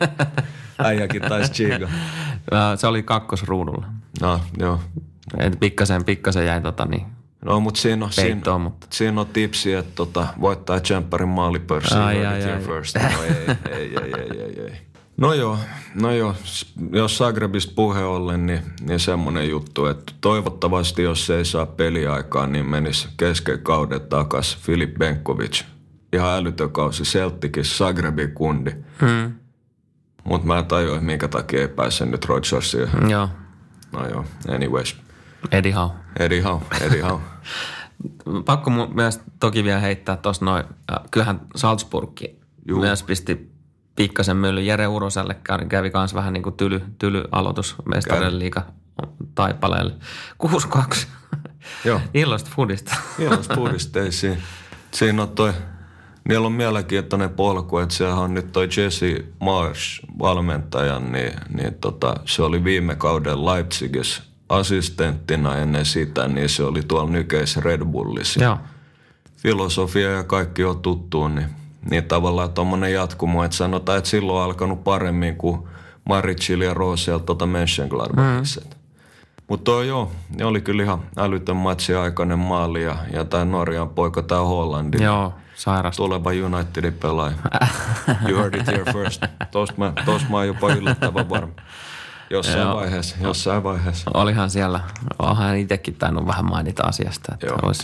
Äijäkin 0.85 1.23
taisi 1.23 1.53
chiga. 1.53 1.89
Ää, 2.53 2.77
Se 2.77 2.87
oli 2.87 3.03
kakkosruudulla. 3.03 3.87
No, 4.21 4.41
joo. 4.59 4.81
Et 5.39 5.61
pikkasen, 5.61 6.05
pikkasen 6.05 6.47
jäi 6.47 6.61
tota 6.61 6.85
niin. 6.85 7.07
No, 7.45 7.61
mutta 7.61 7.81
siinä 7.81 8.05
on, 8.05 8.13
siinä, 8.13 8.29
Peittoon, 8.31 8.61
mutta- 8.61 8.87
siinä 8.91 9.21
on 9.21 9.27
tipsi, 9.27 9.73
että 9.75 9.93
tota, 9.95 10.27
voittaa 10.41 10.81
Jamperin 10.91 11.29
maalipörssin. 11.29 11.99
Ai, 11.99 12.27
Ai, 12.27 12.53
ai, 12.53 12.61
first. 12.63 12.97
No 12.97 13.23
ei, 13.23 13.31
ei, 13.73 13.97
ei, 13.97 14.15
ei, 14.19 14.41
ei, 14.41 14.61
ei. 14.65 14.73
No 15.17 15.35
joo, 15.35 15.59
no 15.95 16.13
joo, 16.13 16.35
jos 16.93 17.19
Zagrebista 17.19 17.73
puhe 17.77 18.05
ollen, 18.05 18.47
niin, 18.47 18.61
niin 18.81 19.01
semmoinen 19.01 19.49
juttu, 19.49 19.87
että 19.87 20.13
toivottavasti 20.21 21.03
jos 21.03 21.27
se 21.27 21.37
ei 21.37 21.45
saa 21.45 21.67
peliaikaa, 21.67 22.47
niin 22.47 22.67
menisi 22.67 23.09
kesken 23.17 23.59
kauden 23.63 24.01
takas 24.01 24.59
Filip 24.61 24.95
Benkovic. 24.99 25.63
Ihan 26.13 26.35
älytön 26.35 26.71
kausi, 26.71 27.03
Celticin 27.03 27.65
Zagrebin 27.65 28.33
kundi. 28.33 28.71
Hmm. 29.01 29.33
Mutta 30.25 30.47
mä 30.47 30.59
en 30.59 30.67
tajua, 30.67 31.01
minkä 31.01 31.29
takia 31.29 31.61
ei 31.61 31.69
pääse 31.69 32.07
nyt 32.07 32.25
Rodgersiin. 32.25 32.89
Joo, 33.09 33.29
No 33.93 34.09
joo, 34.09 34.25
anyways. 34.49 34.97
Eddie 35.51 35.73
Howe. 35.73 35.93
Eddie 36.19 36.43
Howe, 36.43 36.63
Eddie 36.81 37.03
Howe. 37.03 37.21
Pakko 38.45 38.71
myös 38.71 39.21
toki 39.41 39.65
vielä 39.65 39.81
heittää 39.81 40.17
tuossa 40.17 40.45
noin, 40.45 40.65
äh, 40.93 40.99
kyllähän 41.11 41.41
Salzburgki 41.57 42.41
Juu. 42.69 42.81
myös 42.81 43.03
pisti 43.03 43.51
pikkasen 43.97 44.37
mylly. 44.37 44.61
Jere 44.61 44.87
Uroselle 44.87 45.35
kävi, 45.35 45.67
kävi 45.67 45.91
kans 45.91 46.15
vähän 46.15 46.33
niin 46.33 46.43
kuin 46.43 46.57
tyly, 46.57 46.83
tyly 46.99 47.25
aloitus 47.33 47.77
mestarien 47.85 48.39
liiga 48.39 48.63
taipaleelle. 49.35 49.95
6-2. 50.77 51.07
Joo. 51.85 52.01
Illoista 52.15 52.51
foodista. 52.57 52.97
Ilmas 53.19 53.49
puhdista, 53.55 54.01
ei 54.01 54.13
siinä. 54.13 54.37
Siinä 54.91 55.23
on 55.23 55.29
toi, 55.29 55.53
niillä 56.29 56.47
on 56.47 56.53
mielenkiintoinen 56.53 57.31
polku, 57.31 57.79
että 57.79 57.95
sehän 57.95 58.19
on 58.19 58.35
nyt 58.35 58.53
toi 58.53 58.69
Jesse 58.77 59.25
Marsh 59.41 60.01
valmentaja, 60.19 60.99
niin, 60.99 61.33
niin 61.55 61.75
tota, 61.75 62.15
se 62.25 62.43
oli 62.43 62.65
viime 62.65 62.95
kauden 62.95 63.47
Leipzigissä 63.47 64.23
assistenttina 64.49 65.57
ennen 65.57 65.85
sitä, 65.85 66.29
niin 66.29 66.49
se 66.49 66.65
oli 66.65 66.83
tuolla 66.83 67.11
nykeis 67.11 67.57
Red 67.57 67.85
Bullissa. 67.85 68.45
Joo. 68.45 68.59
Filosofia 69.37 70.11
ja 70.11 70.25
kaikki 70.25 70.65
on 70.65 70.83
tuttuun, 70.83 71.35
niin, 71.35 71.47
niin 71.91 72.05
tavallaan 72.05 72.53
tuommoinen 72.53 72.93
jatkumo, 72.93 73.45
että 73.45 73.57
sanotaan, 73.57 73.99
että 73.99 74.11
silloin 74.11 74.39
on 74.39 74.45
alkanut 74.45 74.85
paremmin 74.85 75.37
kuin 75.37 75.69
Maricil 76.05 76.61
ja 76.61 76.75
Rosel 76.75 77.19
tuota 77.19 77.47
Mönchengladbachissa. 77.47 78.61
Mm. 78.61 78.71
Mutta 79.49 79.71
joo, 79.71 80.13
ne 80.39 80.45
oli 80.45 80.61
kyllä 80.61 80.83
ihan 80.83 81.03
älytön 81.17 81.57
matsi 81.57 81.95
aikainen 81.95 82.39
maali 82.39 82.83
ja, 82.83 82.97
ja 83.13 83.25
tämä 83.25 83.45
Norjan 83.45 83.89
poika, 83.89 84.23
tämä 84.23 84.41
Hollandi. 84.41 85.03
Joo, 85.03 85.35
sairasta. 85.55 85.97
Tuleva 85.97 86.31
Unitedin 86.31 86.93
pelaaja. 86.93 87.37
You 88.29 88.39
heard 88.39 88.55
it 88.55 88.67
here 88.67 88.93
first. 88.93 89.23
Tuosta 89.51 89.75
mä, 89.77 89.93
tosta 90.05 90.29
mä 90.31 90.37
oon 90.37 90.47
jopa 90.47 90.73
yllättävän 90.73 91.29
varma. 91.29 91.53
Jossain 92.31 92.59
Joo. 92.61 92.77
vaiheessa, 92.77 93.17
jossain 93.21 93.63
vaiheessa. 93.63 94.11
Olihan 94.15 94.51
siellä, 94.51 94.81
onhan 95.19 95.57
itsekin 95.57 95.95
tainnut 95.95 96.27
vähän 96.27 96.45
mainita 96.45 96.83
asiasta, 96.83 97.35
että 97.35 97.47
Joo. 97.47 97.59
olisi 97.63 97.83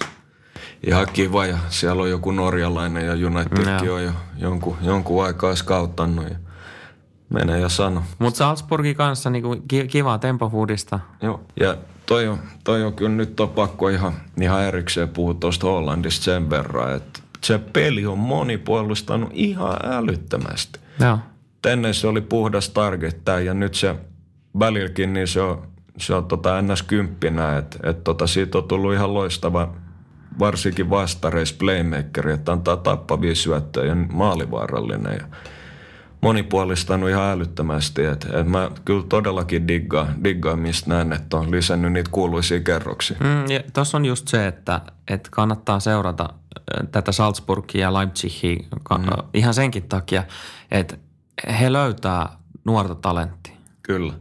Ihan 0.87 1.07
kiva 1.13 1.47
ja 1.47 1.59
siellä 1.69 2.03
on 2.03 2.11
joku 2.11 2.31
norjalainen 2.31 3.07
ja 3.07 3.27
Unitedkin 3.27 3.91
on 3.93 4.05
jo 4.05 4.13
jonkun, 4.37 4.77
jonkun 4.83 5.25
aikaa 5.25 5.55
skauttanut 5.57 6.31
ja 6.31 6.37
menee 7.29 7.61
ja 7.61 7.69
sano. 7.69 8.03
Mutta 8.19 8.39
Salzburgin 8.39 8.97
kanssa 8.97 9.31
niinku 9.31 9.57
ki- 9.69 9.87
kivaa 9.89 10.19
tempofoodista. 10.19 11.01
Joo. 11.23 11.41
Ja 11.61 11.77
toi 12.07 12.29
on, 12.29 12.39
toi 12.65 12.83
on 12.85 12.93
kyllä 12.95 13.11
nyt 13.11 13.41
on 13.41 13.49
pakko 13.49 13.89
ihan, 13.89 14.13
ihan 14.41 14.63
erikseen 14.63 15.09
puhua 15.09 15.35
tuosta 15.35 15.67
Hollandista 15.67 16.25
sen 16.25 16.51
verran, 16.51 16.97
että 16.97 17.21
se 17.45 17.59
peli 17.59 18.07
on 18.07 18.19
monipuolistanut 18.19 19.31
ihan 19.33 19.77
älyttömästi. 19.85 20.81
Joo. 21.01 21.19
Ennen 21.67 21.95
se 21.95 22.07
oli 22.07 22.21
puhdas 22.21 22.69
targettaa 22.69 23.41
ja 23.41 23.55
nyt 23.55 23.75
se 23.75 23.97
välilläkin 24.59 25.13
niin 25.13 25.29
se 25.29 25.41
on, 25.41 25.63
se 25.99 26.15
on 26.15 26.25
tota 26.25 26.63
ns. 26.63 26.83
kymppinä, 26.83 27.59
että 27.59 27.79
et 27.91 28.05
tota 28.05 28.27
siitä 28.27 28.59
on 28.59 28.65
tullut 28.65 28.95
ihan 28.95 29.15
loistava 29.15 29.75
varsinkin 30.39 30.91
vastareis 30.91 31.53
playmakeri, 31.53 32.33
että 32.33 32.53
antaa 32.53 32.77
tappavia 32.77 33.35
syöttöjä 33.35 33.87
ja 33.87 33.95
maalivaarallinen 33.95 35.15
ja 35.21 35.27
monipuolistanut 36.21 37.11
ihan 37.11 37.31
älyttömästi. 37.31 38.05
että 38.05 38.41
et 38.41 38.47
mä 38.47 38.71
kyllä 38.85 39.05
todellakin 39.09 39.69
diggaan, 39.69 40.25
diggaan 40.25 40.59
mistä 40.59 40.91
näen, 40.91 41.13
että 41.13 41.37
on 41.37 41.51
lisännyt 41.51 41.93
niitä 41.93 42.11
kuuluisia 42.13 42.61
kerroksia. 42.61 43.17
Mm, 43.21 43.51
ja 43.51 43.61
tuossa 43.73 43.97
on 43.99 44.05
just 44.05 44.29
se, 44.29 44.47
että, 44.47 44.81
että 45.09 45.29
kannattaa 45.33 45.81
seurata 45.81 46.29
tätä 46.93 47.13
Salzburgia 47.13 47.81
ja 47.81 47.95
Leipzigia 47.95 48.59
mm. 48.99 49.05
ihan 49.35 49.55
senkin 49.55 49.89
takia, 49.89 50.25
että 50.71 50.97
he 51.61 51.73
löytää 51.73 52.29
nuorta 52.65 52.95
talenttia 52.95 53.57
Kyllä. 53.83 54.13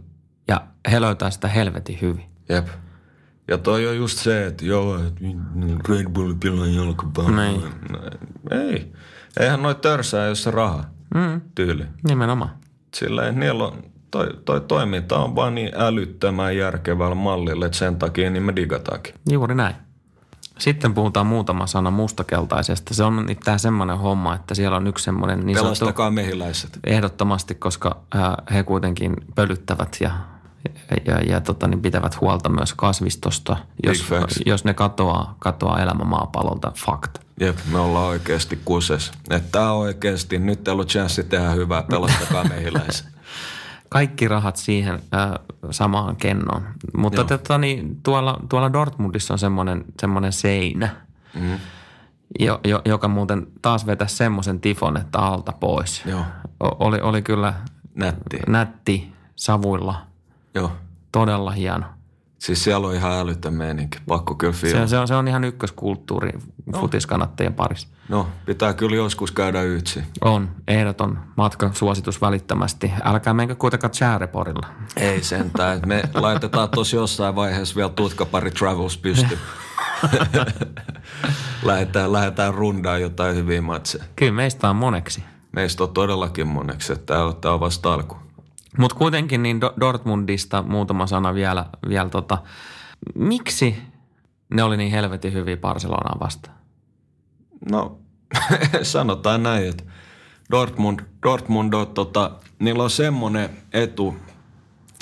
Ja 0.51 0.61
he 0.91 1.01
löytää 1.01 1.31
sitä 1.31 1.47
helvetin 1.47 1.97
hyvin. 2.01 2.25
Jep. 2.49 2.67
Ja 3.47 3.57
toi 3.57 3.87
on 3.87 3.95
just 3.97 4.17
se, 4.17 4.45
että 4.45 4.65
joo, 4.65 4.97
että 4.97 5.21
Red 5.89 6.09
Bull 6.09 6.33
pilaa 6.39 6.67
jalkapalloa. 6.67 7.41
Niin. 7.45 7.63
Ei. 8.51 8.91
Eihän 9.39 9.61
noi 9.61 9.75
törsää, 9.75 10.25
jos 10.27 10.43
se 10.43 10.51
raha. 10.51 10.83
Mm, 11.15 11.41
Tyyli. 11.55 11.85
nimenomaan. 12.07 12.51
Sillä 12.95 13.31
niillä 13.31 13.63
on, 13.63 13.83
toi, 14.11 14.27
toi 14.45 14.61
toiminta 14.61 15.19
on 15.19 15.35
vaan 15.35 15.55
niin 15.55 15.71
älyttömän 15.75 16.57
järkevällä 16.57 17.15
mallilla, 17.15 17.65
että 17.65 17.77
sen 17.77 17.95
takia 17.95 18.29
niin 18.29 18.43
me 18.43 18.55
digataankin. 18.55 19.13
Juuri 19.29 19.55
näin. 19.55 19.75
Sitten 20.59 20.93
puhutaan 20.93 21.25
muutama 21.25 21.67
sana 21.67 21.91
mustakeltaisesta. 21.91 22.93
Se 22.93 23.03
on 23.03 23.25
tämä 23.43 23.57
semmoinen 23.57 23.97
homma, 23.97 24.35
että 24.35 24.55
siellä 24.55 24.77
on 24.77 24.87
yksi 24.87 25.03
semmoinen 25.05 25.45
niin 25.45 25.57
sanottu 25.57 25.79
Pelastakaa 25.79 26.11
mehiläiset. 26.11 26.79
ehdottomasti, 26.83 27.55
koska 27.55 28.01
ää, 28.15 28.43
he 28.53 28.63
kuitenkin 28.63 29.15
pölyttävät 29.35 29.97
ja, 29.99 30.11
ja, 31.05 31.19
ja 31.19 31.41
tota, 31.41 31.67
niin 31.67 31.81
pitävät 31.81 32.21
huolta 32.21 32.49
myös 32.49 32.73
kasvistosta, 32.73 33.57
jos, 33.85 34.05
jos 34.45 34.65
ne 34.65 34.73
katoaa, 34.73 35.35
katoaa 35.39 35.79
elämä 35.81 36.03
maapallolta. 36.03 36.71
Fakt. 36.85 37.17
Jep, 37.39 37.57
me 37.71 37.79
ollaan 37.79 38.07
oikeasti 38.07 38.59
kuses. 38.65 39.11
On 39.55 39.71
oikeasti, 39.71 40.39
nyt 40.39 40.63
teillä 40.63 40.81
on 40.81 40.87
chanssi 40.87 41.23
tehdä 41.23 41.49
hyvää, 41.49 41.83
pelastakaa 41.83 42.43
mehiläiset. 42.43 43.07
Kaikki 43.89 44.27
rahat 44.27 44.55
siihen 44.55 44.99
ää, 45.11 45.39
samaan 45.71 46.15
kennoon. 46.15 46.63
Mutta 46.97 47.23
tota, 47.23 47.57
niin, 47.57 47.99
tuolla, 48.03 48.39
tuolla 48.49 48.73
Dortmundissa 48.73 49.33
on 49.33 49.39
semmoinen, 49.39 49.85
semmoinen 50.01 50.33
seinä, 50.33 50.89
Mm. 51.33 51.59
jo, 52.39 52.59
jo, 52.63 52.81
joka 52.85 53.07
muuten 53.07 53.47
taas 53.61 53.85
vetäisi 53.85 54.15
semmoisen 54.15 54.59
tifon, 54.61 54.97
että 54.97 55.19
alta 55.19 55.51
pois. 55.51 56.03
Joo, 56.05 56.23
O, 56.63 56.67
oli, 56.79 57.01
oli 57.01 57.21
kyllä 57.21 57.53
nätti. 57.95 58.39
nätti 58.47 59.13
savuilla, 59.35 60.01
Joo. 60.55 60.71
todella 61.11 61.51
hieno. 61.51 61.85
Siis 62.39 62.63
siellä 62.63 62.87
on 62.87 62.95
ihan 62.95 63.11
älytön 63.13 63.53
meininki, 63.53 63.97
pakko 64.07 64.35
kyllä 64.35 64.53
Se, 64.53 64.59
fiilata. 64.59 64.87
se, 64.87 64.97
on, 64.99 65.07
se 65.07 65.15
on 65.15 65.27
ihan 65.27 65.43
ykköskulttuuri 65.43 66.31
futiskannattajien 66.79 67.53
parissa. 67.53 67.87
No, 68.09 68.27
pitää 68.45 68.73
kyllä 68.73 68.95
joskus 68.95 69.31
käydä 69.31 69.61
yksi. 69.61 70.03
On, 70.21 70.49
ehdoton 70.67 71.19
matkasuositus 71.37 72.21
välittömästi. 72.21 72.91
Älkää 73.03 73.33
menkö 73.33 73.55
kuitenkaan 73.55 73.91
Chääreporilla. 73.91 74.67
Ei 74.97 75.23
sentään, 75.23 75.81
me 75.85 76.03
laitetaan 76.13 76.69
tosi 76.69 76.95
jossain 76.95 77.35
vaiheessa 77.35 77.75
vielä 77.75 77.89
tutkapari 77.89 78.51
Travels 78.51 78.97
pysty. 78.97 79.37
lähdetään, 81.63 82.13
lähdetään 82.13 82.53
rundaan 82.53 83.01
jotain 83.01 83.35
hyviä 83.35 83.61
matseja. 83.61 84.03
Kyllä 84.15 84.31
meistä 84.33 84.69
on 84.69 84.75
moneksi. 84.75 85.23
Meistä 85.51 85.83
on 85.83 85.93
todellakin 85.93 86.47
moneksi, 86.47 86.93
että 86.93 87.13
tämä 87.41 87.53
on 87.53 87.59
vasta 87.59 87.93
alku. 87.93 88.17
Mutta 88.77 88.95
kuitenkin 88.97 89.43
niin 89.43 89.61
Do- 89.63 89.73
Dortmundista 89.79 90.63
muutama 90.63 91.07
sana 91.07 91.33
vielä. 91.33 91.65
vielä 91.89 92.09
tota. 92.09 92.37
Miksi 93.15 93.77
ne 94.53 94.63
oli 94.63 94.77
niin 94.77 94.91
helvetin 94.91 95.33
hyviä 95.33 95.57
Barcelonaa 95.57 96.17
vastaan? 96.19 96.57
No, 97.71 97.99
sanotaan 98.83 99.43
näin, 99.43 99.69
että 99.69 99.83
Dortmund, 100.51 100.99
Dortmund 101.23 101.73
on, 101.73 101.87
tota, 101.87 102.31
niillä 102.59 102.83
on 102.83 102.89
semmoinen 102.89 103.49
etu, 103.73 104.15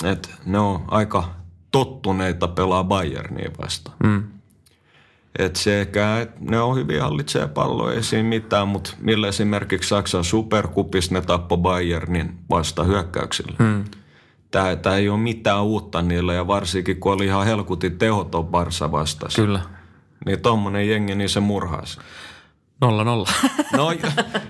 että 0.03 0.29
ne 0.45 0.59
on 0.59 0.83
aika 0.87 1.29
tottuneita 1.71 2.47
pelaa 2.47 2.83
Bayernia 2.83 3.51
vastaan. 3.61 3.97
Mm. 4.03 4.23
Et 5.39 5.55
sekä, 5.55 6.19
et 6.19 6.39
ne 6.39 6.59
on 6.59 6.75
hyvin 6.75 7.01
hallitsee 7.01 7.47
palloa, 7.47 7.93
ei 7.93 8.03
siinä 8.03 8.29
mitään, 8.29 8.67
mutta 8.67 8.93
millä 8.99 9.27
esimerkiksi 9.27 9.89
Saksan 9.89 10.23
superkupissa 10.23 11.13
ne 11.13 11.21
tappo 11.21 11.57
Bayernin 11.57 12.37
vasta 12.49 12.83
hyökkäyksillä. 12.83 13.55
Mm. 13.59 13.83
Tämä, 14.51 14.75
tämä 14.75 14.95
ei 14.95 15.09
ole 15.09 15.19
mitään 15.19 15.63
uutta 15.63 16.01
niillä 16.01 16.33
ja 16.33 16.47
varsinkin 16.47 16.99
kun 16.99 17.13
oli 17.13 17.25
ihan 17.25 17.45
helkutin 17.45 17.97
tehoton 17.97 18.47
Barsa 18.47 18.91
vastas. 18.91 19.35
Kyllä. 19.35 19.61
Niin 20.25 20.41
tommonen 20.41 20.89
jengi, 20.89 21.15
niin 21.15 21.29
se 21.29 21.39
murhaisi. 21.39 21.99
Nolla 22.81 23.03
nolla. 23.03 23.29
No, 23.77 23.91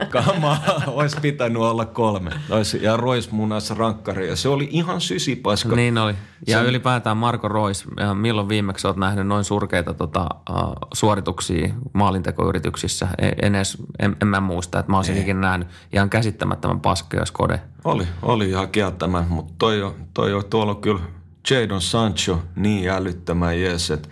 kama, 0.10 0.58
olisi 0.88 1.18
pitänyt 1.22 1.62
olla 1.62 1.86
kolme. 1.86 2.32
Olisi, 2.50 2.84
ja 2.84 2.98
Rois 2.98 3.32
munas 3.32 3.72
rankkari 3.72 4.28
ja 4.28 4.36
se 4.36 4.50
oli 4.50 4.68
ihan 4.72 5.02
sysipaska. 5.02 5.76
niin 5.76 5.98
oli. 5.98 6.14
Ja 6.48 6.60
Se- 6.60 6.66
ylipäätään 6.70 7.18
Marko 7.18 7.48
Rois, 7.48 7.86
milloin 8.14 8.50
viimeksi 8.50 8.88
olet 8.88 8.98
nähnyt 8.98 9.28
noin 9.28 9.44
surkeita 9.44 9.94
tota, 9.94 10.28
uh, 10.50 10.58
suorituksia 10.94 11.70
maalintekoyrityksissä? 11.94 13.08
En, 13.18 13.34
en, 13.42 13.56
edes, 13.56 13.78
en, 14.00 14.16
en 14.22 14.28
mä 14.28 14.40
muista, 14.40 14.80
että 14.80 14.92
mä 14.92 14.98
olisin 14.98 15.18
ikinä 15.18 15.40
nähnyt 15.40 15.68
ihan 15.94 16.10
käsittämättömän 16.10 16.80
paskoja 16.80 17.26
skode. 17.26 17.62
Oli, 17.84 18.08
oli 18.22 18.50
ihan 18.50 18.70
kieltämä, 18.70 19.24
mutta 19.30 19.54
toi 19.58 19.84
on, 19.84 19.94
toi 20.14 20.34
on 20.34 20.44
tuolla 20.50 20.72
on 20.72 20.82
kyllä 20.82 21.02
Jadon 21.50 21.82
Sancho 21.82 22.40
niin 22.56 22.90
älyttömän 22.90 23.62
jees, 23.62 23.92
että 23.92 24.10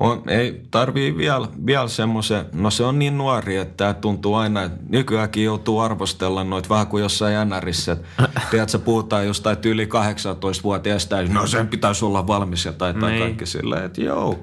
on, 0.00 0.22
ei 0.28 0.62
tarvii 0.70 1.16
vielä, 1.16 1.48
vielä 1.66 1.88
semmoisen, 1.88 2.46
no 2.52 2.70
se 2.70 2.84
on 2.84 2.98
niin 2.98 3.18
nuori, 3.18 3.56
että 3.56 3.74
tämä 3.76 3.94
tuntuu 3.94 4.34
aina, 4.34 4.62
että 4.62 4.78
nykyäänkin 4.88 5.44
joutuu 5.44 5.80
arvostella 5.80 6.44
noita 6.44 6.68
vähän 6.68 6.86
kuin 6.86 7.02
jossain 7.02 7.48
NRissä. 7.48 7.96
Tiedätkö, 8.50 8.78
puhutaan 8.78 9.26
jostain 9.26 9.56
yli 9.64 9.84
18-vuotiaista, 9.84 11.20
ja 11.22 11.28
no 11.28 11.46
sen 11.46 11.68
pitäisi 11.68 12.04
olla 12.04 12.26
valmis 12.26 12.64
ja 12.64 12.72
tai, 12.72 12.94
tai 12.94 13.10
Niin. 13.10 13.22
kaikki 13.22 13.46
silleen, 13.46 13.84
että 13.84 14.00
joo. 14.00 14.38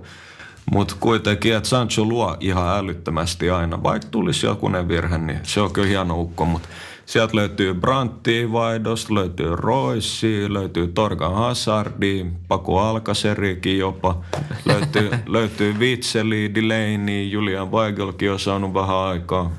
Mutta 0.72 0.96
kuitenkin, 1.00 1.56
että 1.56 1.70
Sancho 1.70 2.06
luo 2.06 2.38
ihan 2.40 2.78
älyttömästi 2.78 3.50
aina. 3.50 3.84
Vaikka 3.84 4.08
tulisi 4.12 4.46
jokunen 4.46 4.88
virhe, 4.88 5.18
niin 5.18 5.40
se 5.44 5.62
on 5.62 5.74
kyllä 5.74 5.88
hieno 5.88 6.20
ukko. 6.22 6.46
Mutta 6.46 6.70
sieltä 7.06 7.36
löytyy 7.36 7.74
Brantti 7.74 8.52
Vaidos, 8.52 9.12
löytyy 9.12 9.56
Roissi, 9.56 10.54
löytyy 10.54 10.88
Torgan 10.88 11.34
Hazardi, 11.34 12.26
Paku 12.48 12.78
Alkaserikin 12.78 13.78
jopa. 13.78 14.22
Löytyy, 14.66 15.12
löytyy 15.26 15.80
Vitseli, 15.80 16.52
Delaney, 16.56 17.24
Julian 17.24 17.72
Weigelkin 17.72 18.32
on 18.32 18.40
saanut 18.40 18.74
vähän 18.74 18.96
aikaa. 18.96 19.52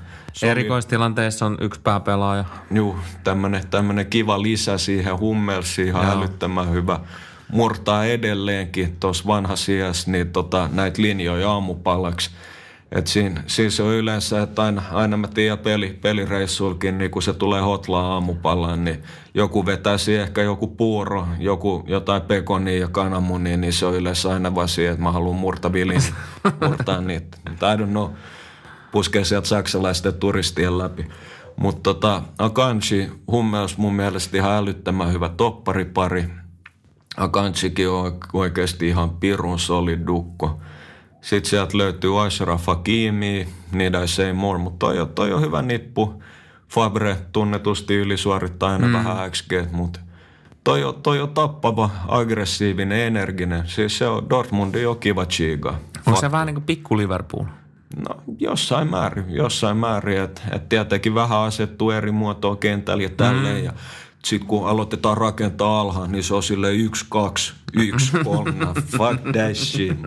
Erikoistilanteessa 0.43 1.47
on 1.47 1.59
yksi 1.61 1.81
pääpelaaja. 1.81 2.45
Juu, 2.71 2.97
tämmönen, 3.25 3.67
tämmönen 3.67 4.07
kiva 4.07 4.43
lisä 4.43 4.79
siihen 4.79 5.19
Hummelsiin, 5.19 5.89
ihan 5.89 6.05
Joo. 6.05 6.13
älyttömän 6.13 6.71
hyvä. 6.71 7.01
Murtaa 7.53 8.05
edelleenkin 8.05 8.97
tuossa 9.01 9.25
vanhassa 9.27 9.73
iässä 9.73 10.11
niin 10.11 10.31
tota, 10.31 10.69
näitä 10.73 11.03
linjoja 11.03 11.51
aamupalaksi. 11.51 12.31
Et 12.93 13.07
siinä, 13.07 13.43
se 13.47 13.83
on 13.83 13.95
yleensä, 13.95 14.43
että 14.43 14.63
aina, 14.63 14.83
aina 14.93 15.17
mä 15.17 15.29
tiedän 15.29 15.59
peli, 15.59 15.99
pelireissulkin, 16.03 16.99
niin 16.99 17.11
kun 17.11 17.23
se 17.23 17.33
tulee 17.35 17.61
hotlaan 17.61 18.05
aamupalaan, 18.05 18.85
niin 18.85 19.03
joku 19.35 19.67
vetäisi 19.67 20.17
ehkä 20.17 20.43
joku 20.43 20.67
puuro, 20.67 21.27
joku 21.39 21.85
jotain 21.87 22.23
pekonia 22.23 22.79
ja 22.79 22.89
kananmunia, 22.89 23.57
niin 23.57 23.73
se 23.73 23.87
on 23.87 23.95
yleensä 23.95 24.33
aina 24.33 24.55
vaan 24.55 24.69
siihen, 24.69 24.93
että 24.93 25.03
mä 25.03 25.13
haluan 25.13 25.37
murtavilin, 25.37 26.03
murtaa 26.69 27.01
niitä. 27.01 27.39
I 27.47 27.77
don't 27.77 27.91
know, 27.91 28.11
puskee 28.93 29.25
sieltä 29.25 29.49
saksalaisten 29.49 30.15
turistien 30.15 30.79
läpi. 30.79 31.07
Mutta 31.57 31.81
tota, 31.83 32.23
Akanji, 32.39 33.11
Hummels 33.31 33.79
mun 33.79 33.95
mielestä 33.95 34.37
ihan 34.37 34.53
älyttömän 34.53 35.13
hyvä 35.13 35.29
topparipari. 35.29 36.25
Akanjikin 37.17 37.89
on 37.89 38.19
oikeasti 38.33 38.89
ihan 38.89 39.11
pirun 39.11 39.59
solid 39.59 40.07
dukko. 40.07 40.61
Sitten 41.27 41.51
sieltä 41.51 41.79
löytyy 41.79 42.25
Ashraf 42.25 42.67
Hakimi, 42.67 43.49
Need 43.73 43.95
I 44.05 44.09
Say 44.09 44.33
More, 44.33 44.59
mutta 44.59 44.87
toi, 44.87 45.07
toi 45.15 45.33
on 45.33 45.41
hyvä 45.41 45.63
nippu. 45.63 46.23
Fabre 46.69 47.17
tunnetusti 47.33 47.95
ylisuorittaa 47.95 48.73
aina 48.73 48.87
mm. 48.87 48.93
vähän 48.93 49.31
XG, 49.31 49.53
mutta 49.73 50.01
toi 50.65 50.85
on, 50.85 51.03
toi 51.03 51.21
on 51.21 51.29
tappava, 51.29 51.91
aggressiivinen, 52.09 53.01
energinen. 53.01 53.63
Siis 53.67 53.99
se 53.99 54.07
on 54.07 54.31
Dortmundi 54.31 54.87
on 54.87 54.99
kiva 54.99 55.27
chiga. 55.27 55.75
Onko 56.07 56.21
se 56.21 56.31
vähän 56.33 56.47
niin 56.47 56.55
kuin 56.55 56.65
pikku 56.65 56.97
Liverpool? 56.97 57.45
No 57.97 58.23
jossain 58.39 58.91
määrin, 58.91 59.25
jossain 59.29 59.77
määrin. 59.77 60.21
Että 60.21 60.43
et 60.53 60.69
tietenkin 60.69 61.15
vähän 61.15 61.39
asettuu 61.39 61.91
eri 61.91 62.13
muotoa 62.13 62.57
kentällä 62.57 63.03
ja 63.03 63.11
tälleen. 63.11 63.57
Mm. 63.57 63.65
Ja 63.65 63.73
sitten 64.27 64.49
kun 64.49 64.69
aloitetaan 64.69 65.17
rakentaa 65.17 65.81
alhaan, 65.81 66.13
niin 66.13 66.25
se 66.25 66.35
on 66.35 66.43
sille 66.43 66.75
yksi, 66.75 67.07
kaksi, 67.09 67.55
yksi, 67.73 68.13
kolme, 68.25 68.67
fuck 68.99 69.23
that 69.33 69.55
shit. 69.55 69.99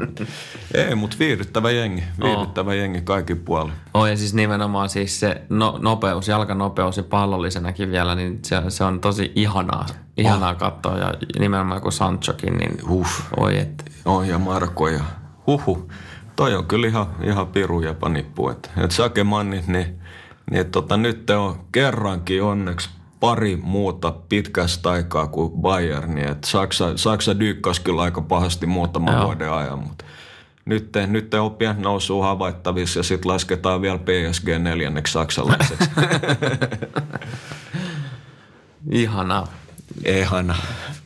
Ei, 0.73 0.95
mutta 0.95 1.15
viihdyttävä 1.19 1.71
jengi, 1.71 2.03
viihdyttävä 2.23 2.71
oh. 2.71 2.77
jengi 2.77 3.01
kaikki 3.01 3.35
puolin. 3.35 3.73
Oh, 3.93 4.05
ja 4.05 4.17
siis 4.17 4.33
nimenomaan 4.33 4.89
siis 4.89 5.19
se 5.19 5.41
no, 5.49 5.79
nopeus, 5.81 6.27
jalkanopeus 6.27 6.97
ja 6.97 7.03
pallollisenakin 7.03 7.91
vielä, 7.91 8.15
niin 8.15 8.39
se, 8.45 8.61
se 8.69 8.83
on 8.83 8.99
tosi 8.99 9.31
ihanaa, 9.35 9.85
ihanaa 10.17 10.51
oh. 10.51 10.57
katsoa. 10.57 10.97
Ja 10.97 11.13
nimenomaan 11.39 11.81
kun 11.81 11.91
Sanchokin, 11.91 12.57
niin 12.57 12.77
Uff. 12.89 13.21
oi 13.37 13.57
et. 13.57 13.91
Oh, 14.05 14.23
ja 14.23 14.39
Marko 14.39 14.87
ja 14.87 15.03
huhu. 15.47 15.91
Toi 16.35 16.55
on 16.55 16.65
kyllä 16.65 16.87
ihan, 16.87 17.07
ihan 17.23 17.47
piru 17.47 17.81
ja 17.81 17.93
panippu. 17.93 18.49
Että 18.49 18.69
et 18.77 18.91
Sakemannit, 18.91 19.67
niin, 19.67 19.99
niin 20.51 20.71
tota, 20.71 20.97
nyt 20.97 21.29
on 21.29 21.59
kerrankin 21.71 22.43
onneksi 22.43 22.89
pari 23.19 23.55
muuta 23.55 24.11
pitkästä 24.29 24.89
aikaa 24.89 25.27
kuin 25.27 25.51
Bayern, 25.61 26.15
niin 26.15 26.27
että 26.27 26.47
Saksa, 26.47 26.97
Saksa 26.97 27.39
dyykkasi 27.39 27.81
kyllä 27.81 28.01
aika 28.01 28.21
pahasti 28.21 28.65
muutaman 28.65 29.13
Joo. 29.13 29.25
vuoden 29.25 29.53
ajan, 29.53 29.79
mutta 29.79 30.05
nyt, 30.65 30.89
nyt 31.07 31.33
on 31.33 31.55
pian 31.55 31.81
nousu 31.81 32.21
havaittavissa 32.21 32.99
ja 32.99 33.03
sitten 33.03 33.31
lasketaan 33.31 33.81
vielä 33.81 33.97
PSG 33.97 34.47
neljänneksi 34.59 35.13
saksalaiseksi. 35.13 35.89
Ihana. 38.91 39.47
Ihana. 40.05 40.55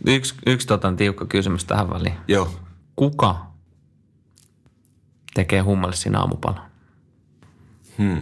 Yksi, 0.07 0.35
yksi 0.45 0.67
tota, 0.67 0.93
tiukka 0.93 1.25
kysymys 1.25 1.65
tähän 1.65 1.89
väliin. 1.89 2.13
Joo. 2.27 2.55
Kuka 2.95 3.45
tekee 5.33 5.59
hummallissin 5.59 6.15
aamupalan? 6.15 6.61
Hmm. 7.97 8.21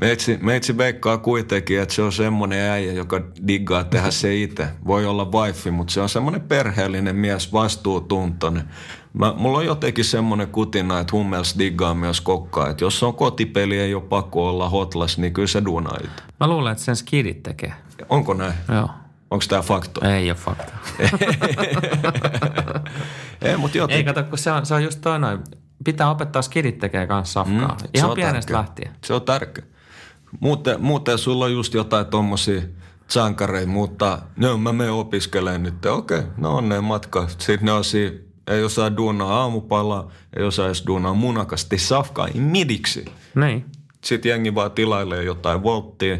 Meitsi, 0.00 0.38
meitsi 0.42 0.76
veikkaa 0.78 1.18
kuitenkin, 1.18 1.80
että 1.80 1.94
se 1.94 2.02
on 2.02 2.12
semmoinen 2.12 2.70
äijä, 2.70 2.92
joka 2.92 3.20
diggaa 3.46 3.84
tehdä 3.84 4.10
se 4.20 4.36
itse. 4.36 4.68
Voi 4.86 5.06
olla 5.06 5.24
wifi, 5.24 5.70
mutta 5.70 5.92
se 5.92 6.00
on 6.00 6.08
semmoinen 6.08 6.40
perheellinen 6.40 7.16
mies, 7.16 7.52
vastuutuntoinen. 7.52 8.64
Mä, 9.12 9.34
mulla 9.36 9.58
on 9.58 9.66
jotenkin 9.66 10.04
semmoinen 10.04 10.48
kutina, 10.48 11.00
että 11.00 11.16
Hummels 11.16 11.58
diggaa 11.58 11.94
myös 11.94 12.20
kokkaa. 12.20 12.68
Että 12.68 12.84
jos 12.84 13.02
on 13.02 13.14
kotipeli, 13.14 13.78
ei 13.78 13.94
ole 13.94 14.02
pakko 14.02 14.48
olla 14.48 14.68
hotlas, 14.68 15.18
niin 15.18 15.32
kyllä 15.32 15.48
se 15.48 15.64
duunaa 15.64 15.96
itse. 16.04 16.22
Mä 16.40 16.46
luulen, 16.48 16.72
että 16.72 16.84
sen 16.84 16.96
skidit 16.96 17.42
tekee. 17.42 17.72
Onko 18.08 18.34
näin? 18.34 18.54
Joo. 18.74 18.90
Onko 19.30 19.44
tämä 19.48 19.62
fakto? 19.62 20.08
Ei 20.08 20.30
ole 20.30 20.38
fakta. 20.38 20.72
ei, 23.42 23.56
mutta 23.62 23.78
jotenkin. 23.78 24.08
Ei 24.08 24.14
kato, 24.14 24.28
kun 24.28 24.38
se 24.38 24.52
on, 24.52 24.66
se 24.66 24.74
on 24.74 24.84
just 24.84 25.00
toi 25.00 25.18
noin. 25.18 25.38
Pitää 25.84 26.10
opettaa 26.10 26.42
skidit 26.42 26.78
tekee 26.78 27.06
kanssa 27.06 27.32
safkaa. 27.32 27.76
Mm, 27.82 27.88
Ihan 27.94 28.10
pienestä 28.14 28.52
tärkeä. 28.52 28.58
lähtien. 28.58 28.92
Se 29.04 29.14
on 29.14 29.22
tärkeä. 29.22 29.64
Muuten, 30.40 30.82
muuten 30.82 31.18
sulla 31.18 31.44
on 31.44 31.52
just 31.52 31.74
jotain 31.74 32.06
tommosia 32.06 32.62
sankareita, 33.08 33.70
mutta 33.70 34.18
no 34.36 34.58
mä 34.58 34.72
menen 34.72 34.92
opiskelemaan 34.92 35.62
nyt. 35.62 35.86
Okei, 35.86 36.18
okay, 36.18 36.30
no 36.36 36.56
onneen 36.56 36.84
matka. 36.84 37.28
Sitten 37.28 37.58
ne 37.62 37.72
on 37.72 37.84
siinä, 37.84 38.16
ei 38.46 38.64
osaa 38.64 38.96
duunaa 38.96 39.40
aamupalaa, 39.40 40.10
ei 40.36 40.44
osaa 40.44 40.66
edes 40.66 40.86
duunaa 40.86 41.14
munakasti 41.14 41.78
safkaa, 41.78 42.28
ei 42.28 42.40
midiksi. 42.40 43.04
Niin. 43.34 43.64
Sitten 44.04 44.30
jengi 44.30 44.54
vaan 44.54 44.70
tilailee 44.70 45.24
jotain 45.24 45.62
volttia, 45.62 46.18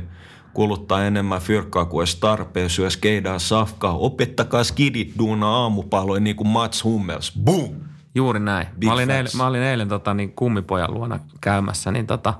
kuluttaa 0.54 1.04
enemmän 1.04 1.40
fyrkkaa 1.40 1.84
kuin 1.84 2.02
edes 2.02 2.16
tarpeen, 2.16 2.70
syö 2.70 2.90
skeidaa 2.90 3.38
safkaa. 3.38 3.96
Opettakaa 3.96 4.64
skidit 4.64 5.14
duunaa 5.18 5.62
aamupaloja 5.62 6.20
niin 6.20 6.36
kuin 6.36 6.48
Mats 6.48 6.84
Hummels. 6.84 7.32
Boom! 7.44 7.70
Juuri 8.14 8.40
näin. 8.40 8.66
Big 8.78 8.86
mä 8.88 8.92
olin, 8.92 9.10
eilen, 9.10 9.30
mä 9.36 9.46
olin 9.46 9.62
eilen 9.62 9.88
tota, 9.88 10.14
niin 10.14 10.32
kummipojan 10.32 10.94
luona 10.94 11.20
käymässä, 11.40 11.90
niin 11.90 12.06
tota, 12.06 12.34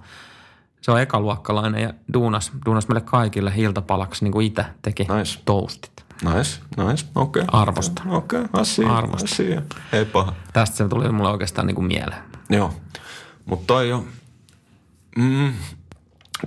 se 0.81 0.91
on 0.91 1.01
ekaluokkalainen 1.01 1.83
ja 1.83 1.95
duunas, 2.15 2.53
duunas 2.67 2.89
meille 2.89 3.01
kaikille 3.01 3.53
iltapalaksi 3.57 4.25
niin 4.25 4.33
kuin 4.33 4.47
itse 4.47 4.65
teki 4.83 5.03
Nice. 5.03 5.41
toastit. 5.45 6.05
Nice, 6.25 6.61
nice, 6.77 7.07
okei. 7.15 7.43
Okay. 7.43 7.61
Arvostan. 7.61 8.11
Okei, 8.11 8.41
okay. 8.41 8.61
asia, 8.61 8.97
Arvostan. 8.97 9.29
asia. 9.33 9.63
Ei 9.93 10.05
paha. 10.05 10.35
Tästä 10.53 10.77
se 10.77 10.89
tuli 10.89 11.13
mulle 11.13 11.31
oikeastaan 11.31 11.67
niin 11.67 11.75
kuin 11.75 11.87
mieleen. 11.87 12.23
Joo, 12.51 12.73
mutta 13.45 13.67
toi 13.67 13.93
on, 13.93 14.07
mm, 15.17 15.53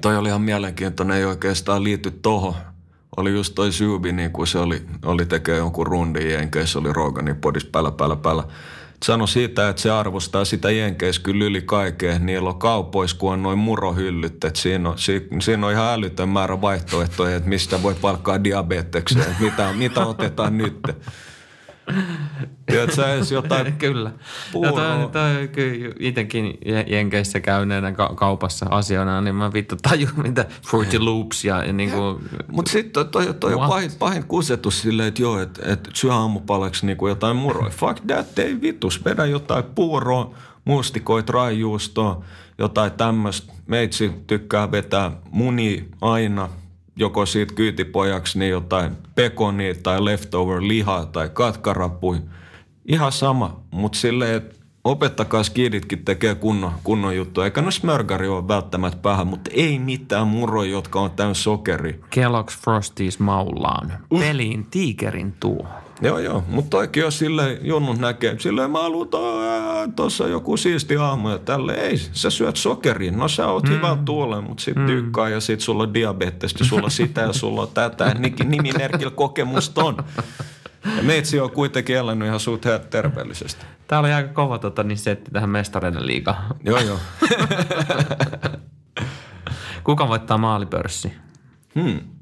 toi 0.01 0.17
oli 0.17 0.29
ihan 0.29 0.41
mielenkiintoinen, 0.41 1.17
ei 1.17 1.25
oikeastaan 1.25 1.83
liity 1.83 2.11
tohon. 2.11 2.55
Oli 3.17 3.33
just 3.33 3.55
toi 3.55 3.71
Syybi, 3.71 4.11
niin 4.11 4.31
kun 4.31 4.47
se 4.47 4.59
oli, 4.59 4.85
oli 5.05 5.25
tekee 5.25 5.57
jonkun 5.57 5.87
rundin 5.87 6.29
jenkeissä, 6.29 6.79
oli 6.79 6.93
Roganin 6.93 7.35
podis 7.35 7.65
päällä, 7.65 7.91
päällä, 7.91 8.15
päällä. 8.15 8.43
Sano 9.03 9.27
siitä, 9.27 9.69
että 9.69 9.81
se 9.81 9.91
arvostaa 9.91 10.45
sitä 10.45 10.71
jenkeissä 10.71 11.21
kyllä 11.21 11.45
yli 11.45 11.61
kaikkeen. 11.61 12.25
Niillä 12.25 12.49
on 12.49 12.59
kaupoissa, 12.59 13.17
kun 13.17 13.33
on 13.33 13.43
noin 13.43 13.57
murohyllyt. 13.57 14.43
Että 14.43 14.59
siinä, 14.59 14.89
on, 14.89 14.97
si, 14.97 15.27
siinä 15.41 15.67
on 15.67 15.73
ihan 15.73 15.93
älytön 15.93 16.29
määrä 16.29 16.61
vaihtoehtoja, 16.61 17.35
että 17.35 17.49
mistä 17.49 17.83
voi 17.83 17.95
palkkaa 18.01 18.43
diabetekseen. 18.43 19.35
Mitä, 19.39 19.73
mitä 19.73 20.05
otetaan 20.05 20.57
nyt. 20.57 20.79
Tiedätkö 22.65 22.95
sä 22.95 23.13
edes 23.13 23.31
jotain 23.31 23.73
Kyllä. 23.83 24.11
Ja 24.61 24.71
toi, 24.71 25.09
toi, 25.11 25.47
kyllä 25.47 25.93
itsekin 25.99 26.57
je- 26.65 26.85
Jenkeissä 26.87 27.39
käyneenä 27.39 27.91
ka- 27.91 28.13
kaupassa 28.15 28.65
asiana, 28.69 29.21
niin 29.21 29.35
mä 29.35 29.53
vittu 29.53 29.75
tajun, 29.81 30.11
mitä 30.27 30.45
Fruity 30.67 30.99
Loops 30.99 31.45
ja, 31.45 31.63
ja 31.63 31.73
niin 31.73 31.91
kuin, 31.91 32.29
Mutta 32.47 32.71
sitten 32.71 32.93
toi, 32.93 33.25
toi, 33.25 33.33
toi 33.33 33.53
on 33.53 33.69
pahin, 33.69 33.91
pahin 33.99 34.23
kusetus 34.23 34.81
silleen, 34.81 35.07
että 35.07 35.21
joo, 35.21 35.39
että 35.39 35.61
et 35.73 35.89
syö 35.93 36.13
aamupalaksi 36.13 36.85
niinku 36.85 37.07
jotain 37.07 37.35
muroja. 37.35 37.69
Fuck 37.69 37.99
that, 38.07 38.39
ei 38.39 38.61
vitus. 38.61 39.05
Vedä 39.05 39.25
jotain 39.25 39.63
puuroa, 39.63 40.33
mustikoit, 40.65 41.29
raijuustoa, 41.29 42.23
jotain 42.57 42.91
tämmöistä. 42.91 43.53
Meitsi 43.67 44.11
tykkää 44.27 44.71
vetää 44.71 45.11
muni 45.31 45.89
aina, 46.01 46.49
joko 46.95 47.25
siitä 47.25 47.53
kyytipojaksi, 47.53 48.39
niin 48.39 48.51
jotain 48.51 48.97
pekonia 49.15 49.75
tai 49.83 50.05
leftover 50.05 50.61
lihaa 50.61 51.05
tai 51.05 51.29
katkarapui. 51.29 52.17
Ihan 52.85 53.11
sama, 53.11 53.59
mutta 53.71 53.97
silleen, 53.97 54.35
että 54.35 54.55
opettakaa 54.83 55.43
skiditkin 55.43 56.05
tekee 56.05 56.35
kunnon, 56.35 56.71
kunnon 56.83 57.15
juttu. 57.15 57.41
Eikä 57.41 57.61
no 57.61 57.71
smörgari 57.71 58.27
ole 58.27 58.47
välttämättä 58.47 58.99
päähän, 59.01 59.27
mutta 59.27 59.51
ei 59.53 59.79
mitään 59.79 60.27
muroja, 60.27 60.71
jotka 60.71 61.01
on 61.01 61.11
täynnä 61.11 61.33
sokeri. 61.33 62.01
Kellogg's 62.15 62.61
Frosties 62.61 63.19
maullaan. 63.19 63.93
Peliin 64.09 64.65
tiikerin 64.71 65.33
tuo. 65.39 65.67
Joo, 66.03 66.19
joo, 66.19 66.43
mutta 66.47 66.69
toikin 66.69 67.05
on 67.05 67.11
silleen, 67.11 67.57
junnut 67.61 67.99
näkee, 67.99 68.39
silleen 68.39 68.71
mä 68.71 68.81
haluan 68.81 69.07
tuossa 69.95 70.27
joku 70.27 70.57
siisti 70.57 70.97
aamu 70.97 71.29
ja 71.29 71.37
tälle 71.37 71.73
ei, 71.73 71.97
sä 71.97 72.29
syöt 72.29 72.55
sokerin, 72.55 73.17
no 73.17 73.27
sä 73.27 73.47
oot 73.47 73.63
mm. 73.63 73.69
hyvä 73.69 73.97
tuolle, 74.05 74.41
mutta 74.41 74.63
sit 74.63 74.75
mm. 74.75 74.85
tykkää 74.85 75.29
ja 75.29 75.39
sit 75.39 75.61
sulla 75.61 75.83
on 75.83 75.93
diabetesta, 75.93 76.65
sulla 76.65 76.89
sitä 76.89 77.21
ja 77.21 77.33
sulla 77.33 77.61
on 77.61 77.67
tätä, 77.73 78.13
Ni- 78.19 78.35
nimimerkillä 78.45 79.11
kokemusta 79.11 79.83
on. 79.83 79.97
Ja 80.97 81.03
meitsi 81.03 81.39
on 81.39 81.51
kuitenkin 81.51 81.95
elänyt 81.97 82.27
ihan 82.27 82.39
suht 82.39 82.65
terveellisesti. 82.89 83.65
Tää 83.87 83.99
oli 83.99 84.13
aika 84.13 84.33
kova 84.33 84.59
tota, 84.59 84.83
niin 84.83 84.97
setti 84.97 85.31
tähän 85.31 85.49
mestareiden 85.49 86.07
liigaan. 86.07 86.55
Joo, 86.63 86.79
joo. 86.79 86.99
Kuka 89.83 90.07
voittaa 90.07 90.37
maalipörssi? 90.37 91.13
Hmm. 91.75 92.12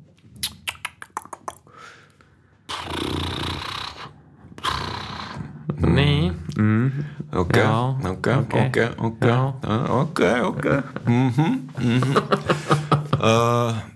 Niin. 5.86 6.34
Mm. 6.58 6.92
Okei, 7.36 7.64
okei, 8.10 8.34
okei. 8.36 8.86
okei, 8.98 10.42
okei. 10.42 10.42
Okei, 10.42 10.78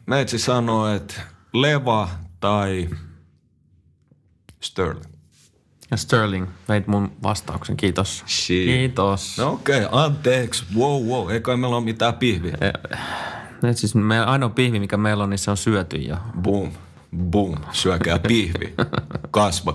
Meitsi 0.05 0.39
sanoo, 0.39 0.87
että 0.87 1.21
Leva 1.53 2.09
tai 2.39 2.89
Sterling. 4.61 5.05
Ja 5.91 5.97
Sterling, 5.97 6.47
veit 6.69 6.87
mun 6.87 7.11
vastauksen. 7.23 7.77
Kiitos. 7.77 8.23
Shit. 8.27 8.65
Kiitos. 8.65 9.37
No 9.37 9.51
okei, 9.51 9.85
okay, 9.85 10.03
anteeksi. 10.03 10.65
Wow, 10.77 11.03
wow. 11.03 11.31
Ei 11.31 11.41
kai 11.41 11.57
meillä 11.57 11.75
ole 11.75 11.85
mitään 11.85 12.13
pihviä. 12.13 12.57
Nyt 13.61 13.77
siis 13.77 13.95
me, 13.95 14.19
ainoa 14.19 14.49
pihvi, 14.49 14.79
mikä 14.79 14.97
meillä 14.97 15.23
on, 15.23 15.29
niin 15.29 15.37
se 15.37 15.51
on 15.51 15.57
syöty 15.57 15.97
jo. 15.97 16.15
Boom, 16.41 16.71
boom. 17.17 17.55
Syökää 17.71 18.19
pihvi. 18.19 18.73
Kasva. 19.31 19.73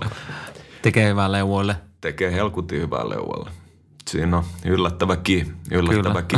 Tekee 0.81 1.09
hyvää 1.09 1.31
leuvoille. 1.31 1.75
Tekee 2.01 2.31
helkutin 2.31 2.81
hyvää 2.81 3.09
leualla. 3.09 3.51
Siinä 4.09 4.37
on 4.37 4.43
yllättävä 4.65 5.17
ki, 5.17 5.53
yllättävä 5.71 6.21
ki. 6.21 6.37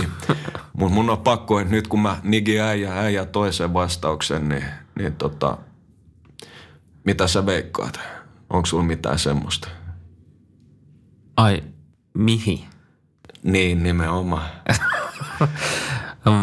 Mut 0.73 0.91
mun 0.91 1.09
on 1.09 1.17
pakko, 1.17 1.59
että 1.59 1.71
nyt 1.71 1.87
kun 1.87 2.01
mä 2.01 2.19
nigi 2.23 2.59
äijä, 2.59 2.99
äijä 2.99 3.25
toisen 3.25 3.73
vastauksen, 3.73 4.49
niin, 4.49 4.63
niin 4.99 5.15
tota, 5.15 5.57
mitä 7.03 7.27
sä 7.27 7.45
veikkaat? 7.45 7.99
Onko 8.49 8.65
sulla 8.65 8.83
mitään 8.83 9.19
semmoista? 9.19 9.67
Ai, 11.37 11.63
mihin? 12.13 12.65
Niin, 13.43 13.83
nimenomaan. 13.83 14.49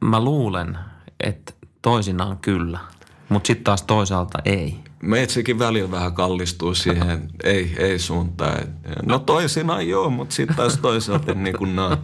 Mä 0.00 0.20
luulen, 0.24 0.78
että 1.20 1.52
toisinaan 1.82 2.38
kyllä, 2.38 2.78
mutta 3.28 3.46
sitten 3.46 3.64
taas 3.64 3.82
toisaalta 3.82 4.38
ei. 4.44 4.80
Meitsikin 5.02 5.58
välillä 5.58 5.90
vähän 5.90 6.12
kallistuu 6.12 6.74
siihen, 6.74 7.30
ei, 7.44 7.74
ei 7.78 7.98
suuntaan. 7.98 8.58
No 9.06 9.18
toisinaan 9.18 9.88
joo, 9.88 10.10
mutta 10.10 10.34
sitten 10.34 10.56
taas 10.56 10.78
toisaalta 10.78 11.34
niin 11.34 11.58
kuin 11.58 11.76
no, 11.76 11.98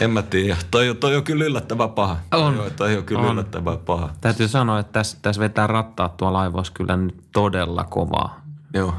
en 0.00 0.10
mä 0.10 0.22
tiedä. 0.22 0.56
Toi, 0.70 0.96
toi 1.00 1.16
on 1.16 1.24
kyllä 1.24 1.44
yllättävän 1.44 1.90
paha. 1.90 2.16
On. 2.32 2.54
Joo, 2.54 2.70
toi 2.70 2.96
on 2.96 3.04
kyllä 3.04 3.20
On. 3.20 3.32
yllättävän 3.32 3.78
paha. 3.78 4.10
Täytyy 4.20 4.48
sanoa, 4.48 4.78
että 4.78 4.92
tässä, 4.92 5.18
tässä 5.22 5.40
vetää 5.40 5.66
rattaat 5.66 6.16
tuolla 6.16 6.38
laivoissa 6.38 6.72
kyllä 6.72 6.96
nyt 6.96 7.24
todella 7.32 7.84
kovaa. 7.84 8.40
Joo. 8.74 8.94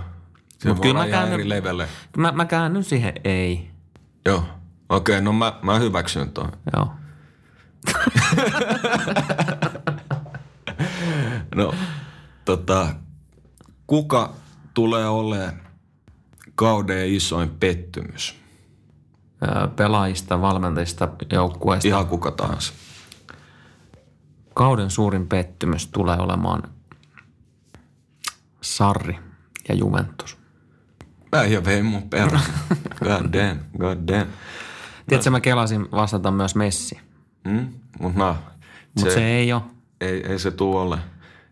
Se 0.57 0.69
Mut 0.69 0.79
kyllä 0.79 0.99
mä 0.99 1.07
käännyn-. 1.07 1.87
Mä, 2.17 2.31
mä 2.31 2.45
käännyn 2.45 2.83
siihen 2.83 3.13
ei. 3.23 3.71
Joo. 4.25 4.43
Okei, 4.89 5.15
okay, 5.15 5.25
no 5.25 5.33
mä, 5.33 5.53
mä 5.61 5.79
hyväksyn 5.79 6.31
ton. 6.31 6.51
Joo. 6.75 6.87
No, 11.55 11.73
tota, 12.45 12.87
kuka 13.89 14.33
tulee 14.73 15.07
olemaan 15.07 15.53
kauden 16.55 17.13
isoin 17.13 17.49
pettymys? 17.49 18.35
Pelaajista, 19.75 20.41
valmentajista, 20.41 21.07
joukkueista. 21.31 21.87
Ihan 21.87 22.07
kuka 22.07 22.31
tahansa. 22.31 22.73
Kauden 24.53 24.89
suurin 24.89 25.27
pettymys 25.27 25.87
tulee 25.87 26.17
olemaan 26.17 26.63
Sarri 28.61 29.19
ja 29.69 29.75
Juventus. 29.75 30.37
Äijä 31.33 31.65
vei 31.65 31.83
mun 31.83 32.09
perään. 32.09 32.43
God 33.05 33.33
damn, 33.33 33.59
god 33.79 33.97
damn. 34.07 34.31
Tiedätkö, 35.07 35.29
mä 35.29 35.39
kelasin 35.41 35.91
vastata 35.91 36.31
myös 36.31 36.55
Messi, 36.55 36.99
Mm? 37.47 37.73
Mut 37.99 38.15
no, 38.15 38.35
mutta 38.95 39.11
se, 39.11 39.15
se 39.15 39.25
ei 39.25 39.53
ole. 39.53 39.61
ei, 40.01 40.23
ei 40.27 40.39
se 40.39 40.51
tuu 40.51 40.77
ole. 40.77 40.99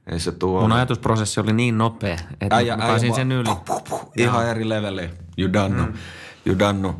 Ei 0.08 0.20
se 0.20 0.32
tuu 0.32 0.62
Mun 0.62 0.72
ajatusprosessi 0.72 1.40
oli 1.40 1.54
niin 1.54 1.78
nopea, 1.78 2.18
että 2.42 2.56
äijä, 2.56 2.78
mä 2.78 2.88
pääsin 2.88 3.16
sen 3.16 3.32
yli. 3.32 3.44
Puh, 3.44 3.66
puh, 3.66 3.84
puh, 3.84 4.12
ihan 4.18 4.48
eri 4.48 4.70
levelle. 4.70 5.10
You 5.38 5.54
done 5.54 5.76
know. 5.76 5.90
You 6.46 6.60
done. 6.60 6.94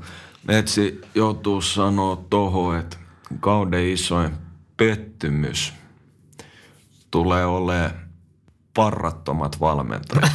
Metsi 0.44 1.02
joutuu 1.16 1.62
sanoa 1.62 2.26
toho, 2.30 2.74
että 2.74 2.98
kauden 3.40 3.90
isoin 3.90 4.32
pettymys 4.78 5.74
tulee 7.12 7.46
olemaan 7.46 7.92
parrattomat 8.74 9.60
valmentajat. 9.60 10.32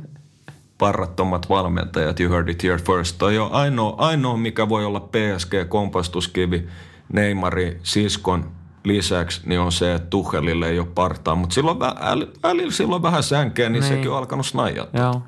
parrattomat 0.78 1.48
valmentajat, 1.48 2.20
you 2.20 2.32
heard 2.32 2.48
it 2.48 2.62
here 2.62 2.78
first. 2.78 3.18
Toi 3.18 3.38
on 3.38 3.52
ainoa, 3.52 3.94
ainoa 3.98 4.36
mikä 4.36 4.68
voi 4.68 4.84
olla 4.84 5.00
PSG-kompastuskivi 5.00 6.68
Neymari 7.12 7.80
siskon 7.82 8.50
lisäksi, 8.86 9.40
niin 9.46 9.60
on 9.60 9.72
se, 9.72 9.94
että 9.94 10.08
Tuchelille 10.10 10.68
ei 10.68 10.78
ole 10.78 10.88
partaa. 10.94 11.34
Mutta 11.34 11.54
silloin 11.54 11.78
vä- 11.78 11.98
äl- 11.98 12.38
välillä 12.42 12.72
silloin 12.72 13.02
vähän 13.02 13.22
sänkeä, 13.22 13.68
niin, 13.68 13.80
Niin. 13.80 13.94
sekin 13.94 14.10
on 14.10 14.16
alkanut 14.18 14.46
snajaa. 14.46 14.86
Joo. 14.92 15.22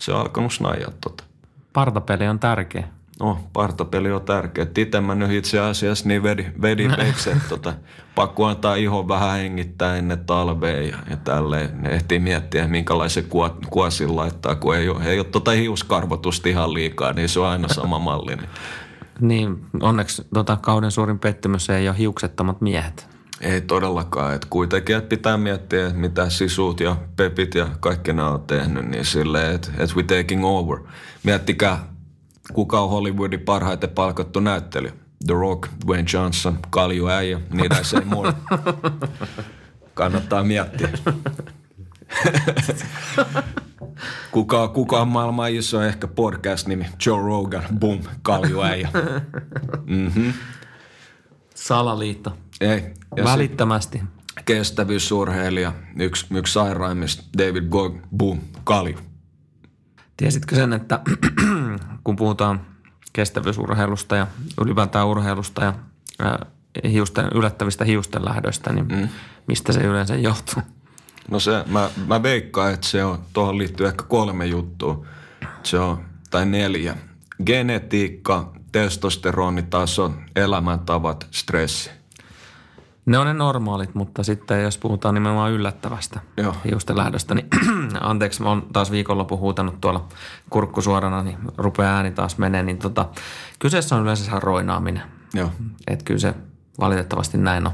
Se 0.00 0.12
on 0.12 0.20
alkanut 0.20 0.52
snajaa 0.52 0.90
tota. 1.00 1.24
Partapeli 1.72 2.28
on 2.28 2.38
tärkeä. 2.38 2.88
No, 3.20 3.38
partapeli 3.52 4.12
on 4.12 4.22
tärkeä. 4.22 4.66
Itse 4.78 5.00
mä 5.00 5.14
nyt 5.14 5.30
itse 5.30 5.60
asiassa 5.60 6.08
niin 6.08 6.22
vedin, 6.22 6.52
vedin 6.62 6.92
peiksen, 6.96 7.32
että 7.36 7.48
tota, 7.48 7.74
pakko 8.14 8.46
antaa 8.46 8.74
ihon 8.74 9.08
vähän 9.08 9.38
hengittää 9.38 9.96
ennen 9.96 10.24
talvea 10.24 10.80
ja, 10.82 10.96
ja 11.10 11.16
tälleen. 11.16 11.82
Ne 11.82 11.88
ehtii 11.88 12.18
miettiä, 12.18 12.68
minkälaisen 12.68 13.24
kuo, 13.24 13.56
kuosin 13.70 14.16
laittaa, 14.16 14.54
kun 14.54 14.76
ei 14.76 14.88
ole, 14.88 15.04
ei 15.04 15.18
ole 15.18 15.26
tota 15.26 15.50
hiuskarvotusta 15.50 16.48
ihan 16.48 16.74
liikaa, 16.74 17.12
niin 17.12 17.28
se 17.28 17.40
on 17.40 17.46
aina 17.46 17.68
sama 17.68 17.98
malli. 17.98 18.36
Niin. 18.36 18.48
Niin, 19.20 19.66
onneksi 19.80 20.26
tota, 20.34 20.56
kauden 20.56 20.90
suurin 20.90 21.18
pettymys 21.18 21.70
ei 21.70 21.88
ole 21.88 21.98
hiuksettomat 21.98 22.60
miehet. 22.60 23.08
Ei 23.40 23.60
todellakaan, 23.60 24.34
että 24.34 24.46
kuitenkin 24.50 24.96
että 24.96 25.08
pitää 25.08 25.36
miettiä, 25.36 25.86
että 25.86 25.98
mitä 25.98 26.30
sisut 26.30 26.80
ja 26.80 26.96
pepit 27.16 27.54
ja 27.54 27.68
kaikki 27.80 28.12
nämä 28.12 28.30
on 28.30 28.42
tehnyt, 28.42 28.86
niin 28.86 29.04
silleen, 29.04 29.54
että, 29.54 29.68
että 29.78 29.96
we 29.96 30.02
taking 30.02 30.44
over. 30.44 30.78
Miettikää, 31.22 31.78
kuka 32.52 32.80
on 32.80 32.90
Hollywoodin 32.90 33.40
parhaiten 33.40 33.90
palkattu 33.90 34.40
näyttelijä. 34.40 34.92
The 35.26 35.34
Rock, 35.34 35.68
Dwayne 35.86 36.08
Johnson, 36.12 36.58
Kalju 36.70 37.08
Äijä, 37.08 37.40
niitä 37.52 37.82
se 37.82 37.96
ei 37.96 38.04
more. 38.04 38.32
Kannattaa 39.94 40.44
miettiä. 40.44 40.88
kuka, 44.32 44.68
kuka 44.68 45.00
on 45.00 45.08
maailman 45.08 45.52
iso 45.52 45.82
ehkä 45.82 46.06
podcast-nimi? 46.06 46.86
Joe 47.06 47.22
Rogan, 47.22 47.64
boom, 47.78 48.00
Kalju 48.22 48.62
Äijä. 48.62 48.88
Salaliitto. 51.54 52.36
Ei. 52.60 52.80
Ja 53.16 53.24
sit- 53.24 53.24
Välittömästi. 53.24 54.02
kestävyysurheilija, 54.44 55.72
yksi, 55.98 56.26
yksi 56.34 56.52
sairaimmista, 56.52 57.22
David 57.38 57.68
Gog, 57.68 57.96
boom, 58.16 58.40
kalju. 58.64 58.98
Tiesitkö 60.16 60.56
sen, 60.56 60.72
että 60.72 61.00
kun 62.04 62.16
puhutaan 62.16 62.60
kestävyysurheilusta 63.12 64.16
ja 64.16 64.26
ylipäätään 64.64 65.06
urheilusta 65.06 65.64
ja 65.64 65.74
hiusten, 66.90 67.28
yllättävistä 67.34 67.84
hiusten 67.84 68.24
lähdöistä, 68.24 68.72
niin 68.72 68.86
mm. 68.88 69.08
mistä 69.48 69.72
se 69.72 69.80
yleensä 69.80 70.16
johtuu? 70.16 70.62
No 71.30 71.40
se, 71.40 71.64
mä, 71.66 71.90
mä 72.06 72.22
veikkaan, 72.22 72.74
että 72.74 72.86
se 72.86 73.04
on, 73.04 73.18
tuohon 73.32 73.58
liittyy 73.58 73.86
ehkä 73.86 74.02
kolme 74.02 74.46
juttua. 74.46 75.06
Se 75.62 75.78
on, 75.78 76.04
tai 76.30 76.46
neljä. 76.46 76.96
Genetiikka, 77.46 78.52
testosteronitaso, 78.72 80.12
elämäntavat, 80.36 81.26
stressi. 81.30 81.90
Ne 83.06 83.18
on 83.18 83.26
ne 83.26 83.34
normaalit, 83.34 83.94
mutta 83.94 84.22
sitten 84.22 84.62
jos 84.62 84.78
puhutaan 84.78 85.14
nimenomaan 85.14 85.52
yllättävästä 85.52 86.20
Joo. 86.36 86.54
hiusten 86.70 86.96
lähdöstä, 86.96 87.34
niin 87.34 87.48
anteeksi, 88.00 88.42
mä 88.42 88.48
oon 88.48 88.66
taas 88.72 88.90
viikonloppu 88.90 89.38
huutanut 89.38 89.80
tuolla 89.80 90.08
kurkku 90.50 90.82
suorana, 90.82 91.22
niin 91.22 91.38
rupeaa 91.56 91.96
ääni 91.96 92.10
taas 92.10 92.38
menee, 92.38 92.62
niin 92.62 92.78
tota, 92.78 93.08
kyseessä 93.58 93.96
on 93.96 94.02
yleensä 94.02 94.40
roinaaminen. 94.40 95.02
Joo. 95.34 95.50
Että 95.86 96.04
kyllä 96.04 96.20
se 96.20 96.34
valitettavasti 96.80 97.38
näin 97.38 97.66
on. 97.66 97.72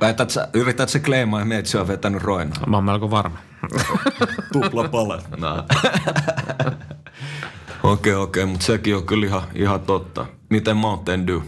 Väität 0.00 0.30
sä, 0.30 0.48
yrität 0.52 0.88
sä 0.88 0.98
kleimaa, 0.98 1.42
että 1.58 1.70
se 1.70 1.78
on 1.78 1.88
vetänyt 1.88 2.22
roinaa? 2.22 2.66
Mä 2.66 2.76
oon 2.76 2.84
melko 2.84 3.10
varma. 3.10 3.38
Tupla 4.52 4.88
pala. 4.88 5.22
No. 5.36 5.64
Okei, 7.92 8.14
okei, 8.14 8.46
mutta 8.46 8.66
sekin 8.66 8.96
on 8.96 9.06
kyllä 9.06 9.26
ihan, 9.26 9.42
ihan 9.54 9.80
totta. 9.80 10.26
Miten 10.50 10.76
Mountain 10.76 11.26
Dew? 11.26 11.40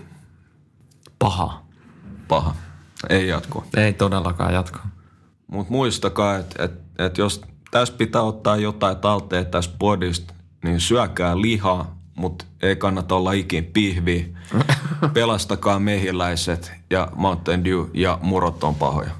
Paha. 1.19 1.63
Paha. 2.29 2.55
Ei 3.09 3.29
jatko. 3.29 3.65
Ei 3.77 3.93
todellakaan 3.93 4.55
jatko. 4.55 4.79
Mutta 5.47 5.73
muistakaa, 5.73 6.37
että 6.37 6.65
et, 6.65 6.73
et 6.99 7.19
jos 7.19 7.41
tässä 7.71 7.95
pitää 7.95 8.23
ottaa 8.23 8.57
jotain 8.57 8.97
talteen 8.97 9.47
tästä 9.47 9.75
podista, 9.79 10.35
niin 10.65 10.81
syökää 10.81 11.41
lihaa, 11.41 11.99
mutta 12.15 12.45
ei 12.63 12.77
kannata 12.77 13.15
olla 13.15 13.33
ikin 13.33 13.65
pihvi. 13.65 14.35
Pelastakaa 15.13 15.79
mehiläiset 15.79 16.73
ja 16.91 17.09
Mountain 17.15 17.65
Dew 17.65 17.85
ja 17.95 18.19
murot 18.23 18.65
on 18.65 18.75
pahoja. 18.75 19.11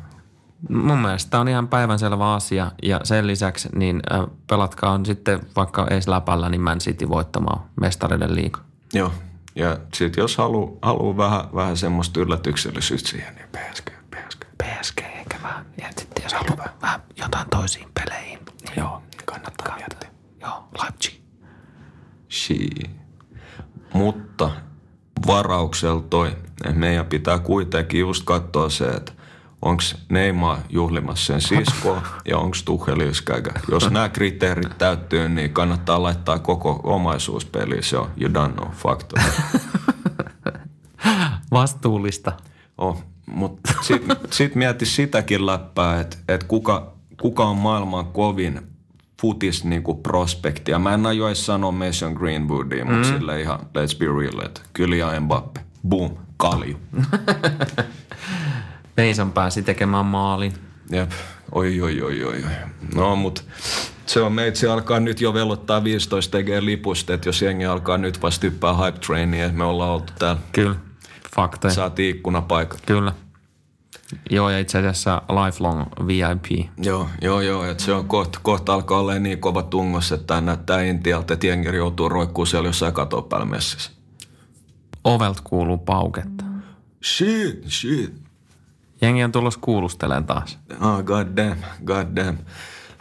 Mun 0.69 0.99
mielestä 0.99 1.31
tämä 1.31 1.41
on 1.41 1.49
ihan 1.49 1.69
päivänselvä 1.69 2.35
asia 2.35 2.73
ja 2.83 3.01
sen 3.05 3.27
lisäksi 3.27 3.69
niin 3.75 4.03
pelatkaa 4.47 4.91
on 4.91 5.07
sitten 5.07 5.41
vaikka 5.57 5.87
ees 5.91 6.09
läpällä 6.09 6.49
niin 6.49 6.61
Man 6.61 6.79
City 6.79 7.09
voittamaan 7.09 7.63
mestariden 7.81 8.35
liiga. 8.35 8.61
Joo. 8.93 9.13
Ja 9.57 9.79
sitten 9.95 10.23
jos 10.23 10.37
haluaa 10.37 10.71
haluu 10.83 11.17
vähän, 11.17 11.45
vähän 11.55 11.77
semmoista 11.77 12.21
yllätyksellisyyttä 12.21 13.09
siihen, 13.09 13.35
niin 13.35 13.47
PSG, 13.49 13.91
PSG. 14.11 14.45
PSG 14.63 15.01
eikä 15.01 15.37
vähän. 15.43 15.67
Ja 15.79 15.89
sitten 15.99 16.23
jos 16.23 16.35
haluaa 16.35 16.57
vähän, 16.57 16.75
vähän 16.83 17.03
jotain 17.17 17.49
toisiin 17.51 17.89
peleihin. 17.95 18.39
Niin 18.63 18.73
joo, 18.77 19.03
kannattaa 19.25 19.77
miettiä. 19.77 20.11
Joo, 20.41 20.69
Leipzig. 20.83 21.21
Mutta 23.95 24.51
varauksella 25.27 26.05
toi, 26.11 26.37
meidän 26.73 27.07
pitää 27.07 27.39
kuitenkin 27.39 28.01
just 28.01 28.23
katsoa 28.25 28.69
se, 28.69 28.85
että 28.85 29.13
onko 29.63 29.83
Neymar 30.09 30.59
juhlimassa 30.71 31.27
sen 31.27 31.41
siskoa 31.41 32.03
ja 32.31 32.39
onko 32.39 32.57
yskäkä. 33.09 33.51
Jos 33.71 33.91
nämä 33.91 34.09
kriteerit 34.09 34.79
täyttyy, 34.79 35.29
niin 35.29 35.53
kannattaa 35.53 36.03
laittaa 36.03 36.39
koko 36.39 36.81
omaisuus 36.83 37.45
peliin. 37.45 37.83
Se 37.83 37.99
on 37.99 38.11
you 38.21 38.31
don't 38.31 38.53
know, 38.53 38.71
fakta. 38.71 39.21
Vastuullista. 41.51 42.33
Oh, 42.79 43.05
mutta 43.27 43.75
sitten 43.83 44.17
sit 44.31 44.55
mieti 44.55 44.87
sitäkin 44.87 45.47
läppää, 45.47 46.01
että 46.01 46.17
et 46.29 46.45
kuka, 46.45 46.93
kuka 47.21 47.45
on 47.45 47.57
maailman 47.57 48.07
kovin 48.07 48.74
futis 49.21 49.65
niinku 49.65 49.95
prospekti. 49.95 50.71
Ja 50.71 50.79
mä 50.79 50.95
en 50.95 51.07
aio 51.07 51.35
sanoa 51.35 51.73
Mason 51.73 52.13
Greenwoodia, 52.13 52.85
mutta 52.85 53.09
mm. 53.09 53.15
sille 53.15 53.41
ihan 53.41 53.61
let's 53.61 53.99
be 53.99 54.07
real, 54.07 54.47
että 54.47 54.61
kyllä 54.73 55.21
Mbappe. 55.21 55.61
Boom, 55.89 56.11
kalju. 56.37 56.79
Mason 59.09 59.33
pääsi 59.33 59.63
tekemään 59.63 60.07
maalin. 60.07 60.53
Jep, 60.91 61.11
oi 61.53 61.81
oi 61.81 62.03
oi 62.03 62.25
oi. 62.25 62.45
No 62.95 63.17
mut 63.17 63.45
se 64.07 64.21
on 64.21 64.33
meitsi 64.33 64.67
alkaa 64.67 65.01
nyt 65.01 65.21
jo 65.21 65.35
velottaa 65.35 65.85
15 65.85 66.33
tekee 66.33 66.65
lipusta, 66.65 67.15
että 67.15 67.29
jos 67.29 67.43
jengi 67.43 67.65
alkaa 67.65 67.99
nyt 67.99 68.23
vasta 68.23 68.47
hyppää 68.47 68.77
hype 68.77 68.99
trainia, 68.99 69.49
me 69.49 69.65
ollaan 69.65 69.91
oltu 69.91 70.13
täällä. 70.19 70.41
Kyllä, 70.53 70.75
fakta. 71.37 71.71
Saatiin 71.71 72.17
ikkunapaikat. 72.17 72.81
Kyllä. 72.87 73.13
Joo, 74.31 74.51
ja 74.51 74.59
itse 74.59 74.79
asiassa 74.79 75.23
lifelong 75.29 75.85
VIP. 76.07 76.69
Joo, 76.79 77.09
joo, 77.23 77.41
joo. 77.41 77.65
Että 77.65 77.85
se 77.85 77.93
on 77.93 78.09
kohta, 78.09 78.39
kohta 78.43 78.75
alkaa 78.75 79.01
olla 79.01 79.19
niin 79.19 79.41
kova 79.41 79.63
tungos, 79.63 80.13
että 80.13 80.41
näyttää 80.41 80.83
Intialta, 80.83 81.35
että 81.35 81.47
jengi 81.47 81.77
joutuu 81.77 82.09
roikkuu 82.09 82.47
siellä 82.47 82.69
jossain 82.69 82.95
katon 82.95 83.25
päällä 83.25 83.47
messissä. 83.47 83.91
Ovelt 85.05 85.41
kuuluu 85.41 85.79
pauketta. 85.79 86.45
Shit, 87.05 87.65
shit. 87.69 88.15
Jengi 89.01 89.25
on 89.25 89.33
tulossa 89.33 89.61
kuulustelemaan 89.63 90.25
taas. 90.25 90.59
Oh, 90.81 91.03
god 91.03 91.27
damn, 91.37 91.63
god 91.85 92.07
damn. 92.17 92.39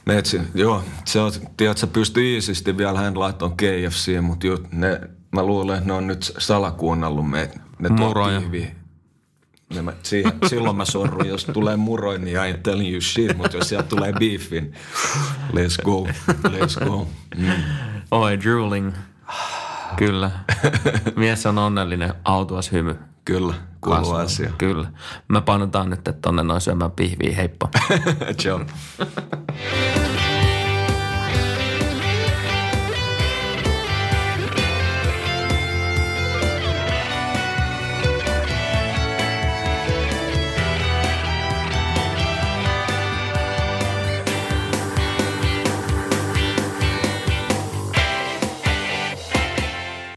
Metsi, 0.06 0.42
joo, 0.54 0.84
se 1.06 1.20
on, 1.20 1.32
tiedät, 1.58 1.78
sä 1.78 1.88
pystyy 1.88 2.34
iisisti 2.34 2.78
vielä 2.78 3.00
hän 3.00 3.20
laittoon 3.20 3.58
KFC, 3.58 4.22
mutta 4.22 4.48
jut, 4.48 4.72
ne, 4.72 5.02
mä 5.32 5.44
luulen, 5.44 5.78
että 5.78 5.88
ne 5.88 5.94
on 5.94 6.08
nyt 6.08 6.34
salakuunnellut 6.38 7.30
meitä. 7.30 7.60
Ne 7.80 7.90
Muroja. 7.90 8.42
Ne 9.76 9.82
mä, 9.82 9.94
siihen, 10.04 10.32
silloin 10.48 10.76
mä 10.76 10.86
sorrun, 10.86 11.28
jos 11.28 11.46
tulee 11.46 11.78
muroin, 11.78 12.26
niin 12.26 12.38
I 12.38 12.52
ain't 12.52 12.64
telling 12.64 12.92
you 12.92 13.02
shit, 13.02 13.38
mutta 13.38 13.58
jos 13.58 13.70
sieltä 13.70 13.90
tulee 13.90 14.14
beefin, 14.14 14.74
let's 15.54 15.84
go, 15.84 16.08
let's 16.48 16.86
go. 16.86 17.08
Mm. 17.38 17.52
Oi, 18.12 18.40
drooling. 18.40 18.94
Kyllä. 19.96 20.32
Mies 21.16 21.46
on 21.46 21.58
onnellinen, 21.58 22.14
autuas 22.26 22.72
hymy. 22.72 22.96
Kyllä, 23.26 23.54
kuuluu 23.82 24.14
asia. 24.14 24.52
Kyllä. 24.58 24.88
Me 25.28 25.42
painetaan 25.42 25.90
nyt 25.90 26.02
tonne 26.22 26.44
noin 26.44 26.62
syömään 26.62 26.92
pihviä. 26.92 27.36
Heippa. 27.36 27.70
Ciao. 28.42 28.62